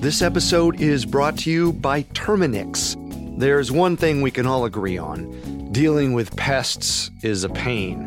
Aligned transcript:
This 0.00 0.22
episode 0.22 0.80
is 0.80 1.04
brought 1.04 1.36
to 1.38 1.50
you 1.50 1.72
by 1.72 2.04
Terminix. 2.04 2.94
There's 3.36 3.72
one 3.72 3.96
thing 3.96 4.22
we 4.22 4.30
can 4.30 4.46
all 4.46 4.64
agree 4.64 4.96
on 4.96 5.72
dealing 5.72 6.12
with 6.12 6.36
pests 6.36 7.10
is 7.22 7.42
a 7.42 7.48
pain. 7.48 8.04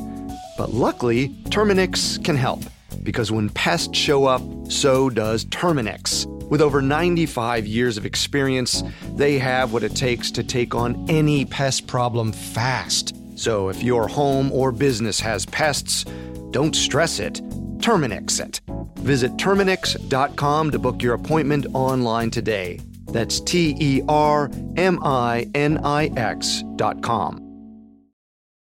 But 0.58 0.74
luckily, 0.74 1.30
Terminix 1.50 2.24
can 2.24 2.38
help 2.38 2.62
because 3.04 3.30
when 3.30 3.50
pests 3.50 3.98
show 3.98 4.24
up, 4.26 4.42
so 4.72 5.10
does 5.10 5.44
Terminix. 5.44 6.26
With 6.50 6.62
over 6.62 6.82
95 6.82 7.68
years 7.68 7.98
of 7.98 8.06
experience, 8.06 8.84
they 9.16 9.38
have 9.38 9.74
what 9.74 9.84
it 9.84 9.94
takes 9.94 10.32
to 10.32 10.44
take 10.46 10.74
on 10.74 11.06
any 11.10 11.44
pest 11.44 11.88
problem 11.88 12.32
fast. 12.32 13.14
So 13.38 13.68
if 13.68 13.84
your 13.84 14.08
home 14.08 14.50
or 14.54 14.72
business 14.72 15.20
has 15.20 15.46
pests, 15.46 16.06
don't 16.52 16.74
stress 16.74 17.20
it, 17.20 17.42
Terminix 17.80 18.40
it. 18.40 18.62
Visit 19.02 19.32
Terminix.com 19.38 20.72
to 20.72 20.80
book 20.80 21.02
your 21.02 21.16
appointment 21.16 21.66
online 21.74 22.30
today. 22.30 22.80
That's 23.08 23.40
T 23.40 23.76
E 23.80 24.02
R 24.08 24.50
M 24.78 25.00
I 25.04 25.50
N 25.54 25.80
I 25.84 26.06
X.com. 26.16 27.48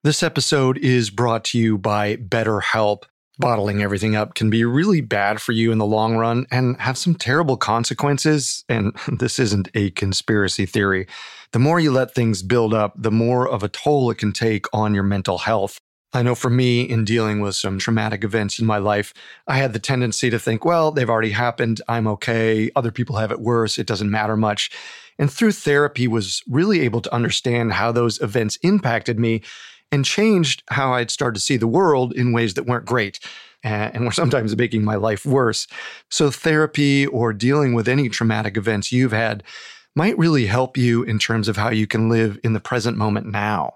This 0.03 0.23
episode 0.23 0.77
is 0.77 1.09
brought 1.09 1.43
to 1.45 1.59
you 1.59 1.77
by 1.77 2.15
BetterHelp. 2.15 3.03
Bottling 3.39 3.83
everything 3.83 4.15
up 4.15 4.35
can 4.35 4.49
be 4.49 4.63
really 4.63 5.01
bad 5.01 5.41
for 5.41 5.51
you 5.51 5.71
in 5.71 5.77
the 5.77 5.85
long 5.85 6.15
run 6.15 6.47
and 6.49 6.79
have 6.79 6.97
some 6.97 7.13
terrible 7.13 7.57
consequences. 7.57 8.63
And 8.69 8.95
this 9.19 9.37
isn't 9.37 9.69
a 9.73 9.91
conspiracy 9.91 10.65
theory. 10.65 11.07
The 11.51 11.59
more 11.59 11.79
you 11.79 11.91
let 11.91 12.13
things 12.13 12.41
build 12.41 12.73
up, 12.73 12.93
the 12.95 13.11
more 13.11 13.47
of 13.47 13.63
a 13.63 13.69
toll 13.69 14.09
it 14.11 14.17
can 14.17 14.33
take 14.33 14.65
on 14.73 14.93
your 14.93 15.03
mental 15.03 15.39
health. 15.39 15.79
I 16.17 16.23
know 16.23 16.33
for 16.33 16.49
me, 16.49 16.81
in 16.81 17.05
dealing 17.05 17.41
with 17.41 17.55
some 17.55 17.77
traumatic 17.77 18.23
events 18.23 18.57
in 18.57 18.65
my 18.65 18.79
life, 18.79 19.13
I 19.45 19.57
had 19.57 19.73
the 19.73 19.79
tendency 19.79 20.31
to 20.31 20.39
think, 20.39 20.65
well, 20.65 20.91
they've 20.91 21.07
already 21.07 21.29
happened. 21.29 21.79
I'm 21.87 22.07
okay. 22.07 22.71
Other 22.75 22.91
people 22.91 23.17
have 23.17 23.31
it 23.31 23.39
worse. 23.39 23.77
It 23.77 23.85
doesn't 23.85 24.09
matter 24.09 24.35
much. 24.35 24.71
And 25.19 25.31
through 25.31 25.51
therapy 25.51 26.07
was 26.07 26.41
really 26.49 26.79
able 26.79 27.01
to 27.01 27.13
understand 27.13 27.73
how 27.73 27.91
those 27.91 28.19
events 28.19 28.55
impacted 28.63 29.19
me 29.19 29.43
and 29.91 30.03
changed 30.03 30.63
how 30.69 30.93
I'd 30.93 31.11
started 31.11 31.35
to 31.35 31.45
see 31.45 31.55
the 31.55 31.67
world 31.67 32.13
in 32.13 32.33
ways 32.33 32.55
that 32.55 32.65
weren't 32.65 32.87
great 32.87 33.19
and 33.61 34.03
were 34.03 34.11
sometimes 34.11 34.57
making 34.57 34.83
my 34.83 34.95
life 34.95 35.23
worse. 35.23 35.67
So 36.09 36.31
therapy 36.31 37.05
or 37.05 37.31
dealing 37.31 37.75
with 37.75 37.87
any 37.87 38.09
traumatic 38.09 38.57
events 38.57 38.91
you've 38.91 39.11
had 39.11 39.43
might 39.95 40.17
really 40.17 40.47
help 40.47 40.77
you 40.77 41.03
in 41.03 41.19
terms 41.19 41.47
of 41.47 41.57
how 41.57 41.69
you 41.69 41.85
can 41.85 42.09
live 42.09 42.39
in 42.43 42.53
the 42.53 42.59
present 42.59 42.97
moment 42.97 43.27
now. 43.27 43.75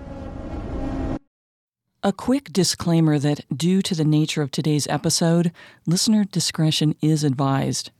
A 2.03 2.11
quick 2.11 2.51
disclaimer 2.51 3.19
that, 3.19 3.45
due 3.55 3.83
to 3.83 3.93
the 3.93 4.03
nature 4.03 4.41
of 4.41 4.49
today's 4.49 4.87
episode, 4.87 5.51
listener 5.85 6.23
discretion 6.23 6.95
is 6.99 7.23
advised. 7.23 7.91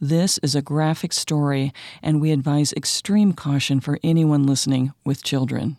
This 0.00 0.38
is 0.38 0.54
a 0.54 0.62
graphic 0.62 1.12
story, 1.12 1.70
and 2.02 2.18
we 2.18 2.30
advise 2.30 2.72
extreme 2.72 3.34
caution 3.34 3.80
for 3.80 3.98
anyone 4.02 4.46
listening 4.46 4.94
with 5.04 5.22
children. 5.22 5.76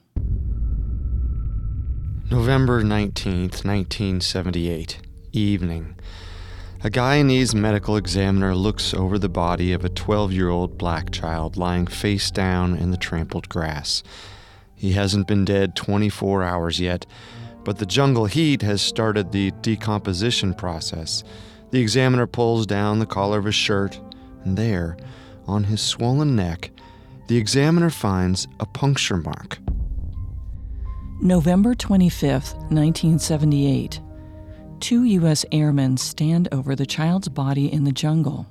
November 2.29 2.83
19th, 2.83 3.65
1978, 3.65 4.99
evening. 5.31 5.95
A 6.83 6.91
Guyanese 6.91 7.55
medical 7.55 7.97
examiner 7.97 8.53
looks 8.53 8.93
over 8.93 9.17
the 9.17 9.29
body 9.29 9.73
of 9.73 9.83
a 9.83 9.89
12 9.89 10.31
year 10.31 10.49
old 10.49 10.77
black 10.77 11.09
child 11.09 11.57
lying 11.57 11.87
face 11.87 12.29
down 12.29 12.77
in 12.77 12.91
the 12.91 12.97
trampled 12.97 13.49
grass. 13.49 14.03
He 14.75 14.91
hasn't 14.91 15.27
been 15.27 15.43
dead 15.43 15.75
24 15.75 16.43
hours 16.43 16.79
yet 16.79 17.07
but 17.63 17.77
the 17.77 17.85
jungle 17.85 18.25
heat 18.25 18.61
has 18.61 18.81
started 18.81 19.31
the 19.31 19.51
decomposition 19.61 20.53
process. 20.53 21.23
The 21.71 21.81
examiner 21.81 22.27
pulls 22.27 22.65
down 22.65 22.99
the 22.99 23.05
collar 23.05 23.39
of 23.39 23.45
his 23.45 23.55
shirt, 23.55 23.99
and 24.43 24.57
there, 24.57 24.97
on 25.47 25.63
his 25.63 25.81
swollen 25.81 26.35
neck, 26.35 26.71
the 27.27 27.37
examiner 27.37 27.89
finds 27.89 28.47
a 28.59 28.65
puncture 28.65 29.17
mark. 29.17 29.57
November 31.21 31.73
25th, 31.73 32.53
1978. 32.69 34.01
Two 34.81 35.03
U.S. 35.05 35.45
airmen 35.53 35.95
stand 35.95 36.49
over 36.51 36.75
the 36.75 36.85
child's 36.85 37.29
body 37.29 37.71
in 37.71 37.85
the 37.85 37.91
jungle. 37.93 38.45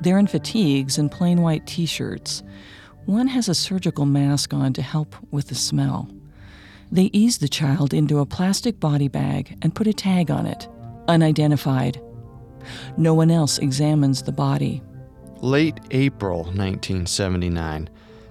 They're 0.00 0.18
in 0.18 0.26
fatigues 0.26 0.98
and 0.98 1.10
plain 1.10 1.40
white 1.40 1.66
t 1.66 1.86
shirts. 1.86 2.42
One 3.06 3.26
has 3.28 3.48
a 3.48 3.54
surgical 3.54 4.04
mask 4.04 4.52
on 4.52 4.74
to 4.74 4.82
help 4.82 5.16
with 5.30 5.48
the 5.48 5.54
smell. 5.54 6.10
They 6.90 7.10
ease 7.12 7.38
the 7.38 7.48
child 7.48 7.92
into 7.92 8.18
a 8.18 8.26
plastic 8.26 8.80
body 8.80 9.08
bag 9.08 9.58
and 9.62 9.74
put 9.74 9.86
a 9.86 9.92
tag 9.92 10.30
on 10.30 10.46
it 10.46 10.68
unidentified. 11.06 12.00
No 12.96 13.14
one 13.14 13.30
else 13.30 13.58
examines 13.58 14.22
the 14.22 14.32
body. 14.32 14.82
Late 15.40 15.78
April 15.90 16.44
1979. 16.44 17.88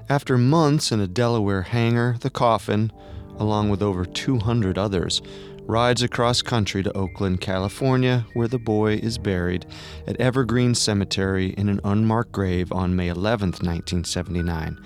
After 0.09 0.38
months 0.38 0.91
in 0.91 1.00
a 1.00 1.07
Delaware 1.07 1.63
hangar, 1.63 2.18
the 2.22 2.29
coffin, 2.29 2.91
along 3.38 3.69
with 3.69 3.81
over 3.81 4.06
200 4.06 4.78
others, 4.78 5.22
rides 5.63 6.01
across 6.01 6.41
country 6.41 6.81
to 6.84 6.95
Oakland, 6.95 7.41
California, 7.41 8.25
where 8.34 8.47
the 8.47 8.59
boy 8.59 8.94
is 8.94 9.18
buried 9.18 9.66
at 10.07 10.19
Evergreen 10.19 10.75
Cemetery 10.75 11.50
in 11.57 11.68
an 11.68 11.81
unmarked 11.84 12.31
grave 12.31 12.72
on 12.72 12.95
May 12.95 13.09
11, 13.09 13.50
1979. 13.50 14.79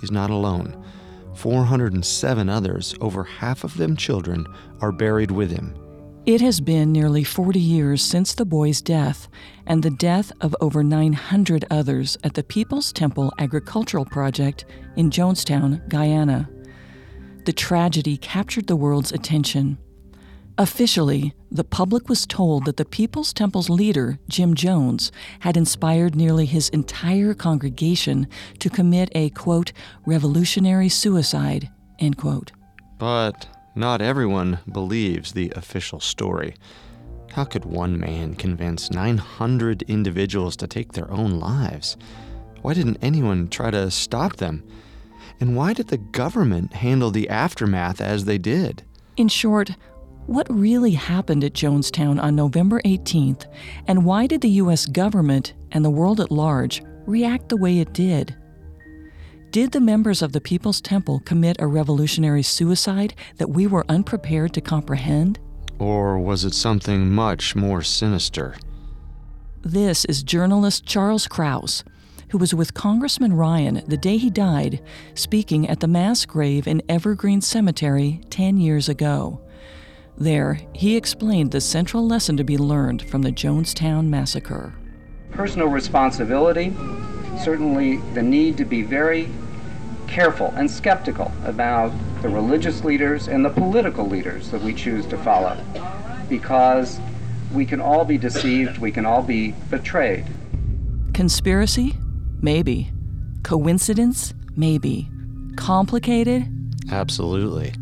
He's 0.00 0.10
not 0.10 0.30
alone. 0.30 0.84
407 1.34 2.48
others, 2.48 2.94
over 3.00 3.24
half 3.24 3.64
of 3.64 3.76
them 3.76 3.96
children, 3.96 4.46
are 4.80 4.92
buried 4.92 5.30
with 5.30 5.50
him. 5.50 5.74
It 6.24 6.40
has 6.40 6.60
been 6.60 6.92
nearly 6.92 7.24
40 7.24 7.58
years 7.58 8.00
since 8.00 8.32
the 8.32 8.44
boy's 8.44 8.80
death 8.80 9.28
and 9.66 9.82
the 9.82 9.90
death 9.90 10.30
of 10.40 10.54
over 10.60 10.84
900 10.84 11.64
others 11.68 12.16
at 12.22 12.34
the 12.34 12.44
People's 12.44 12.92
Temple 12.92 13.32
Agricultural 13.38 14.04
Project 14.04 14.64
in 14.94 15.10
Jonestown, 15.10 15.88
Guyana. 15.88 16.48
The 17.44 17.52
tragedy 17.52 18.16
captured 18.16 18.68
the 18.68 18.76
world's 18.76 19.10
attention. 19.10 19.78
Officially, 20.62 21.34
the 21.50 21.64
public 21.64 22.08
was 22.08 22.24
told 22.24 22.66
that 22.66 22.76
the 22.76 22.84
People's 22.84 23.32
Temple's 23.32 23.68
leader, 23.68 24.20
Jim 24.28 24.54
Jones, 24.54 25.10
had 25.40 25.56
inspired 25.56 26.14
nearly 26.14 26.46
his 26.46 26.68
entire 26.68 27.34
congregation 27.34 28.28
to 28.60 28.70
commit 28.70 29.10
a, 29.12 29.30
quote, 29.30 29.72
revolutionary 30.06 30.88
suicide, 30.88 31.68
end 31.98 32.16
quote. 32.16 32.52
But 32.96 33.48
not 33.74 34.00
everyone 34.00 34.60
believes 34.70 35.32
the 35.32 35.52
official 35.56 35.98
story. 35.98 36.54
How 37.32 37.42
could 37.42 37.64
one 37.64 37.98
man 37.98 38.36
convince 38.36 38.92
900 38.92 39.82
individuals 39.88 40.54
to 40.58 40.68
take 40.68 40.92
their 40.92 41.10
own 41.10 41.40
lives? 41.40 41.96
Why 42.60 42.74
didn't 42.74 43.02
anyone 43.02 43.48
try 43.48 43.72
to 43.72 43.90
stop 43.90 44.36
them? 44.36 44.62
And 45.40 45.56
why 45.56 45.72
did 45.72 45.88
the 45.88 45.98
government 45.98 46.74
handle 46.74 47.10
the 47.10 47.28
aftermath 47.28 48.00
as 48.00 48.26
they 48.26 48.38
did? 48.38 48.84
In 49.16 49.28
short, 49.28 49.72
what 50.26 50.46
really 50.50 50.92
happened 50.92 51.44
at 51.44 51.52
Jonestown 51.52 52.22
on 52.22 52.36
November 52.36 52.80
18th, 52.84 53.46
and 53.86 54.04
why 54.04 54.26
did 54.26 54.40
the 54.40 54.50
U.S. 54.50 54.86
government 54.86 55.54
and 55.72 55.84
the 55.84 55.90
world 55.90 56.20
at 56.20 56.30
large 56.30 56.82
react 57.06 57.48
the 57.48 57.56
way 57.56 57.80
it 57.80 57.92
did? 57.92 58.36
Did 59.50 59.72
the 59.72 59.80
members 59.80 60.22
of 60.22 60.32
the 60.32 60.40
People's 60.40 60.80
Temple 60.80 61.20
commit 61.20 61.56
a 61.60 61.66
revolutionary 61.66 62.42
suicide 62.42 63.14
that 63.36 63.50
we 63.50 63.66
were 63.66 63.84
unprepared 63.88 64.54
to 64.54 64.60
comprehend? 64.60 65.38
Or 65.78 66.18
was 66.18 66.44
it 66.44 66.54
something 66.54 67.10
much 67.10 67.54
more 67.54 67.82
sinister? 67.82 68.54
This 69.62 70.04
is 70.06 70.22
journalist 70.22 70.86
Charles 70.86 71.26
Krause, 71.26 71.84
who 72.30 72.38
was 72.38 72.54
with 72.54 72.72
Congressman 72.72 73.34
Ryan 73.34 73.82
the 73.86 73.98
day 73.98 74.16
he 74.16 74.30
died, 74.30 74.80
speaking 75.14 75.68
at 75.68 75.80
the 75.80 75.88
mass 75.88 76.24
grave 76.24 76.66
in 76.66 76.80
Evergreen 76.88 77.42
Cemetery 77.42 78.22
10 78.30 78.56
years 78.56 78.88
ago. 78.88 79.40
There, 80.18 80.60
he 80.74 80.96
explained 80.96 81.50
the 81.50 81.60
central 81.60 82.06
lesson 82.06 82.36
to 82.36 82.44
be 82.44 82.58
learned 82.58 83.02
from 83.08 83.22
the 83.22 83.32
Jonestown 83.32 84.08
Massacre. 84.08 84.74
Personal 85.30 85.68
responsibility, 85.68 86.74
certainly 87.42 87.96
the 88.14 88.22
need 88.22 88.56
to 88.58 88.64
be 88.64 88.82
very 88.82 89.28
careful 90.06 90.52
and 90.56 90.70
skeptical 90.70 91.32
about 91.44 91.90
the 92.20 92.28
religious 92.28 92.84
leaders 92.84 93.28
and 93.28 93.44
the 93.44 93.50
political 93.50 94.06
leaders 94.06 94.50
that 94.50 94.60
we 94.60 94.74
choose 94.74 95.06
to 95.06 95.16
follow 95.18 95.56
because 96.28 97.00
we 97.52 97.64
can 97.64 97.80
all 97.80 98.04
be 98.04 98.18
deceived, 98.18 98.78
we 98.78 98.90
can 98.90 99.06
all 99.06 99.22
be 99.22 99.52
betrayed. 99.70 100.26
Conspiracy? 101.14 101.96
Maybe. 102.40 102.90
Coincidence? 103.42 104.34
Maybe. 104.56 105.10
Complicated? 105.56 106.46
Absolutely. 106.90 107.74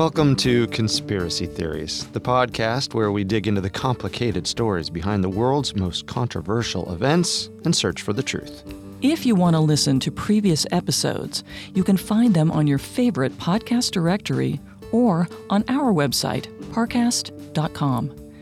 Welcome 0.00 0.34
to 0.36 0.66
Conspiracy 0.68 1.44
Theories, 1.44 2.06
the 2.12 2.22
podcast 2.22 2.94
where 2.94 3.12
we 3.12 3.22
dig 3.22 3.46
into 3.46 3.60
the 3.60 3.68
complicated 3.68 4.46
stories 4.46 4.88
behind 4.88 5.22
the 5.22 5.28
world's 5.28 5.76
most 5.76 6.06
controversial 6.06 6.90
events 6.90 7.50
and 7.66 7.76
search 7.76 8.00
for 8.00 8.14
the 8.14 8.22
truth. 8.22 8.62
If 9.02 9.26
you 9.26 9.34
want 9.34 9.56
to 9.56 9.60
listen 9.60 10.00
to 10.00 10.10
previous 10.10 10.64
episodes, 10.72 11.44
you 11.74 11.84
can 11.84 11.98
find 11.98 12.32
them 12.32 12.50
on 12.50 12.66
your 12.66 12.78
favorite 12.78 13.36
podcast 13.36 13.90
directory 13.90 14.58
or 14.90 15.28
on 15.50 15.64
our 15.68 15.92
website, 15.92 16.46
parcast.com. 16.72 18.32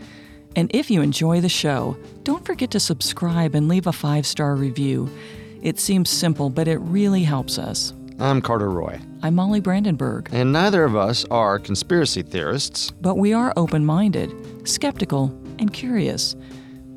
And 0.55 0.71
if 0.73 0.93
you 0.93 1.03
enjoy 1.03 1.41
the 1.41 1.49
show, 1.49 1.97
don't 2.23 2.47
forget 2.47 2.71
to 2.71 2.79
subscribe 2.79 3.57
and 3.57 3.67
leave 3.67 3.89
a 3.89 3.93
five 3.93 4.29
star 4.29 4.55
review. 4.55 5.11
It 5.61 5.81
seems 5.81 6.09
simple, 6.09 6.51
but 6.51 6.69
it 6.69 6.79
really 6.79 7.25
helps 7.25 7.59
us. 7.59 7.95
I'm 8.21 8.41
Carter 8.43 8.71
Roy. 8.71 9.01
I'm 9.21 9.35
Molly 9.35 9.59
Brandenburg. 9.59 10.29
And 10.31 10.53
neither 10.53 10.85
of 10.85 10.95
us 10.95 11.25
are 11.31 11.59
conspiracy 11.59 12.23
theorists. 12.23 12.93
But 12.93 13.17
we 13.17 13.33
are 13.33 13.53
open 13.57 13.85
minded, 13.85 14.33
skeptical, 14.69 15.37
and 15.59 15.73
curious. 15.73 16.37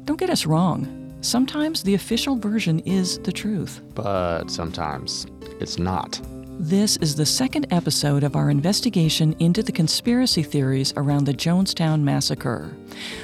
Don't 0.05 0.19
get 0.19 0.29
us 0.29 0.45
wrong. 0.45 1.15
Sometimes 1.21 1.81
the 1.81 1.95
official 1.95 2.35
version 2.35 2.79
is 2.81 3.17
the 3.19 3.31
truth. 3.31 3.81
But 3.95 4.51
sometimes 4.51 5.25
it's 5.59 5.79
not. 5.79 6.21
This 6.59 6.97
is 6.97 7.15
the 7.15 7.25
second 7.25 7.65
episode 7.73 8.23
of 8.23 8.35
our 8.35 8.51
investigation 8.51 9.35
into 9.39 9.63
the 9.63 9.71
conspiracy 9.71 10.43
theories 10.43 10.93
around 10.97 11.23
the 11.23 11.33
Jonestown 11.33 12.01
Massacre. 12.03 12.71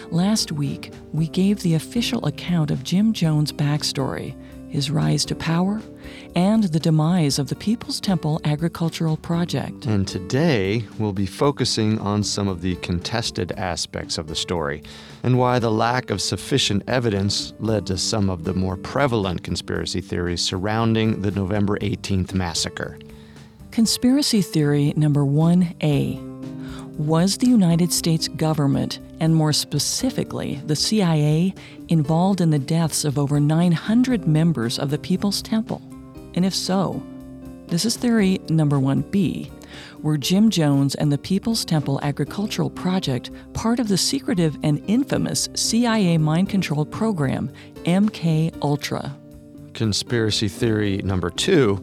Last 0.09 0.51
week, 0.51 0.91
we 1.13 1.27
gave 1.27 1.61
the 1.61 1.75
official 1.75 2.25
account 2.25 2.71
of 2.71 2.83
Jim 2.83 3.13
Jones' 3.13 3.51
backstory 3.53 4.35
his 4.69 4.91
rise 4.91 5.25
to 5.25 5.35
power, 5.35 5.81
and 6.35 6.63
the 6.65 6.79
demise 6.79 7.39
of 7.39 7.49
the 7.49 7.55
People's 7.55 7.99
Temple 7.99 8.39
Agricultural 8.43 9.17
Project. 9.17 9.85
And 9.85 10.07
today, 10.07 10.85
we'll 10.99 11.13
be 11.13 11.25
focusing 11.25 11.99
on 11.99 12.23
some 12.23 12.47
of 12.47 12.61
the 12.61 12.75
contested 12.77 13.51
aspects 13.53 14.17
of 14.17 14.27
the 14.27 14.35
story 14.35 14.83
and 15.23 15.37
why 15.37 15.59
the 15.59 15.71
lack 15.71 16.09
of 16.09 16.21
sufficient 16.21 16.83
evidence 16.87 17.53
led 17.59 17.85
to 17.87 17.97
some 17.97 18.29
of 18.29 18.43
the 18.43 18.53
more 18.53 18.77
prevalent 18.77 19.43
conspiracy 19.43 20.01
theories 20.01 20.41
surrounding 20.41 21.21
the 21.21 21.31
November 21.31 21.77
18th 21.79 22.33
massacre. 22.33 22.97
Conspiracy 23.71 24.41
theory 24.41 24.93
number 24.95 25.23
1A 25.23 26.36
was 26.97 27.37
the 27.37 27.47
United 27.47 27.93
States 27.93 28.27
government, 28.27 28.99
and 29.19 29.35
more 29.35 29.53
specifically, 29.53 30.61
the 30.65 30.75
CIA, 30.75 31.53
involved 31.89 32.41
in 32.41 32.49
the 32.49 32.59
deaths 32.59 33.05
of 33.05 33.19
over 33.19 33.39
900 33.39 34.27
members 34.27 34.79
of 34.79 34.89
the 34.89 34.97
People's 34.97 35.41
Temple? 35.41 35.81
And 36.33 36.43
if 36.43 36.55
so, 36.55 37.01
this 37.67 37.85
is 37.85 37.97
theory 37.97 38.39
number 38.49 38.77
1B. 38.77 39.51
Were 40.01 40.17
Jim 40.17 40.49
Jones 40.49 40.95
and 40.95 41.11
the 41.11 41.17
People's 41.17 41.65
Temple 41.65 41.99
Agricultural 42.01 42.69
Project 42.69 43.29
part 43.53 43.79
of 43.79 43.87
the 43.87 43.97
secretive 43.97 44.57
and 44.63 44.83
infamous 44.87 45.49
CIA 45.53 46.17
mind 46.17 46.49
control 46.49 46.85
program, 46.85 47.51
MK 47.83 48.55
Ultra? 48.63 49.15
Conspiracy 49.73 50.47
theory 50.47 50.97
number 51.03 51.29
2 51.29 51.79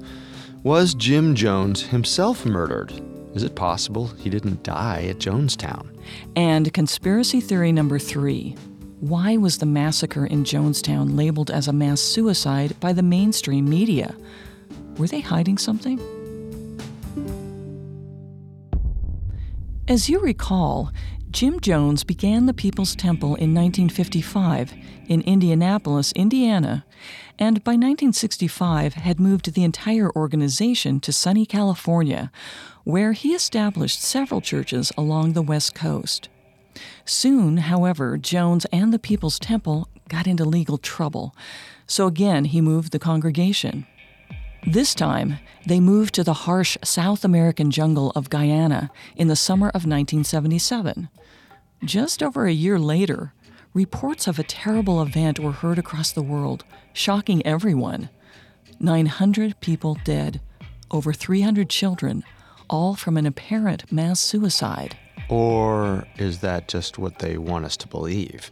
was 0.64 0.94
Jim 0.94 1.36
Jones 1.36 1.82
himself 1.82 2.44
murdered 2.44 3.13
is 3.34 3.42
it 3.42 3.54
possible 3.54 4.06
he 4.06 4.30
didn't 4.30 4.62
die 4.62 5.06
at 5.08 5.18
Jonestown? 5.18 5.88
And 6.36 6.72
conspiracy 6.72 7.40
theory 7.40 7.72
number 7.72 7.98
three 7.98 8.56
why 9.00 9.36
was 9.36 9.58
the 9.58 9.66
massacre 9.66 10.24
in 10.24 10.44
Jonestown 10.44 11.14
labeled 11.14 11.50
as 11.50 11.68
a 11.68 11.74
mass 11.74 12.00
suicide 12.00 12.78
by 12.80 12.94
the 12.94 13.02
mainstream 13.02 13.68
media? 13.68 14.14
Were 14.96 15.08
they 15.08 15.20
hiding 15.20 15.58
something? 15.58 16.00
As 19.86 20.08
you 20.08 20.20
recall, 20.20 20.90
Jim 21.30 21.60
Jones 21.60 22.04
began 22.04 22.46
the 22.46 22.54
People's 22.54 22.96
Temple 22.96 23.34
in 23.34 23.52
1955 23.52 24.72
in 25.08 25.20
Indianapolis, 25.22 26.12
Indiana, 26.12 26.86
and 27.38 27.62
by 27.64 27.72
1965 27.72 28.94
had 28.94 29.20
moved 29.20 29.52
the 29.52 29.64
entire 29.64 30.10
organization 30.16 31.00
to 31.00 31.12
sunny 31.12 31.44
California, 31.44 32.30
where 32.84 33.12
he 33.12 33.34
established 33.34 34.00
several 34.00 34.40
churches 34.40 34.92
along 34.96 35.32
the 35.32 35.42
West 35.42 35.74
Coast. 35.74 36.28
Soon, 37.04 37.56
however, 37.58 38.16
Jones 38.18 38.66
and 38.66 38.92
the 38.92 38.98
People's 38.98 39.38
Temple 39.38 39.88
got 40.08 40.26
into 40.26 40.44
legal 40.44 40.78
trouble, 40.78 41.34
so 41.86 42.06
again 42.06 42.46
he 42.46 42.60
moved 42.60 42.92
the 42.92 42.98
congregation. 42.98 43.86
This 44.66 44.94
time, 44.94 45.38
they 45.66 45.78
moved 45.78 46.14
to 46.14 46.24
the 46.24 46.32
harsh 46.32 46.78
South 46.82 47.24
American 47.24 47.70
jungle 47.70 48.12
of 48.14 48.30
Guyana 48.30 48.90
in 49.14 49.28
the 49.28 49.36
summer 49.36 49.68
of 49.68 49.84
1977. 49.84 51.08
Just 51.84 52.22
over 52.22 52.46
a 52.46 52.52
year 52.52 52.78
later, 52.78 53.34
reports 53.74 54.26
of 54.26 54.38
a 54.38 54.42
terrible 54.42 55.02
event 55.02 55.38
were 55.38 55.52
heard 55.52 55.78
across 55.78 56.12
the 56.12 56.22
world, 56.22 56.64
shocking 56.94 57.44
everyone. 57.46 58.08
900 58.80 59.60
people 59.60 59.98
dead, 60.02 60.40
over 60.90 61.12
300 61.12 61.68
children, 61.68 62.24
all 62.74 62.96
from 62.96 63.16
an 63.16 63.24
apparent 63.24 63.90
mass 63.92 64.18
suicide. 64.18 64.96
Or 65.28 66.08
is 66.18 66.40
that 66.40 66.66
just 66.66 66.98
what 66.98 67.20
they 67.20 67.38
want 67.38 67.64
us 67.64 67.76
to 67.76 67.86
believe? 67.86 68.50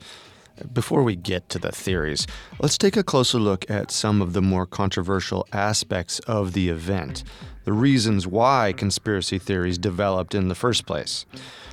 Before 0.72 1.02
we 1.02 1.16
get 1.16 1.48
to 1.48 1.58
the 1.58 1.72
theories, 1.72 2.28
let's 2.60 2.78
take 2.78 2.96
a 2.96 3.02
closer 3.02 3.40
look 3.40 3.68
at 3.68 3.90
some 3.90 4.22
of 4.22 4.32
the 4.32 4.40
more 4.40 4.64
controversial 4.64 5.44
aspects 5.52 6.20
of 6.20 6.52
the 6.52 6.68
event, 6.68 7.24
the 7.64 7.72
reasons 7.72 8.24
why 8.24 8.72
conspiracy 8.76 9.40
theories 9.40 9.76
developed 9.76 10.36
in 10.36 10.46
the 10.46 10.54
first 10.54 10.86
place. 10.86 11.26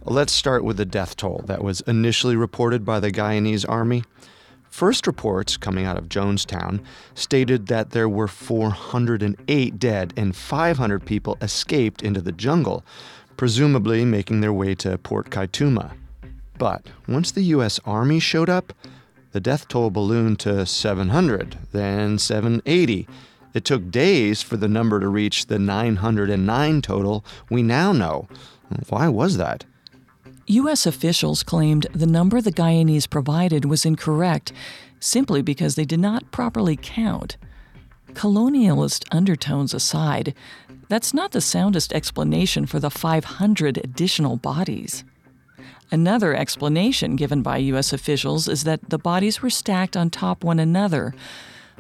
Let's 0.04 0.34
start 0.34 0.64
with 0.64 0.78
the 0.78 0.86
death 0.86 1.16
toll 1.18 1.44
that 1.46 1.64
was 1.64 1.82
initially 1.82 2.36
reported 2.36 2.84
by 2.84 3.00
the 3.00 3.12
Guyanese 3.12 3.70
army. 3.70 4.04
First 4.80 5.08
reports 5.08 5.58
coming 5.58 5.86
out 5.86 5.98
of 5.98 6.08
Jonestown 6.08 6.80
stated 7.14 7.68
that 7.68 7.90
there 7.90 8.08
were 8.08 8.30
408 8.30 9.78
dead 9.78 10.14
and 10.16 10.34
500 10.34 11.06
people 11.06 11.38
escaped 11.42 12.02
into 12.02 12.22
the 12.22 12.32
jungle, 12.32 12.86
presumably 13.36 14.06
making 14.06 14.40
their 14.40 14.54
way 14.54 14.76
to 14.76 14.98
Port 14.98 15.32
Kaituma. 15.32 15.98
But 16.58 16.86
once 17.10 17.30
the 17.30 17.42
U.S. 17.56 17.82
Army 17.84 18.22
showed 18.22 18.50
up, 18.50 18.72
the 19.34 19.42
death 19.42 19.68
toll 19.68 19.90
ballooned 19.90 20.40
to 20.40 20.66
700, 20.66 21.58
then 21.74 22.18
780. 22.18 23.06
It 23.54 23.66
took 23.66 23.92
days 23.92 24.42
for 24.42 24.56
the 24.56 24.70
number 24.70 25.02
to 25.02 25.10
reach 25.10 25.48
the 25.48 25.60
909 25.60 26.82
total 26.82 27.26
we 27.50 27.64
now 27.64 27.92
know. 27.92 28.30
Why 28.88 29.10
was 29.10 29.36
that? 29.36 29.66
U.S. 30.50 30.88
officials 30.88 31.44
claimed 31.44 31.86
the 31.94 32.08
number 32.08 32.42
the 32.42 32.52
Guyanese 32.52 33.08
provided 33.08 33.66
was 33.66 33.86
incorrect 33.86 34.52
simply 35.00 35.44
because 35.44 35.76
they 35.76 35.86
did 35.86 36.00
not 36.00 36.32
properly 36.32 36.76
count. 36.76 37.38
Colonialist 38.14 39.06
undertones 39.12 39.76
aside, 39.76 40.34
that's 40.88 41.14
not 41.14 41.34
the 41.34 41.40
soundest 41.40 41.94
explanation 41.94 42.66
for 42.66 42.80
the 42.80 42.90
500 42.90 43.78
additional 43.78 44.38
bodies. 44.38 45.04
Another 45.92 46.36
explanation 46.36 47.16
given 47.16 47.44
by 47.44 47.58
U.S. 47.58 47.94
officials 47.94 48.48
is 48.48 48.64
that 48.64 48.90
the 48.90 48.98
bodies 48.98 49.44
were 49.44 49.52
stacked 49.52 49.96
on 49.96 50.10
top 50.10 50.44
one 50.44 50.58
another, 50.58 51.14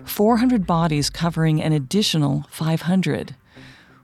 400 0.06 0.68
bodies 0.68 1.10
covering 1.10 1.60
an 1.60 1.74
additional 1.74 2.46
500 2.52 3.36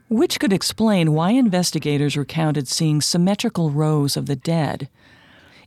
which 0.08 0.40
could 0.40 0.54
explain 0.54 1.14
why 1.14 1.32
investigators 1.32 2.16
recounted 2.16 2.68
seeing 2.68 3.02
symmetrical 3.02 3.72
rows 3.72 4.16
of 4.16 4.28
the 4.28 4.36
dead. 4.36 4.88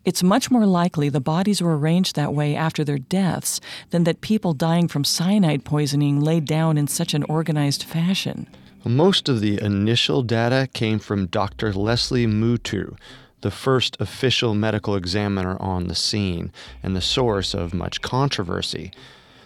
It's 0.04 0.22
much 0.22 0.50
more 0.50 0.64
likely 0.64 1.08
the 1.08 1.20
bodies 1.20 1.60
were 1.60 1.76
arranged 1.76 2.16
that 2.16 2.32
way 2.32 2.54
after 2.54 2.84
their 2.84 2.98
deaths 2.98 3.60
than 3.90 4.04
that 4.04 4.20
people 4.20 4.54
dying 4.54 4.88
from 4.88 5.04
cyanide 5.04 5.64
poisoning 5.64 6.20
laid 6.20 6.44
down 6.44 6.78
in 6.78 6.86
such 6.86 7.14
an 7.14 7.24
organized 7.24 7.82
fashion. 7.82 8.48
Most 8.84 9.28
of 9.28 9.40
the 9.40 9.60
initial 9.60 10.22
data 10.22 10.68
came 10.72 10.98
from 10.98 11.26
Dr. 11.26 11.72
Leslie 11.72 12.26
Mootoo, 12.26 12.96
the 13.40 13.50
first 13.50 13.96
official 14.00 14.54
medical 14.54 14.94
examiner 14.94 15.60
on 15.60 15.88
the 15.88 15.94
scene 15.94 16.52
and 16.82 16.96
the 16.96 17.00
source 17.00 17.54
of 17.54 17.74
much 17.74 18.00
controversy. 18.00 18.92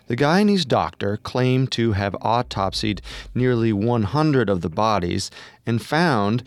The 0.06 0.16
Guyanese 0.16 0.66
doctor 0.66 1.16
claimed 1.16 1.71
to 1.73 1.92
have 1.92 2.14
autopsied 2.14 3.00
nearly 3.35 3.73
100 3.73 4.50
of 4.50 4.61
the 4.61 4.68
bodies 4.68 5.30
and 5.64 5.80
found 5.80 6.42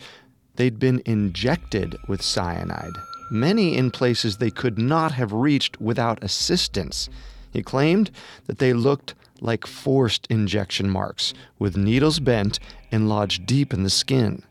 they'd 0.56 0.78
been 0.78 1.02
injected 1.04 1.96
with 2.08 2.22
cyanide, 2.22 2.94
many 3.30 3.76
in 3.76 3.90
places 3.90 4.36
they 4.36 4.50
could 4.50 4.78
not 4.78 5.12
have 5.12 5.32
reached 5.32 5.80
without 5.80 6.22
assistance. 6.22 7.08
He 7.50 7.62
claimed 7.62 8.10
that 8.46 8.58
they 8.58 8.72
looked 8.72 9.14
like 9.40 9.66
forced 9.66 10.26
injection 10.28 10.88
marks, 10.90 11.34
with 11.58 11.76
needles 11.76 12.20
bent 12.20 12.58
and 12.90 13.08
lodged 13.08 13.46
deep 13.46 13.72
in 13.72 13.82
the 13.82 13.90
skin. 13.90 14.42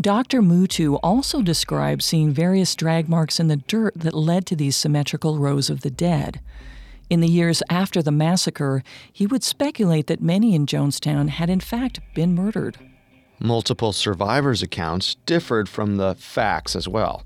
Dr. 0.00 0.42
Mootoo 0.42 0.98
also 1.02 1.40
described 1.40 2.02
seeing 2.02 2.32
various 2.32 2.74
drag 2.74 3.08
marks 3.08 3.38
in 3.38 3.48
the 3.48 3.56
dirt 3.56 3.94
that 3.94 4.12
led 4.12 4.44
to 4.46 4.56
these 4.56 4.76
symmetrical 4.76 5.38
rows 5.38 5.70
of 5.70 5.82
the 5.82 5.90
dead. 5.90 6.40
In 7.10 7.20
the 7.20 7.28
years 7.28 7.62
after 7.68 8.02
the 8.02 8.10
massacre, 8.10 8.82
he 9.12 9.26
would 9.26 9.44
speculate 9.44 10.06
that 10.06 10.22
many 10.22 10.54
in 10.54 10.66
Jonestown 10.66 11.28
had 11.28 11.50
in 11.50 11.60
fact 11.60 12.00
been 12.14 12.34
murdered. 12.34 12.78
Multiple 13.38 13.92
survivors' 13.92 14.62
accounts 14.62 15.16
differed 15.26 15.68
from 15.68 15.96
the 15.96 16.14
facts 16.14 16.74
as 16.74 16.88
well. 16.88 17.24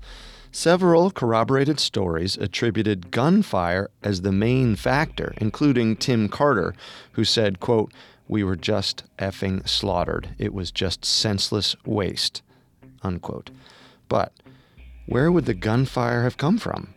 Several 0.51 1.11
corroborated 1.11 1.79
stories 1.79 2.35
attributed 2.35 3.11
gunfire 3.11 3.89
as 4.03 4.21
the 4.21 4.31
main 4.31 4.75
factor, 4.75 5.33
including 5.37 5.95
Tim 5.95 6.27
Carter, 6.27 6.73
who 7.13 7.23
said, 7.23 7.59
quote, 7.59 7.93
"We 8.27 8.43
were 8.43 8.55
just 8.55 9.03
effing 9.19 9.67
slaughtered. 9.69 10.29
It 10.39 10.53
was 10.53 10.71
just 10.71 11.05
senseless 11.05 11.75
waste." 11.85 12.41
Unquote. 13.03 13.51
But 14.09 14.33
where 15.05 15.31
would 15.31 15.45
the 15.45 15.53
gunfire 15.53 16.23
have 16.23 16.37
come 16.37 16.57
from? 16.57 16.95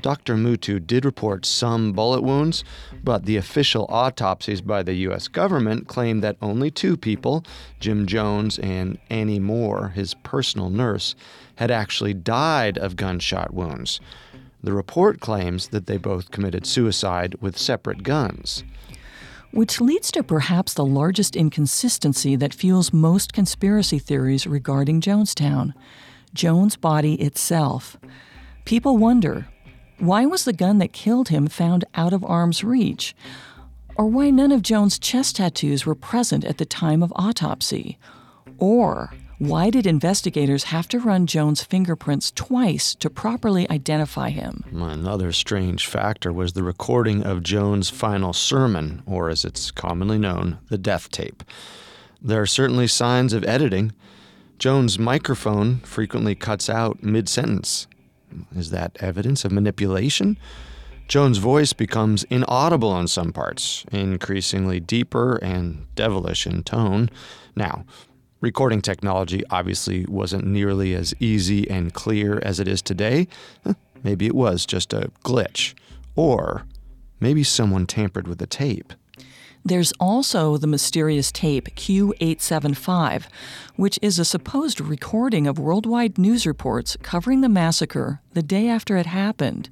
Dr. 0.00 0.34
Mootoo 0.34 0.84
did 0.84 1.04
report 1.04 1.46
some 1.46 1.92
bullet 1.92 2.22
wounds, 2.22 2.64
but 3.04 3.24
the 3.24 3.36
official 3.36 3.86
autopsies 3.88 4.60
by 4.60 4.82
the 4.82 4.94
U.S. 4.94 5.28
government 5.28 5.86
claim 5.86 6.20
that 6.20 6.36
only 6.42 6.70
two 6.72 6.96
people, 6.96 7.44
Jim 7.78 8.04
Jones 8.06 8.58
and 8.58 8.98
Annie 9.10 9.38
Moore, 9.38 9.90
his 9.94 10.14
personal 10.14 10.70
nurse, 10.70 11.14
had 11.56 11.70
actually 11.70 12.14
died 12.14 12.78
of 12.78 12.96
gunshot 12.96 13.54
wounds. 13.54 14.00
The 14.62 14.72
report 14.72 15.20
claims 15.20 15.68
that 15.68 15.86
they 15.86 15.98
both 15.98 16.32
committed 16.32 16.66
suicide 16.66 17.36
with 17.40 17.56
separate 17.56 18.02
guns. 18.02 18.64
Which 19.52 19.80
leads 19.80 20.10
to 20.12 20.24
perhaps 20.24 20.74
the 20.74 20.84
largest 20.84 21.36
inconsistency 21.36 22.34
that 22.36 22.52
fuels 22.52 22.92
most 22.92 23.32
conspiracy 23.32 24.00
theories 24.00 24.46
regarding 24.46 25.00
Jonestown 25.00 25.72
Jones' 26.34 26.76
body 26.76 27.14
itself. 27.14 27.96
People 28.64 28.98
wonder 28.98 29.46
why 29.98 30.26
was 30.26 30.44
the 30.44 30.52
gun 30.52 30.78
that 30.78 30.92
killed 30.92 31.28
him 31.28 31.46
found 31.46 31.84
out 31.94 32.12
of 32.12 32.24
arm's 32.24 32.62
reach? 32.62 33.14
Or 33.96 34.06
why 34.06 34.30
none 34.30 34.52
of 34.52 34.62
Jones' 34.62 34.98
chest 34.98 35.36
tattoos 35.36 35.86
were 35.86 35.94
present 35.94 36.44
at 36.44 36.58
the 36.58 36.66
time 36.66 37.02
of 37.02 37.12
autopsy? 37.16 37.98
Or 38.58 39.10
why 39.38 39.70
did 39.70 39.86
investigators 39.86 40.64
have 40.64 40.88
to 40.88 40.98
run 40.98 41.26
Jones' 41.26 41.62
fingerprints 41.62 42.30
twice 42.30 42.94
to 42.96 43.10
properly 43.10 43.68
identify 43.70 44.30
him? 44.30 44.64
Another 44.70 45.32
strange 45.32 45.86
factor 45.86 46.32
was 46.32 46.52
the 46.54 46.62
recording 46.62 47.22
of 47.22 47.42
Jones' 47.42 47.90
final 47.90 48.32
sermon, 48.32 49.02
or 49.06 49.28
as 49.28 49.44
it's 49.44 49.70
commonly 49.70 50.18
known, 50.18 50.58
the 50.68 50.78
death 50.78 51.10
tape. 51.10 51.42
There 52.20 52.40
are 52.40 52.46
certainly 52.46 52.86
signs 52.86 53.32
of 53.32 53.44
editing. 53.44 53.92
Jones' 54.58 54.98
microphone 54.98 55.80
frequently 55.80 56.34
cuts 56.34 56.70
out 56.70 57.02
mid 57.02 57.28
sentence. 57.28 57.86
Is 58.54 58.70
that 58.70 58.96
evidence 59.00 59.44
of 59.44 59.52
manipulation? 59.52 60.38
Jones' 61.08 61.38
voice 61.38 61.72
becomes 61.72 62.24
inaudible 62.24 62.90
on 62.90 63.06
some 63.06 63.32
parts, 63.32 63.84
increasingly 63.92 64.80
deeper 64.80 65.36
and 65.36 65.86
devilish 65.94 66.46
in 66.46 66.64
tone. 66.64 67.10
Now, 67.54 67.84
recording 68.40 68.82
technology 68.82 69.42
obviously 69.50 70.04
wasn't 70.06 70.46
nearly 70.46 70.94
as 70.94 71.14
easy 71.20 71.70
and 71.70 71.94
clear 71.94 72.40
as 72.42 72.58
it 72.58 72.66
is 72.66 72.82
today. 72.82 73.28
Maybe 74.02 74.26
it 74.26 74.34
was 74.34 74.66
just 74.66 74.92
a 74.92 75.10
glitch. 75.24 75.74
Or 76.16 76.66
maybe 77.20 77.44
someone 77.44 77.86
tampered 77.86 78.26
with 78.26 78.38
the 78.38 78.46
tape. 78.46 78.92
There's 79.66 79.92
also 79.98 80.56
the 80.56 80.68
mysterious 80.68 81.32
tape 81.32 81.74
Q875, 81.74 83.24
which 83.74 83.98
is 84.00 84.20
a 84.20 84.24
supposed 84.24 84.80
recording 84.80 85.48
of 85.48 85.58
worldwide 85.58 86.18
news 86.18 86.46
reports 86.46 86.96
covering 87.02 87.40
the 87.40 87.48
massacre 87.48 88.20
the 88.32 88.44
day 88.44 88.68
after 88.68 88.96
it 88.96 89.06
happened. 89.06 89.68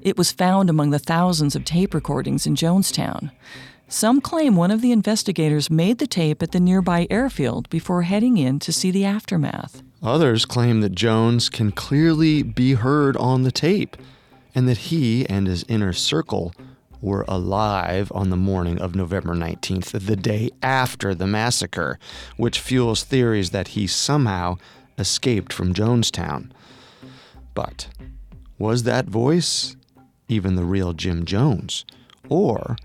It 0.00 0.16
was 0.16 0.32
found 0.32 0.70
among 0.70 0.88
the 0.88 0.98
thousands 0.98 1.54
of 1.54 1.66
tape 1.66 1.92
recordings 1.92 2.46
in 2.46 2.54
Jonestown. 2.54 3.30
Some 3.88 4.22
claim 4.22 4.56
one 4.56 4.70
of 4.70 4.80
the 4.80 4.90
investigators 4.90 5.68
made 5.68 5.98
the 5.98 6.06
tape 6.06 6.42
at 6.42 6.52
the 6.52 6.58
nearby 6.58 7.06
airfield 7.10 7.68
before 7.68 8.02
heading 8.02 8.38
in 8.38 8.58
to 8.60 8.72
see 8.72 8.90
the 8.90 9.04
aftermath. 9.04 9.82
Others 10.02 10.46
claim 10.46 10.80
that 10.80 10.94
Jones 10.94 11.50
can 11.50 11.72
clearly 11.72 12.42
be 12.42 12.72
heard 12.72 13.18
on 13.18 13.42
the 13.42 13.52
tape 13.52 13.98
and 14.54 14.66
that 14.66 14.78
he 14.78 15.28
and 15.28 15.46
his 15.46 15.62
inner 15.68 15.92
circle 15.92 16.54
were 17.00 17.24
alive 17.28 18.10
on 18.14 18.30
the 18.30 18.36
morning 18.36 18.78
of 18.78 18.94
November 18.94 19.34
19th, 19.34 20.06
the 20.06 20.16
day 20.16 20.50
after 20.62 21.14
the 21.14 21.26
massacre, 21.26 21.98
which 22.36 22.60
fuels 22.60 23.02
theories 23.02 23.50
that 23.50 23.68
he 23.68 23.86
somehow 23.86 24.56
escaped 24.98 25.52
from 25.52 25.74
Jonestown. 25.74 26.50
But 27.54 27.88
was 28.58 28.84
that 28.84 29.06
voice 29.06 29.76
even 30.28 30.56
the 30.56 30.64
real 30.64 30.92
Jim 30.92 31.24
Jones? 31.24 31.84
Or 32.28 32.76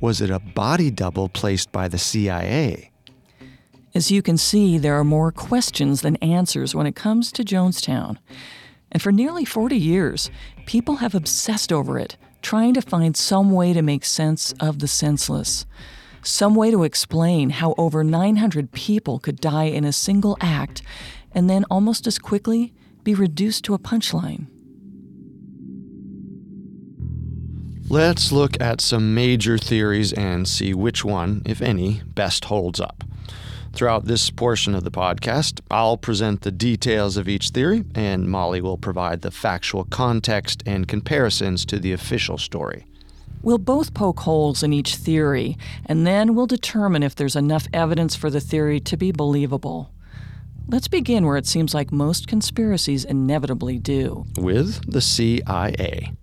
was 0.00 0.20
it 0.20 0.30
a 0.30 0.38
body 0.38 0.90
double 0.90 1.28
placed 1.28 1.72
by 1.72 1.88
the 1.88 1.98
CIA? 1.98 2.90
As 3.94 4.10
you 4.10 4.20
can 4.20 4.36
see, 4.36 4.76
there 4.76 4.98
are 4.98 5.04
more 5.04 5.32
questions 5.32 6.02
than 6.02 6.16
answers 6.16 6.74
when 6.74 6.86
it 6.86 6.94
comes 6.94 7.32
to 7.32 7.42
Jonestown. 7.42 8.18
And 8.92 9.02
for 9.02 9.10
nearly 9.10 9.44
40 9.44 9.76
years, 9.76 10.30
people 10.66 10.96
have 10.96 11.14
obsessed 11.14 11.72
over 11.72 11.98
it 11.98 12.16
trying 12.42 12.74
to 12.74 12.82
find 12.82 13.16
some 13.16 13.50
way 13.52 13.72
to 13.72 13.82
make 13.82 14.04
sense 14.04 14.52
of 14.60 14.78
the 14.78 14.88
senseless, 14.88 15.66
some 16.22 16.54
way 16.54 16.70
to 16.70 16.84
explain 16.84 17.50
how 17.50 17.74
over 17.78 18.02
900 18.02 18.72
people 18.72 19.18
could 19.18 19.40
die 19.40 19.64
in 19.64 19.84
a 19.84 19.92
single 19.92 20.36
act 20.40 20.82
and 21.32 21.50
then 21.50 21.64
almost 21.70 22.06
as 22.06 22.18
quickly 22.18 22.72
be 23.04 23.14
reduced 23.14 23.64
to 23.64 23.74
a 23.74 23.78
punchline. 23.78 24.46
Let's 27.88 28.32
look 28.32 28.60
at 28.60 28.80
some 28.80 29.14
major 29.14 29.58
theories 29.58 30.12
and 30.12 30.48
see 30.48 30.74
which 30.74 31.04
one, 31.04 31.42
if 31.46 31.62
any, 31.62 32.02
best 32.04 32.46
holds 32.46 32.80
up. 32.80 33.04
Throughout 33.76 34.06
this 34.06 34.30
portion 34.30 34.74
of 34.74 34.84
the 34.84 34.90
podcast, 34.90 35.60
I'll 35.70 35.98
present 35.98 36.40
the 36.40 36.50
details 36.50 37.18
of 37.18 37.28
each 37.28 37.50
theory, 37.50 37.84
and 37.94 38.26
Molly 38.26 38.62
will 38.62 38.78
provide 38.78 39.20
the 39.20 39.30
factual 39.30 39.84
context 39.84 40.62
and 40.64 40.88
comparisons 40.88 41.66
to 41.66 41.78
the 41.78 41.92
official 41.92 42.38
story. 42.38 42.86
We'll 43.42 43.58
both 43.58 43.92
poke 43.92 44.20
holes 44.20 44.62
in 44.62 44.72
each 44.72 44.96
theory, 44.96 45.58
and 45.84 46.06
then 46.06 46.34
we'll 46.34 46.46
determine 46.46 47.02
if 47.02 47.14
there's 47.14 47.36
enough 47.36 47.68
evidence 47.74 48.16
for 48.16 48.30
the 48.30 48.40
theory 48.40 48.80
to 48.80 48.96
be 48.96 49.12
believable. 49.12 49.92
Let's 50.68 50.88
begin 50.88 51.26
where 51.26 51.36
it 51.36 51.46
seems 51.46 51.74
like 51.74 51.92
most 51.92 52.26
conspiracies 52.26 53.04
inevitably 53.04 53.78
do 53.78 54.24
with 54.38 54.90
the 54.90 55.02
CIA. 55.02 56.14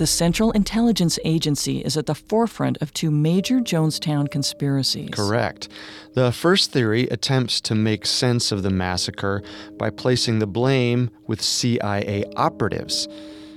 The 0.00 0.06
Central 0.06 0.50
Intelligence 0.52 1.18
Agency 1.26 1.80
is 1.80 1.94
at 1.98 2.06
the 2.06 2.14
forefront 2.14 2.78
of 2.80 2.94
two 2.94 3.10
major 3.10 3.60
Jonestown 3.60 4.30
conspiracies. 4.30 5.10
Correct. 5.10 5.68
The 6.14 6.32
first 6.32 6.72
theory 6.72 7.06
attempts 7.08 7.60
to 7.60 7.74
make 7.74 8.06
sense 8.06 8.50
of 8.50 8.62
the 8.62 8.70
massacre 8.70 9.42
by 9.76 9.90
placing 9.90 10.38
the 10.38 10.46
blame 10.46 11.10
with 11.26 11.42
CIA 11.42 12.24
operatives. 12.34 13.08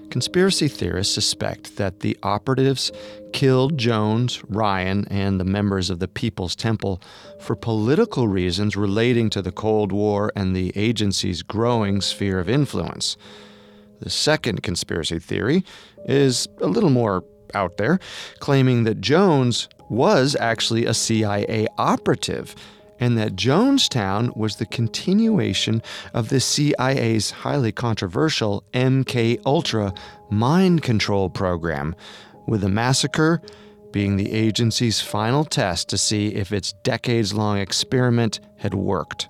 Conspiracy 0.10 0.68
theorists 0.68 1.14
suspect 1.14 1.78
that 1.78 2.02
the 2.02 2.18
operatives 2.24 2.92
killed 3.32 3.78
Jones, 3.78 4.44
Ryan, 4.50 5.08
and 5.10 5.40
the 5.40 5.46
members 5.46 5.90
of 5.90 6.00
the 6.00 6.10
People's 6.10 6.58
Temple 6.58 7.02
for 7.40 7.56
political 7.56 8.28
reasons 8.28 8.76
relating 8.76 9.30
to 9.30 9.42
the 9.42 9.54
Cold 9.54 9.94
War 9.94 10.30
and 10.36 10.54
the 10.54 10.74
agency's 10.76 11.42
growing 11.42 12.02
sphere 12.02 12.38
of 12.38 12.50
influence. 12.50 13.16
The 14.04 14.10
second 14.10 14.64
conspiracy 14.64 15.18
theory 15.18 15.64
is 16.06 16.46
a 16.60 16.68
little 16.68 16.90
more 16.90 17.24
out 17.54 17.78
there, 17.78 18.00
claiming 18.40 18.84
that 18.84 19.00
Jones 19.00 19.70
was 19.90 20.36
actually 20.40 20.86
a 20.86 20.94
CIA 20.94 21.68
operative 21.78 22.54
and 23.00 23.18
that 23.18 23.36
Jonestown 23.36 24.36
was 24.36 24.58
the 24.58 24.66
continuation 24.66 25.82
of 26.14 26.28
the 26.28 26.42
CIA's 26.42 27.32
highly 27.32 27.72
controversial 27.72 28.64
MK 28.74 29.42
Ultra 29.46 29.94
mind 30.30 30.84
control 30.84 31.30
program 31.30 31.96
with 32.46 32.62
the 32.62 32.70
massacre 32.70 33.42
being 33.94 34.18
the 34.18 34.34
agency's 34.34 35.00
final 35.00 35.46
test 35.46 35.88
to 35.90 35.98
see 35.98 36.30
if 36.30 36.52
its 36.52 36.74
decades 36.84 37.34
long 37.34 37.58
experiment 37.58 38.42
had 38.58 38.74
worked. 38.74 39.30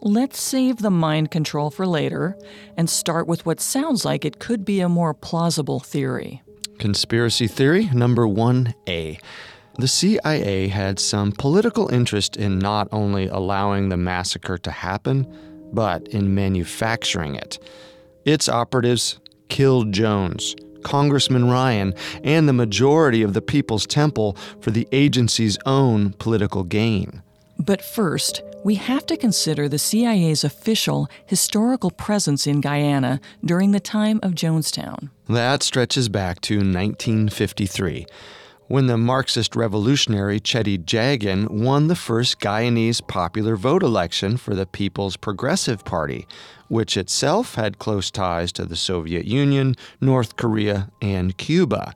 Let's 0.00 0.40
save 0.40 0.78
the 0.78 0.90
mind 0.90 1.30
control 1.32 1.70
for 1.70 1.86
later 1.86 2.36
and 2.76 2.88
start 2.88 3.26
with 3.26 3.44
what 3.44 3.60
sounds 3.60 4.04
like 4.04 4.24
it 4.24 4.38
could 4.38 4.64
be 4.64 4.80
a 4.80 4.88
more 4.88 5.12
plausible 5.12 5.80
theory. 5.80 6.42
Conspiracy 6.78 7.48
theory 7.48 7.90
number 7.92 8.24
1A. 8.24 9.20
The 9.78 9.88
CIA 9.88 10.68
had 10.68 11.00
some 11.00 11.32
political 11.32 11.88
interest 11.92 12.36
in 12.36 12.58
not 12.60 12.88
only 12.92 13.26
allowing 13.26 13.88
the 13.88 13.96
massacre 13.96 14.58
to 14.58 14.70
happen, 14.70 15.26
but 15.72 16.06
in 16.08 16.34
manufacturing 16.34 17.34
it. 17.34 17.58
Its 18.24 18.48
operatives 18.48 19.18
killed 19.48 19.92
Jones, 19.92 20.54
Congressman 20.84 21.48
Ryan, 21.48 21.92
and 22.22 22.48
the 22.48 22.52
majority 22.52 23.22
of 23.22 23.34
the 23.34 23.42
People's 23.42 23.86
Temple 23.86 24.36
for 24.60 24.70
the 24.70 24.86
agency's 24.92 25.58
own 25.66 26.12
political 26.14 26.62
gain. 26.62 27.22
But 27.58 27.82
first, 27.82 28.42
we 28.64 28.74
have 28.74 29.06
to 29.06 29.16
consider 29.16 29.68
the 29.68 29.78
CIA's 29.78 30.44
official 30.44 31.08
historical 31.26 31.90
presence 31.90 32.46
in 32.46 32.60
Guyana 32.60 33.20
during 33.44 33.72
the 33.72 33.80
time 33.80 34.20
of 34.22 34.32
Jonestown. 34.32 35.10
That 35.28 35.62
stretches 35.62 36.08
back 36.08 36.40
to 36.42 36.56
1953, 36.56 38.06
when 38.66 38.86
the 38.86 38.98
Marxist 38.98 39.56
revolutionary 39.56 40.40
Cheddi 40.40 40.84
Jagan 40.84 41.48
won 41.50 41.86
the 41.86 41.96
first 41.96 42.40
Guyanese 42.40 43.06
popular 43.06 43.56
vote 43.56 43.82
election 43.82 44.36
for 44.36 44.54
the 44.54 44.66
People's 44.66 45.16
Progressive 45.16 45.84
Party, 45.84 46.26
which 46.68 46.96
itself 46.96 47.54
had 47.54 47.78
close 47.78 48.10
ties 48.10 48.52
to 48.52 48.64
the 48.64 48.76
Soviet 48.76 49.24
Union, 49.24 49.74
North 50.00 50.36
Korea, 50.36 50.90
and 51.00 51.36
Cuba. 51.38 51.94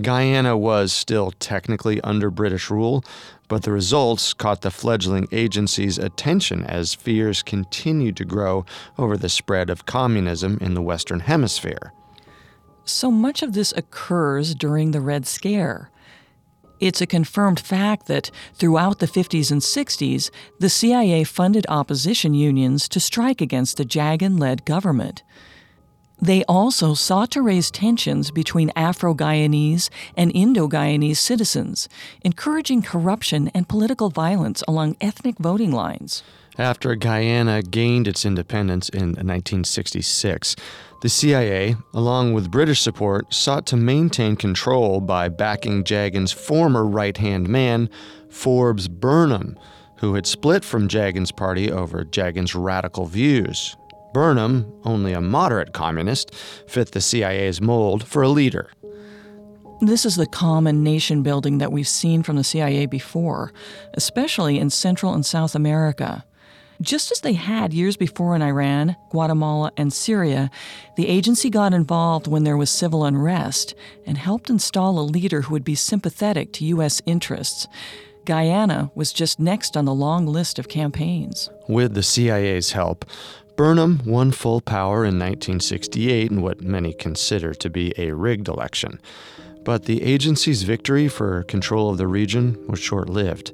Guyana 0.00 0.56
was 0.56 0.92
still 0.92 1.32
technically 1.32 2.00
under 2.00 2.30
British 2.30 2.70
rule, 2.70 3.04
but 3.48 3.64
the 3.64 3.72
results 3.72 4.32
caught 4.32 4.62
the 4.62 4.70
fledgling 4.70 5.28
agency's 5.32 5.98
attention 5.98 6.64
as 6.64 6.94
fears 6.94 7.42
continued 7.42 8.16
to 8.16 8.24
grow 8.24 8.64
over 8.96 9.18
the 9.18 9.28
spread 9.28 9.68
of 9.68 9.84
communism 9.84 10.56
in 10.62 10.72
the 10.72 10.80
Western 10.80 11.20
Hemisphere. 11.20 11.92
So 12.84 13.10
much 13.10 13.42
of 13.42 13.52
this 13.52 13.72
occurs 13.76 14.54
during 14.54 14.90
the 14.90 15.00
Red 15.00 15.26
Scare. 15.26 15.90
It's 16.80 17.00
a 17.00 17.06
confirmed 17.06 17.60
fact 17.60 18.06
that 18.06 18.30
throughout 18.54 18.98
the 18.98 19.06
50s 19.06 19.52
and 19.52 19.60
60s, 19.60 20.30
the 20.58 20.70
CIA 20.70 21.22
funded 21.22 21.66
opposition 21.68 22.34
unions 22.34 22.88
to 22.88 22.98
strike 22.98 23.40
against 23.40 23.76
the 23.76 23.84
Jagan 23.84 24.40
led 24.40 24.64
government. 24.64 25.22
They 26.22 26.44
also 26.44 26.94
sought 26.94 27.32
to 27.32 27.42
raise 27.42 27.68
tensions 27.68 28.30
between 28.30 28.70
Afro 28.76 29.12
Guyanese 29.12 29.90
and 30.16 30.30
Indo 30.32 30.68
Guyanese 30.68 31.16
citizens, 31.16 31.88
encouraging 32.22 32.82
corruption 32.82 33.50
and 33.52 33.68
political 33.68 34.08
violence 34.08 34.62
along 34.68 34.96
ethnic 35.00 35.36
voting 35.38 35.72
lines. 35.72 36.22
After 36.56 36.94
Guyana 36.94 37.60
gained 37.62 38.06
its 38.06 38.24
independence 38.24 38.88
in 38.88 39.14
1966, 39.14 40.54
the 41.00 41.08
CIA, 41.08 41.74
along 41.92 42.34
with 42.34 42.52
British 42.52 42.80
support, 42.80 43.34
sought 43.34 43.66
to 43.66 43.76
maintain 43.76 44.36
control 44.36 45.00
by 45.00 45.28
backing 45.28 45.82
Jagan's 45.84 46.30
former 46.30 46.86
right 46.86 47.16
hand 47.16 47.48
man, 47.48 47.90
Forbes 48.30 48.86
Burnham, 48.86 49.58
who 49.96 50.14
had 50.14 50.26
split 50.26 50.64
from 50.64 50.88
Jagan's 50.88 51.32
party 51.32 51.72
over 51.72 52.06
Jagan's 52.14 52.54
radical 52.54 53.06
views. 53.06 53.76
Burnham, 54.12 54.72
only 54.84 55.12
a 55.12 55.20
moderate 55.20 55.72
communist, 55.72 56.34
fit 56.66 56.92
the 56.92 57.00
CIA's 57.00 57.60
mold 57.60 58.06
for 58.06 58.22
a 58.22 58.28
leader. 58.28 58.70
This 59.80 60.06
is 60.06 60.16
the 60.16 60.26
common 60.26 60.84
nation 60.84 61.22
building 61.22 61.58
that 61.58 61.72
we've 61.72 61.88
seen 61.88 62.22
from 62.22 62.36
the 62.36 62.44
CIA 62.44 62.86
before, 62.86 63.52
especially 63.94 64.58
in 64.58 64.70
Central 64.70 65.12
and 65.12 65.26
South 65.26 65.54
America. 65.56 66.24
Just 66.80 67.12
as 67.12 67.20
they 67.20 67.34
had 67.34 67.72
years 67.72 67.96
before 67.96 68.34
in 68.34 68.42
Iran, 68.42 68.96
Guatemala, 69.10 69.72
and 69.76 69.92
Syria, 69.92 70.50
the 70.96 71.08
agency 71.08 71.48
got 71.48 71.72
involved 71.72 72.26
when 72.26 72.44
there 72.44 72.56
was 72.56 72.70
civil 72.70 73.04
unrest 73.04 73.74
and 74.06 74.18
helped 74.18 74.50
install 74.50 74.98
a 74.98 75.02
leader 75.02 75.42
who 75.42 75.52
would 75.52 75.64
be 75.64 75.74
sympathetic 75.74 76.52
to 76.54 76.64
U.S. 76.66 77.00
interests. 77.06 77.68
Guyana 78.24 78.90
was 78.94 79.12
just 79.12 79.40
next 79.40 79.76
on 79.76 79.84
the 79.84 79.94
long 79.94 80.26
list 80.26 80.58
of 80.58 80.68
campaigns. 80.68 81.50
With 81.68 81.94
the 81.94 82.02
CIA's 82.02 82.72
help, 82.72 83.04
Burnham 83.56 84.00
won 84.06 84.32
full 84.32 84.60
power 84.60 85.04
in 85.04 85.18
1968 85.18 86.30
in 86.30 86.40
what 86.42 86.62
many 86.62 86.92
consider 86.92 87.52
to 87.54 87.68
be 87.68 87.92
a 87.98 88.12
rigged 88.12 88.48
election. 88.48 89.00
But 89.64 89.84
the 89.84 90.02
agency's 90.02 90.62
victory 90.62 91.06
for 91.08 91.42
control 91.44 91.90
of 91.90 91.98
the 91.98 92.06
region 92.06 92.58
was 92.66 92.80
short 92.80 93.08
lived. 93.08 93.50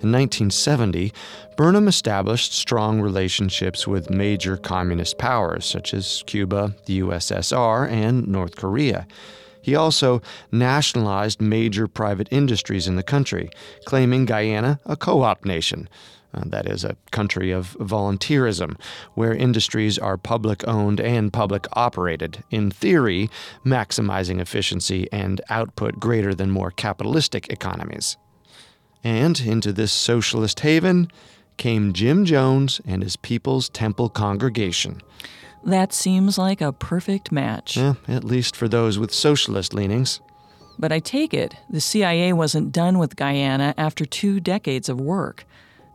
In 0.00 0.12
1970, 0.12 1.12
Burnham 1.56 1.88
established 1.88 2.52
strong 2.52 3.00
relationships 3.00 3.88
with 3.88 4.10
major 4.10 4.56
communist 4.56 5.18
powers 5.18 5.66
such 5.66 5.92
as 5.92 6.22
Cuba, 6.26 6.76
the 6.86 7.00
USSR, 7.00 7.90
and 7.90 8.28
North 8.28 8.54
Korea. 8.54 9.08
He 9.60 9.74
also 9.74 10.22
nationalized 10.52 11.40
major 11.40 11.88
private 11.88 12.28
industries 12.30 12.86
in 12.86 12.94
the 12.94 13.02
country, 13.02 13.50
claiming 13.86 14.24
Guyana 14.24 14.78
a 14.86 14.96
co 14.96 15.22
op 15.22 15.44
nation. 15.44 15.88
Uh, 16.34 16.42
that 16.44 16.66
is 16.66 16.84
a 16.84 16.96
country 17.10 17.50
of 17.50 17.76
volunteerism, 17.78 18.78
where 19.14 19.34
industries 19.34 19.98
are 19.98 20.18
public 20.18 20.66
owned 20.68 21.00
and 21.00 21.32
public 21.32 21.66
operated, 21.72 22.44
in 22.50 22.70
theory, 22.70 23.30
maximizing 23.64 24.38
efficiency 24.38 25.08
and 25.10 25.40
output 25.48 25.98
greater 25.98 26.34
than 26.34 26.50
more 26.50 26.70
capitalistic 26.70 27.48
economies. 27.48 28.18
And 29.02 29.40
into 29.40 29.72
this 29.72 29.92
socialist 29.92 30.60
haven 30.60 31.10
came 31.56 31.92
Jim 31.92 32.24
Jones 32.24 32.80
and 32.86 33.02
his 33.02 33.16
People's 33.16 33.68
Temple 33.70 34.10
congregation. 34.10 35.00
That 35.64 35.92
seems 35.92 36.38
like 36.38 36.60
a 36.60 36.72
perfect 36.72 37.32
match. 37.32 37.76
Eh, 37.76 37.94
at 38.06 38.24
least 38.24 38.54
for 38.54 38.68
those 38.68 38.98
with 38.98 39.12
socialist 39.12 39.74
leanings. 39.74 40.20
But 40.78 40.92
I 40.92 41.00
take 41.00 41.34
it 41.34 41.56
the 41.68 41.80
CIA 41.80 42.32
wasn't 42.32 42.70
done 42.70 42.98
with 42.98 43.16
Guyana 43.16 43.74
after 43.76 44.04
two 44.04 44.40
decades 44.40 44.88
of 44.88 45.00
work 45.00 45.44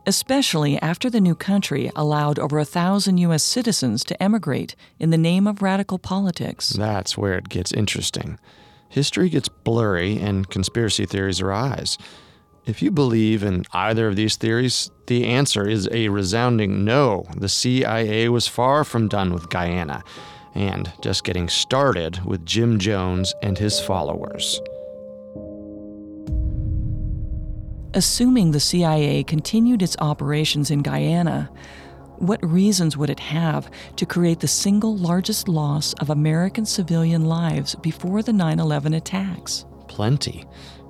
especially 0.06 0.80
after 0.80 1.08
the 1.08 1.20
new 1.20 1.34
country 1.34 1.90
allowed 1.96 2.38
over 2.38 2.58
a 2.58 2.64
thousand 2.64 3.18
U.S. 3.18 3.42
citizens 3.42 4.04
to 4.04 4.22
emigrate 4.22 4.76
in 4.98 5.10
the 5.10 5.18
name 5.18 5.46
of 5.46 5.62
radical 5.62 5.98
politics. 5.98 6.70
That's 6.70 7.16
where 7.16 7.38
it 7.38 7.48
gets 7.48 7.72
interesting. 7.72 8.38
History 8.88 9.28
gets 9.28 9.48
blurry 9.48 10.18
and 10.18 10.48
conspiracy 10.48 11.06
theories 11.06 11.40
arise. 11.40 11.98
If 12.66 12.80
you 12.80 12.90
believe 12.90 13.42
in 13.42 13.64
either 13.72 14.08
of 14.08 14.16
these 14.16 14.36
theories, 14.36 14.90
the 15.06 15.26
answer 15.26 15.68
is 15.68 15.88
a 15.92 16.08
resounding 16.08 16.84
no. 16.84 17.26
The 17.36 17.48
CIA 17.48 18.28
was 18.28 18.48
far 18.48 18.84
from 18.84 19.08
done 19.08 19.32
with 19.32 19.50
Guyana 19.50 20.02
and 20.54 20.90
just 21.02 21.24
getting 21.24 21.48
started 21.48 22.24
with 22.24 22.46
Jim 22.46 22.78
Jones 22.78 23.34
and 23.42 23.58
his 23.58 23.80
followers. 23.80 24.60
Assuming 27.96 28.50
the 28.50 28.58
CIA 28.58 29.22
continued 29.22 29.80
its 29.80 29.96
operations 30.00 30.68
in 30.72 30.82
Guyana, 30.82 31.48
what 32.16 32.44
reasons 32.44 32.96
would 32.96 33.08
it 33.08 33.20
have 33.20 33.70
to 33.94 34.04
create 34.04 34.40
the 34.40 34.48
single 34.48 34.96
largest 34.96 35.46
loss 35.46 35.92
of 35.94 36.10
American 36.10 36.66
civilian 36.66 37.26
lives 37.26 37.76
before 37.76 38.20
the 38.20 38.32
9 38.32 38.58
11 38.58 38.94
attacks? 38.94 39.64
Plenty. 39.86 40.44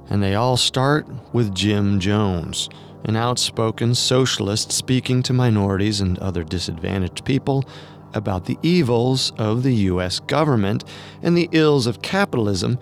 And 0.08 0.22
they 0.22 0.34
all 0.34 0.56
start 0.56 1.06
with 1.34 1.54
Jim 1.54 2.00
Jones, 2.00 2.70
an 3.04 3.16
outspoken 3.16 3.94
socialist 3.94 4.72
speaking 4.72 5.22
to 5.24 5.34
minorities 5.34 6.00
and 6.00 6.18
other 6.20 6.42
disadvantaged 6.42 7.26
people 7.26 7.66
about 8.14 8.46
the 8.46 8.58
evils 8.62 9.30
of 9.36 9.62
the 9.62 9.74
U.S. 9.74 10.20
government 10.20 10.84
and 11.22 11.36
the 11.36 11.50
ills 11.52 11.86
of 11.86 12.00
capitalism 12.00 12.78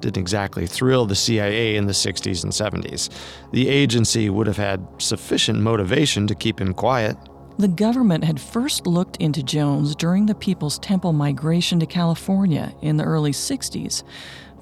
didn't 0.00 0.16
exactly 0.16 0.66
thrill 0.66 1.06
the 1.06 1.14
CIA 1.14 1.76
in 1.76 1.86
the 1.86 1.92
60s 1.92 2.44
and 2.44 2.52
70s. 2.52 3.10
The 3.52 3.68
agency 3.68 4.30
would 4.30 4.46
have 4.46 4.56
had 4.56 4.86
sufficient 4.98 5.60
motivation 5.60 6.26
to 6.26 6.34
keep 6.34 6.60
him 6.60 6.74
quiet. 6.74 7.16
The 7.58 7.68
government 7.68 8.24
had 8.24 8.40
first 8.40 8.86
looked 8.86 9.16
into 9.18 9.42
Jones 9.42 9.94
during 9.94 10.26
the 10.26 10.34
People's 10.34 10.78
Temple 10.80 11.12
migration 11.12 11.78
to 11.80 11.86
California 11.86 12.74
in 12.82 12.96
the 12.96 13.04
early 13.04 13.30
60s, 13.30 14.02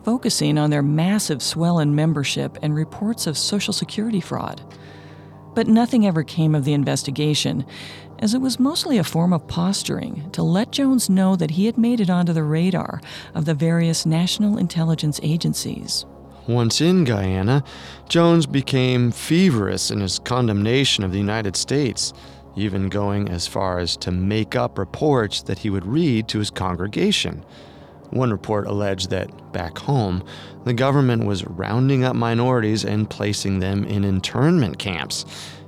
focusing 0.04 0.58
on 0.58 0.70
their 0.70 0.82
massive 0.82 1.42
swell 1.42 1.78
in 1.78 1.94
membership 1.94 2.58
and 2.62 2.74
reports 2.74 3.26
of 3.26 3.38
Social 3.38 3.72
Security 3.72 4.20
fraud. 4.20 4.62
But 5.54 5.68
nothing 5.68 6.06
ever 6.06 6.22
came 6.22 6.54
of 6.54 6.64
the 6.64 6.72
investigation, 6.72 7.64
as 8.22 8.34
it 8.34 8.40
was 8.40 8.60
mostly 8.60 8.98
a 8.98 9.04
form 9.04 9.32
of 9.32 9.48
posturing 9.48 10.30
to 10.30 10.44
let 10.44 10.70
Jones 10.70 11.10
know 11.10 11.34
that 11.34 11.50
he 11.50 11.66
had 11.66 11.76
made 11.76 12.00
it 12.00 12.08
onto 12.08 12.32
the 12.32 12.44
radar 12.44 13.00
of 13.34 13.46
the 13.46 13.52
various 13.52 14.06
national 14.06 14.56
intelligence 14.56 15.18
agencies. 15.24 16.06
Once 16.46 16.80
in 16.80 17.02
Guyana, 17.02 17.64
Jones 18.08 18.46
became 18.46 19.10
feverish 19.10 19.90
in 19.90 20.00
his 20.00 20.20
condemnation 20.20 21.02
of 21.02 21.10
the 21.10 21.18
United 21.18 21.56
States, 21.56 22.12
even 22.54 22.88
going 22.88 23.28
as 23.28 23.48
far 23.48 23.80
as 23.80 23.96
to 23.96 24.12
make 24.12 24.54
up 24.54 24.78
reports 24.78 25.42
that 25.42 25.58
he 25.58 25.68
would 25.68 25.84
read 25.84 26.28
to 26.28 26.38
his 26.38 26.50
congregation. 26.50 27.44
One 28.10 28.30
report 28.30 28.68
alleged 28.68 29.10
that 29.10 29.52
back 29.52 29.78
home, 29.78 30.22
the 30.64 30.74
government 30.74 31.24
was 31.24 31.44
rounding 31.44 32.04
up 32.04 32.14
minorities 32.14 32.84
and 32.84 33.10
placing 33.10 33.58
them 33.58 33.84
in 33.84 34.04
internment 34.04 34.78
camps. 34.78 35.24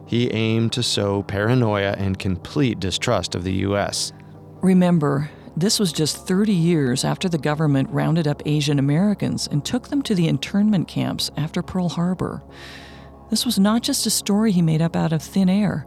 He 0.07 0.31
aimed 0.33 0.73
to 0.73 0.83
sow 0.83 1.23
paranoia 1.23 1.95
and 1.99 2.19
complete 2.19 2.81
distrust 2.81 3.35
of 3.35 3.45
the 3.45 3.53
U.S. 3.53 4.13
Remember, 4.63 5.31
this 5.57 5.79
was 5.79 5.93
just 5.93 6.27
30 6.27 6.53
years 6.53 7.05
after 7.05 7.29
the 7.29 7.39
government 7.39 7.89
rounded 7.91 8.27
up 8.27 8.43
Asian 8.45 8.79
Americans 8.79 9.47
and 9.47 9.65
took 9.65 9.89
them 9.89 10.03
to 10.03 10.15
the 10.15 10.27
internment 10.27 10.89
camps 10.89 11.31
after 11.37 11.63
Pearl 11.63 11.89
Harbor. 11.89 12.43
This 13.31 13.47
was 13.47 13.59
not 13.59 13.83
just 13.83 14.07
a 14.07 14.11
story 14.11 14.53
he 14.53 14.63
made 14.63 14.83
up 14.83 14.97
out 14.97 15.13
of 15.13 15.23
thin 15.23 15.49
air. 15.49 15.87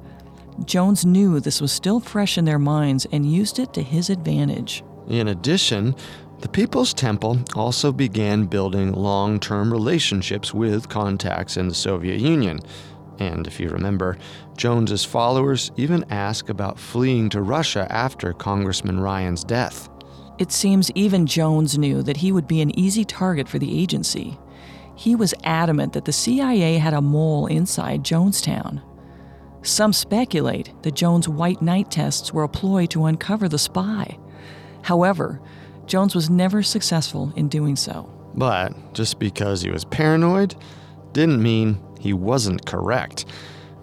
Jones 0.65 1.05
knew 1.05 1.39
this 1.39 1.61
was 1.61 1.71
still 1.71 1.99
fresh 1.99 2.37
in 2.37 2.45
their 2.45 2.59
minds 2.59 3.05
and 3.11 3.31
used 3.31 3.59
it 3.59 3.73
to 3.73 3.83
his 3.83 4.09
advantage. 4.09 4.83
In 5.07 5.27
addition, 5.27 5.95
the 6.39 6.49
People's 6.49 6.93
Temple 6.93 7.39
also 7.55 7.91
began 7.91 8.45
building 8.45 8.93
long 8.93 9.39
term 9.39 9.71
relationships 9.71 10.53
with 10.53 10.89
contacts 10.89 11.57
in 11.57 11.67
the 11.67 11.75
Soviet 11.75 12.19
Union. 12.19 12.59
And 13.19 13.47
if 13.47 13.59
you 13.59 13.69
remember, 13.69 14.17
Jones's 14.55 15.03
followers 15.03 15.71
even 15.75 16.05
asked 16.09 16.49
about 16.49 16.79
fleeing 16.79 17.29
to 17.29 17.41
Russia 17.41 17.87
after 17.89 18.33
Congressman 18.33 18.99
Ryan's 18.99 19.43
death. 19.43 19.89
It 20.37 20.51
seems 20.51 20.91
even 20.91 21.25
Jones 21.25 21.77
knew 21.77 22.03
that 22.03 22.17
he 22.17 22.31
would 22.31 22.47
be 22.47 22.61
an 22.61 22.77
easy 22.77 23.03
target 23.03 23.49
for 23.49 23.57
the 23.57 23.81
agency. 23.81 24.37
He 24.95 25.15
was 25.15 25.33
adamant 25.43 25.93
that 25.93 26.05
the 26.05 26.13
CIA 26.13 26.77
had 26.77 26.93
a 26.93 27.01
mole 27.01 27.47
inside 27.47 28.03
Jonestown. 28.03 28.81
Some 29.63 29.93
speculate 29.93 30.71
that 30.83 30.95
Jones' 30.95 31.27
white 31.27 31.61
night 31.61 31.91
tests 31.91 32.33
were 32.33 32.43
a 32.43 32.49
ploy 32.49 32.85
to 32.87 33.05
uncover 33.05 33.49
the 33.49 33.57
spy. 33.57 34.17
However, 34.83 35.41
Jones 35.87 36.13
was 36.13 36.29
never 36.29 36.61
successful 36.61 37.33
in 37.35 37.47
doing 37.47 37.75
so. 37.75 38.11
But 38.35 38.93
just 38.93 39.19
because 39.19 39.61
he 39.61 39.71
was 39.71 39.85
paranoid 39.85 40.55
didn't 41.13 41.41
mean 41.41 41.79
he 42.07 42.13
wasn't 42.13 42.65
correct. 42.65 43.25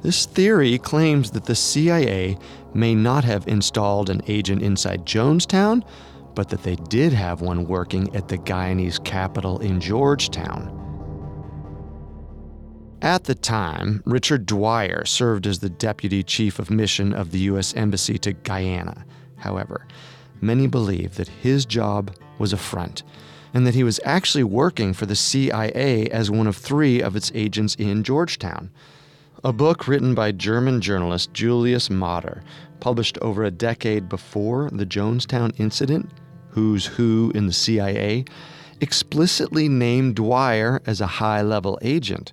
This 0.00 0.24
theory 0.24 0.78
claims 0.78 1.30
that 1.32 1.44
the 1.44 1.54
CIA 1.54 2.38
may 2.72 2.94
not 2.94 3.22
have 3.24 3.46
installed 3.46 4.08
an 4.08 4.22
agent 4.26 4.62
inside 4.62 5.04
Jonestown, 5.04 5.84
but 6.34 6.48
that 6.48 6.62
they 6.62 6.76
did 6.76 7.12
have 7.12 7.42
one 7.42 7.66
working 7.66 8.14
at 8.16 8.28
the 8.28 8.38
Guyanese 8.38 9.04
capital 9.04 9.58
in 9.60 9.78
Georgetown. 9.78 10.80
At 13.02 13.24
the 13.24 13.34
time, 13.34 14.02
Richard 14.06 14.46
Dwyer 14.46 15.04
served 15.04 15.46
as 15.46 15.58
the 15.58 15.68
deputy 15.68 16.22
chief 16.22 16.58
of 16.58 16.70
mission 16.70 17.12
of 17.12 17.30
the 17.30 17.40
U.S. 17.50 17.74
Embassy 17.74 18.16
to 18.20 18.32
Guyana. 18.32 19.04
However, 19.36 19.86
many 20.40 20.66
believe 20.66 21.16
that 21.16 21.28
his 21.28 21.66
job 21.66 22.16
was 22.38 22.54
a 22.54 22.56
front 22.56 23.02
and 23.54 23.66
that 23.66 23.74
he 23.74 23.84
was 23.84 24.00
actually 24.04 24.44
working 24.44 24.92
for 24.92 25.06
the 25.06 25.14
CIA 25.14 26.08
as 26.08 26.30
one 26.30 26.48
of 26.48 26.56
three 26.56 27.00
of 27.00 27.14
its 27.14 27.30
agents 27.34 27.76
in 27.76 28.02
Georgetown. 28.02 28.70
A 29.44 29.52
book 29.52 29.86
written 29.86 30.14
by 30.14 30.32
German 30.32 30.80
journalist 30.80 31.32
Julius 31.32 31.88
Mader, 31.88 32.42
published 32.80 33.16
over 33.22 33.44
a 33.44 33.50
decade 33.50 34.08
before 34.08 34.68
the 34.70 34.84
Jonestown 34.84 35.58
incident, 35.58 36.10
Who's 36.48 36.86
Who 36.86 37.30
in 37.34 37.46
the 37.46 37.52
CIA, 37.52 38.24
explicitly 38.80 39.68
named 39.68 40.16
Dwyer 40.16 40.82
as 40.84 41.00
a 41.00 41.06
high 41.06 41.42
level 41.42 41.78
agent. 41.80 42.32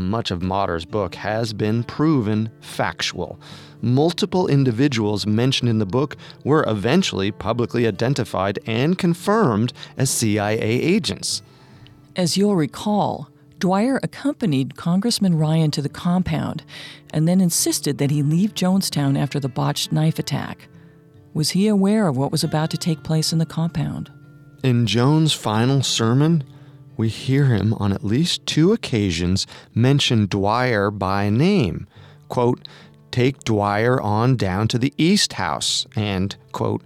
Much 0.00 0.30
of 0.30 0.42
Mader's 0.42 0.84
book 0.84 1.14
has 1.14 1.52
been 1.52 1.84
proven 1.84 2.50
factual 2.60 3.38
multiple 3.82 4.48
individuals 4.48 5.26
mentioned 5.26 5.68
in 5.68 5.78
the 5.78 5.86
book 5.86 6.16
were 6.44 6.64
eventually 6.68 7.30
publicly 7.30 7.86
identified 7.86 8.58
and 8.66 8.98
confirmed 8.98 9.72
as 9.96 10.10
CIA 10.10 10.60
agents. 10.60 11.42
As 12.16 12.36
you'll 12.36 12.56
recall, 12.56 13.28
Dwyer 13.58 13.98
accompanied 14.02 14.76
Congressman 14.76 15.36
Ryan 15.36 15.70
to 15.72 15.82
the 15.82 15.88
compound 15.88 16.64
and 17.10 17.26
then 17.26 17.40
insisted 17.40 17.98
that 17.98 18.10
he 18.10 18.22
leave 18.22 18.54
Jonestown 18.54 19.18
after 19.18 19.40
the 19.40 19.48
botched 19.48 19.92
knife 19.92 20.18
attack. 20.18 20.68
Was 21.34 21.50
he 21.50 21.68
aware 21.68 22.06
of 22.08 22.16
what 22.16 22.32
was 22.32 22.44
about 22.44 22.70
to 22.70 22.76
take 22.78 23.02
place 23.02 23.32
in 23.32 23.38
the 23.38 23.46
compound? 23.46 24.10
In 24.64 24.86
Jones' 24.86 25.32
final 25.32 25.82
sermon, 25.82 26.42
we 26.98 27.08
hear 27.08 27.46
him 27.46 27.72
on 27.74 27.92
at 27.92 28.04
least 28.04 28.44
two 28.44 28.72
occasions 28.72 29.46
mention 29.72 30.26
Dwyer 30.26 30.90
by 30.90 31.30
name. 31.30 31.86
Quote, 32.28 32.66
take 33.10 33.44
Dwyer 33.44 34.00
on 34.02 34.36
down 34.36 34.68
to 34.68 34.78
the 34.78 34.92
East 34.98 35.34
House 35.34 35.86
and, 35.96 36.36
quote, 36.52 36.82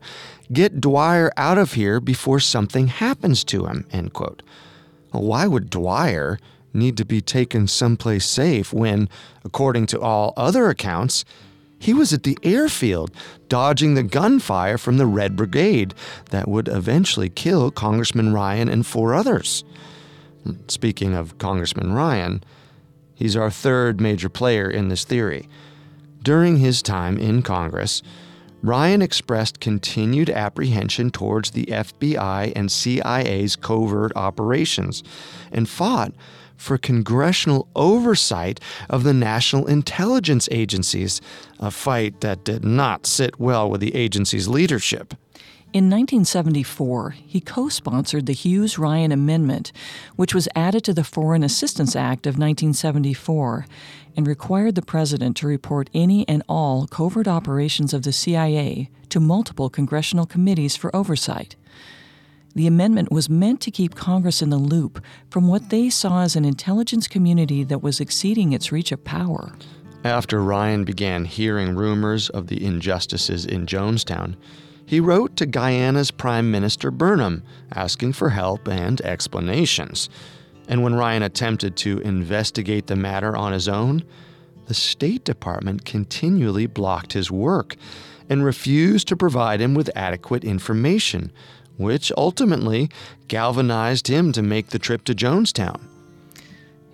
get 0.53 0.81
Dwyer 0.81 1.33
out 1.37 1.59
of 1.59 1.73
here 1.73 1.99
before 1.99 2.39
something 2.41 2.89
happens 2.89 3.43
to 3.45 3.65
him, 3.65 3.87
end 3.91 4.13
quote. 4.13 4.43
Well, 5.13 5.25
why 5.25 5.47
would 5.47 5.71
Dwyer 5.71 6.39
need 6.75 6.99
to 6.99 7.05
be 7.07 7.23
taken 7.23 7.67
someplace 7.67 8.27
safe 8.27 8.73
when, 8.73 9.09
according 9.45 9.87
to 9.87 10.01
all 10.01 10.35
other 10.37 10.69
accounts, 10.69 11.25
he 11.79 11.95
was 11.95 12.13
at 12.13 12.23
the 12.23 12.39
airfield 12.43 13.11
dodging 13.49 13.95
the 13.95 14.03
gunfire 14.03 14.77
from 14.79 14.99
the 14.99 15.07
Red 15.07 15.37
Brigade 15.37 15.95
that 16.31 16.49
would 16.49 16.69
eventually 16.69 17.31
kill 17.31 17.71
Congressman 17.71 18.33
Ryan 18.35 18.69
and 18.69 18.87
four 18.87 19.15
others? 19.15 19.65
Speaking 20.69 21.15
of 21.15 21.39
Congressman 21.39 21.93
Ryan, 21.93 22.43
he's 23.15 23.37
our 23.37 23.51
third 23.51 24.01
major 24.01 24.29
player 24.29 24.69
in 24.69 24.89
this 24.89 25.05
theory. 25.05 25.49
During 26.23 26.59
his 26.59 26.83
time 26.83 27.19
in 27.19 27.43
Congress, 27.43 28.03
Ryan 28.63 29.03
expressed 29.03 29.59
continued 29.59 30.31
apprehension 30.31 31.11
towards 31.11 31.51
the 31.51 31.67
FBI 31.67 32.53
and 32.55 32.71
CIA's 32.71 33.57
covert 33.57 34.13
operations 34.15 35.03
and 35.51 35.69
fought 35.69 36.13
for 36.57 36.79
congressional 36.79 37.67
oversight 37.75 38.61
of 38.89 39.03
the 39.03 39.13
national 39.13 39.67
intelligence 39.67 40.49
agencies, 40.53 41.21
a 41.59 41.73
fight 41.73 42.21
that 42.21 42.45
did 42.45 42.65
not 42.65 43.05
sit 43.05 43.41
well 43.41 43.69
with 43.69 43.81
the 43.81 43.97
agency's 43.97 44.47
leadership. 44.47 45.15
In 45.73 45.85
1974, 45.85 47.13
he 47.27 47.41
co 47.41 47.71
sponsored 47.71 48.27
the 48.27 48.35
Hughes 48.35 48.79
Ryan 48.79 49.11
Amendment, 49.11 49.73
which 50.17 50.35
was 50.35 50.47
added 50.55 50.85
to 50.85 50.93
the 50.93 51.03
Foreign 51.03 51.43
Assistance 51.43 51.97
Act 51.97 52.27
of 52.27 52.35
1974 52.35 53.65
and 54.15 54.27
required 54.27 54.75
the 54.75 54.83
president 54.83 55.35
to 55.39 55.47
report 55.47 55.89
any 55.95 56.29
and 56.29 56.43
all 56.47 56.87
covert 56.87 57.27
operations 57.27 57.95
of 57.95 58.03
the 58.03 58.13
CIA 58.13 58.91
to 59.09 59.19
multiple 59.19 59.71
congressional 59.71 60.27
committees 60.27 60.77
for 60.77 60.95
oversight. 60.95 61.57
The 62.55 62.67
amendment 62.67 63.11
was 63.11 63.31
meant 63.31 63.63
to 63.63 63.71
keep 63.71 63.95
Congress 63.95 64.43
in 64.43 64.51
the 64.51 64.59
loop 64.59 65.03
from 65.31 65.49
what 65.49 65.71
they 65.71 65.89
saw 65.89 66.21
as 66.21 66.37
an 66.37 66.45
intelligence 66.45 67.09
community 67.09 67.65
that 67.65 67.83
was 67.83 67.99
exceeding 67.99 68.53
its 68.53 68.73
reach 68.73 68.93
of 68.93 69.05
power. 69.05 69.55
After 70.05 70.43
Ryan 70.43 70.85
began 70.85 71.25
hearing 71.25 71.75
rumors 71.75 72.29
of 72.29 72.49
the 72.49 72.63
injustices 72.63 73.47
in 73.47 73.65
Jonestown, 73.65 74.37
he 74.87 75.01
wrote 75.01 75.37
to 75.37 75.47
Guyana's 75.47 76.11
Prime 76.11 76.51
Minister 76.51 76.91
Burnham 76.91 77.43
asking 77.75 78.13
for 78.13 78.31
help 78.31 78.69
and 78.69 79.01
explanations. 79.01 80.09
And 80.69 80.83
when 80.83 80.95
Ryan 80.95 81.23
attempted 81.23 81.77
to 81.79 81.99
investigate 82.01 82.87
the 82.87 82.97
matter 82.97 83.37
on 83.37 83.53
his 83.53 83.69
own, 83.69 84.05
the 84.67 84.75
State 84.75 85.25
Department 85.25 85.85
continually 85.85 86.67
blocked 86.67 87.13
his 87.13 87.31
work 87.31 87.77
and 88.29 88.45
refused 88.45 89.09
to 89.09 89.17
provide 89.17 89.61
him 89.61 89.75
with 89.75 89.91
adequate 89.97 90.45
information, 90.45 91.33
which 91.77 92.13
ultimately 92.17 92.89
galvanized 93.29 94.09
him 94.09 94.33
to 94.33 94.43
make 94.43 94.69
the 94.69 94.79
trip 94.79 95.05
to 95.05 95.15
Jonestown. 95.15 95.92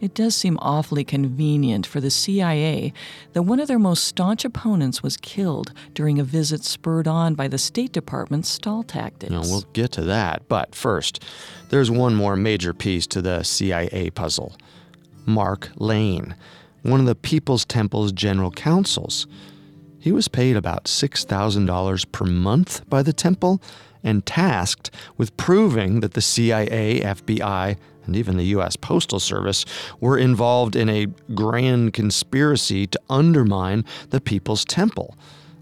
It 0.01 0.15
does 0.15 0.37
seem 0.37 0.59
awfully 0.61 1.05
convenient 1.05 1.87
for 1.87 2.01
the 2.01 2.11
CIA 2.11 2.93
that 3.33 3.43
one 3.43 3.59
of 3.59 3.67
their 3.67 3.79
most 3.79 4.05
staunch 4.05 4.45
opponents 4.45 5.03
was 5.03 5.17
killed 5.17 5.73
during 5.93 6.19
a 6.21 6.25
visit 6.25 6.65
spurred 6.65 7.09
on 7.09 7.35
by 7.35 7.49
the 7.49 7.59
State 7.59 7.93
Department's 7.93 8.49
stall 8.49 8.85
tactics. 8.85 9.33
Now, 9.33 9.43
we'll 9.43 9.67
get 9.73 9.91
to 9.93 10.03
that, 10.03 10.49
but 10.49 10.75
first, 10.75 11.25
there's 11.71 11.91
one 11.91 12.15
more 12.15 12.37
major 12.37 12.73
piece 12.73 13.07
to 13.09 13.23
the 13.23 13.43
CIA 13.43 14.11
puzzle 14.11 14.57
Mark 15.27 15.71
Lane, 15.77 16.35
one 16.83 17.01
of 17.01 17.07
the 17.07 17.15
People's 17.15 17.65
Temple's 17.65 18.13
general 18.13 18.51
counsels. 18.51 19.27
He 19.99 20.13
was 20.13 20.29
paid 20.29 20.57
about 20.57 20.85
$6,000 20.85 22.13
per 22.13 22.25
month 22.25 22.89
by 22.89 23.03
the 23.03 23.13
temple 23.13 23.61
and 24.05 24.25
tasked 24.25 24.91
with 25.17 25.37
proving 25.37 26.01
that 26.01 26.15
the 26.15 26.23
CIA, 26.23 27.01
FBI, 27.01 27.77
and 28.09 28.17
even 28.17 28.37
the 28.37 28.47
U.S. 28.47 28.75
Postal 28.75 29.21
Service 29.21 29.65
were 30.01 30.19
involved 30.19 30.75
in 30.75 30.89
a 30.89 31.07
grand 31.35 31.93
conspiracy 31.93 32.87
to 32.89 33.01
undermine 33.09 33.85
the 34.11 34.21
People's 34.21 34.65
Temple. 34.65 35.17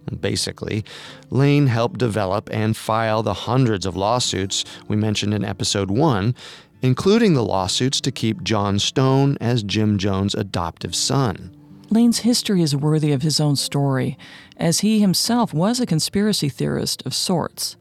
And 0.07 0.21
basically, 0.21 0.85
Lane 1.29 1.67
helped 1.67 1.99
develop 1.99 2.49
and 2.53 2.77
file 2.77 3.23
the 3.23 3.35
hundreds 3.35 3.85
of 3.85 3.97
lawsuits 3.97 4.65
we 4.87 4.97
mentioned 4.97 5.35
in 5.35 5.45
episode 5.45 5.91
1, 5.91 6.35
including 6.81 7.35
the 7.35 7.45
lawsuits 7.45 8.01
to 8.03 8.13
keep 8.13 8.45
John 8.45 8.79
Stoen 8.79 9.37
as 9.41 9.65
Jim 9.65 9.99
Jones' 9.99 10.35
adoptive 10.35 10.95
son. 10.95 11.51
Lane's 11.91 12.21
history 12.21 12.63
is 12.63 12.77
worthy 12.77 13.13
of 13.13 13.23
his 13.23 13.41
own 13.41 13.57
story, 13.57 14.17
as 14.57 14.81
he 14.81 15.01
himself 15.01 15.53
was 15.53 15.81
a 15.81 15.87
conspiracy 15.87 16.49
theorist 16.49 17.05
of 17.05 17.15
sorts. 17.15 17.77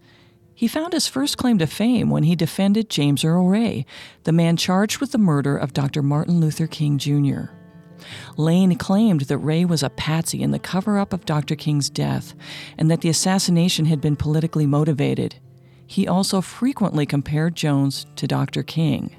He 0.57 0.69
found 0.69 0.93
his 0.93 1.05
first 1.05 1.37
claim 1.37 1.57
to 1.57 1.67
fame 1.67 2.09
when 2.09 2.23
he 2.23 2.35
defended 2.35 2.89
James 2.89 3.25
Earl 3.25 3.47
Ray, 3.47 3.85
the 4.23 4.31
man 4.31 4.55
charged 4.55 4.99
with 4.99 5.11
the 5.11 5.17
murder 5.17 5.57
of 5.57 5.73
Dr. 5.73 6.01
Martin 6.01 6.39
Luther 6.39 6.65
King 6.65 6.97
Jr. 6.97 7.51
Lane 8.37 8.75
claimed 8.77 9.21
that 9.21 9.37
Ray 9.37 9.65
was 9.65 9.83
a 9.83 9.89
patsy 9.89 10.41
in 10.41 10.51
the 10.51 10.59
cover 10.59 10.97
up 10.97 11.11
of 11.11 11.25
Dr. 11.25 11.55
King's 11.55 11.89
death 11.89 12.33
and 12.77 12.89
that 12.89 13.01
the 13.01 13.09
assassination 13.09 13.85
had 13.85 13.99
been 13.99 14.15
politically 14.15 14.65
motivated. 14.65 15.35
He 15.85 16.07
also 16.07 16.39
frequently 16.39 17.05
compared 17.05 17.55
Jones 17.55 18.05
to 18.15 18.25
Dr. 18.25 18.63
King. 18.63 19.13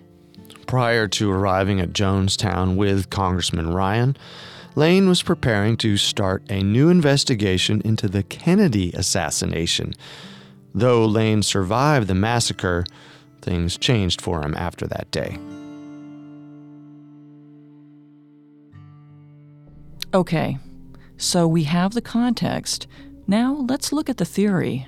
Prior 0.66 1.06
to 1.08 1.30
arriving 1.30 1.80
at 1.80 1.92
Jonestown 1.92 2.76
with 2.76 3.10
Congressman 3.10 3.72
Ryan, 3.72 4.16
Lane 4.74 5.08
was 5.08 5.22
preparing 5.22 5.76
to 5.78 5.96
start 5.96 6.42
a 6.50 6.62
new 6.62 6.88
investigation 6.88 7.82
into 7.84 8.08
the 8.08 8.22
Kennedy 8.22 8.90
assassination. 8.94 9.92
Though 10.76 11.06
Lane 11.06 11.42
survived 11.42 12.06
the 12.06 12.14
massacre, 12.14 12.84
things 13.40 13.78
changed 13.78 14.20
for 14.20 14.42
him 14.42 14.54
after 14.54 14.86
that 14.86 15.10
day. 15.10 15.38
Okay, 20.12 20.58
so 21.16 21.48
we 21.48 21.64
have 21.64 21.94
the 21.94 22.02
context. 22.02 22.86
Now 23.26 23.54
let's 23.54 23.90
look 23.90 24.10
at 24.10 24.18
the 24.18 24.26
theory. 24.26 24.86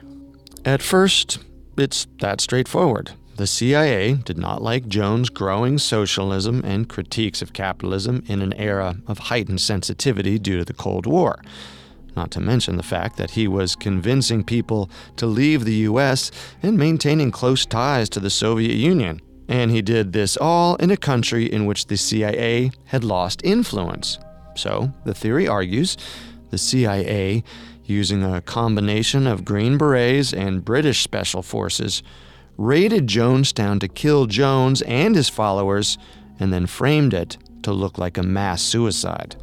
At 0.63 0.83
first, 0.83 1.39
it's 1.79 2.07
that 2.21 2.43
straightforward. 2.43 3.13
The 3.37 3.47
CIA 3.47 4.13
did 4.13 4.37
not 4.37 4.61
like 4.61 4.89
Jones' 4.89 5.31
growing 5.31 5.79
socialism 5.79 6.61
and 6.67 6.87
critiques 6.87 7.41
of 7.41 7.55
capitalism 7.55 8.25
in 8.27 8.43
an 8.43 8.53
era 8.55 8.97
of 9.07 9.19
heightened 9.19 9.63
sensitivity 9.63 10.39
due 10.39 10.59
to 10.59 10.67
the 10.67 10.75
Cold 10.75 11.07
War. 11.07 11.41
Not 12.17 12.31
to 12.33 12.41
mention 12.41 12.77
the 12.77 12.83
fact 12.83 13.17
that 13.17 13.33
he 13.33 13.47
was 13.47 13.77
convincing 13.77 14.45
people 14.45 14.91
to 15.17 15.27
leave 15.27 15.65
the 15.65 15.87
US 15.87 16.31
and 16.63 16.77
maintaining 16.77 17.31
close 17.31 17.65
ties 17.65 18.09
to 18.11 18.21
the 18.21 18.31
Soviet 18.31 18.75
Union. 18.75 19.21
And 19.49 19.71
he 19.71 19.81
did 19.81 20.13
this 20.13 20.37
all 20.37 20.77
in 20.77 20.91
a 20.91 20.97
country 20.97 21.51
in 21.51 21.65
which 21.65 21.87
the 21.87 21.97
CIA 21.97 22.71
had 22.87 23.05
lost 23.05 23.41
influence. 23.45 24.19
So, 24.57 24.93
the 25.05 25.15
theory 25.15 25.47
argues 25.47 25.97
the 26.51 26.59
CIA, 26.59 27.45
using 27.85 28.23
a 28.23 28.41
combination 28.41 29.27
of 29.27 29.45
Green 29.45 29.79
Berets 29.79 30.33
and 30.33 30.65
British 30.65 31.03
Special 31.03 31.43
Forces, 31.43 32.03
raided 32.57 33.07
Jonestown 33.07 33.81
to 33.81 33.89
kill 33.89 34.27
Jones 34.27 34.83
and 34.83 35.15
his 35.15 35.29
followers, 35.29 35.99
and 36.41 36.53
then 36.53 36.67
framed 36.67 37.15
it 37.15 37.37
to 37.63 37.73
look 37.73 37.99
like 37.99 38.19
a 38.19 38.23
mass 38.23 38.63
suicide. 38.63 39.37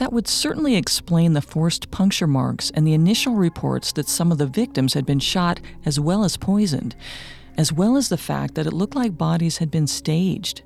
That 0.00 0.14
would 0.14 0.26
certainly 0.26 0.76
explain 0.76 1.34
the 1.34 1.42
forced 1.42 1.90
puncture 1.90 2.26
marks 2.26 2.70
and 2.70 2.86
the 2.86 2.94
initial 2.94 3.34
reports 3.34 3.92
that 3.92 4.08
some 4.08 4.32
of 4.32 4.38
the 4.38 4.46
victims 4.46 4.94
had 4.94 5.04
been 5.04 5.18
shot 5.18 5.60
as 5.84 6.00
well 6.00 6.24
as 6.24 6.38
poisoned, 6.38 6.96
as 7.58 7.70
well 7.70 7.98
as 7.98 8.08
the 8.08 8.16
fact 8.16 8.54
that 8.54 8.66
it 8.66 8.72
looked 8.72 8.94
like 8.94 9.18
bodies 9.18 9.58
had 9.58 9.70
been 9.70 9.86
staged. 9.86 10.62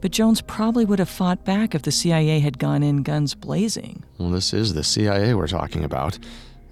But 0.00 0.12
Jones 0.12 0.40
probably 0.40 0.86
would 0.86 0.98
have 0.98 1.10
fought 1.10 1.44
back 1.44 1.74
if 1.74 1.82
the 1.82 1.92
CIA 1.92 2.40
had 2.40 2.58
gone 2.58 2.82
in 2.82 3.02
guns 3.02 3.34
blazing. 3.34 4.02
Well, 4.16 4.30
this 4.30 4.54
is 4.54 4.72
the 4.72 4.82
CIA 4.82 5.34
we're 5.34 5.46
talking 5.46 5.84
about. 5.84 6.18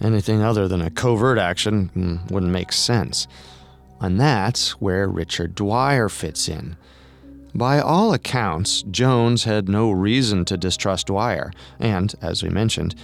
Anything 0.00 0.40
other 0.40 0.66
than 0.66 0.80
a 0.80 0.88
covert 0.88 1.36
action 1.36 1.90
mm, 1.94 2.30
wouldn't 2.30 2.50
make 2.50 2.72
sense. 2.72 3.26
And 4.00 4.18
that's 4.18 4.80
where 4.80 5.08
Richard 5.08 5.54
Dwyer 5.54 6.08
fits 6.08 6.48
in. 6.48 6.78
By 7.54 7.80
all 7.80 8.12
accounts, 8.12 8.82
Jones 8.82 9.44
had 9.44 9.68
no 9.68 9.90
reason 9.90 10.44
to 10.46 10.56
distrust 10.56 11.06
Dwyer, 11.06 11.50
and, 11.80 12.14
as 12.20 12.42
we 12.42 12.50
mentioned, 12.50 12.94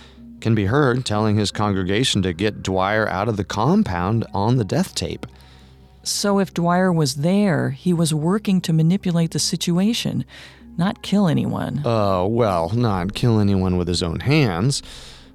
can 0.41 0.55
be 0.55 0.67
heard 0.67 1.07
telling 1.07 1.37
his 1.37 1.51
congregation 1.51 2.23
to 2.23 2.33
get 2.33 2.63
Dwyer 2.63 3.09
out 3.09 3.29
of 3.29 3.37
the 3.37 3.45
compound 3.45 4.27
on 4.35 4.57
the 4.57 4.65
death 4.65 4.95
tape. 4.95 5.27
So 6.03 6.39
if 6.39 6.53
Dwyer 6.53 6.93
was 6.93 7.17
there, 7.17 7.71
he 7.71 7.95
was 7.95 8.13
working 8.13 8.61
to 8.63 8.73
manipulate 8.75 9.31
the 9.31 9.39
situation, 9.39 10.27
not 10.77 11.03
kill 11.03 11.29
anyone. 11.29 11.85
Uh, 11.85 12.25
well, 12.25 12.69
not 12.71 13.15
kill 13.15 13.41
anyone 13.41 13.79
with 13.79 13.89
his 13.89 14.03
own 14.03 14.21
hands. 14.21 14.83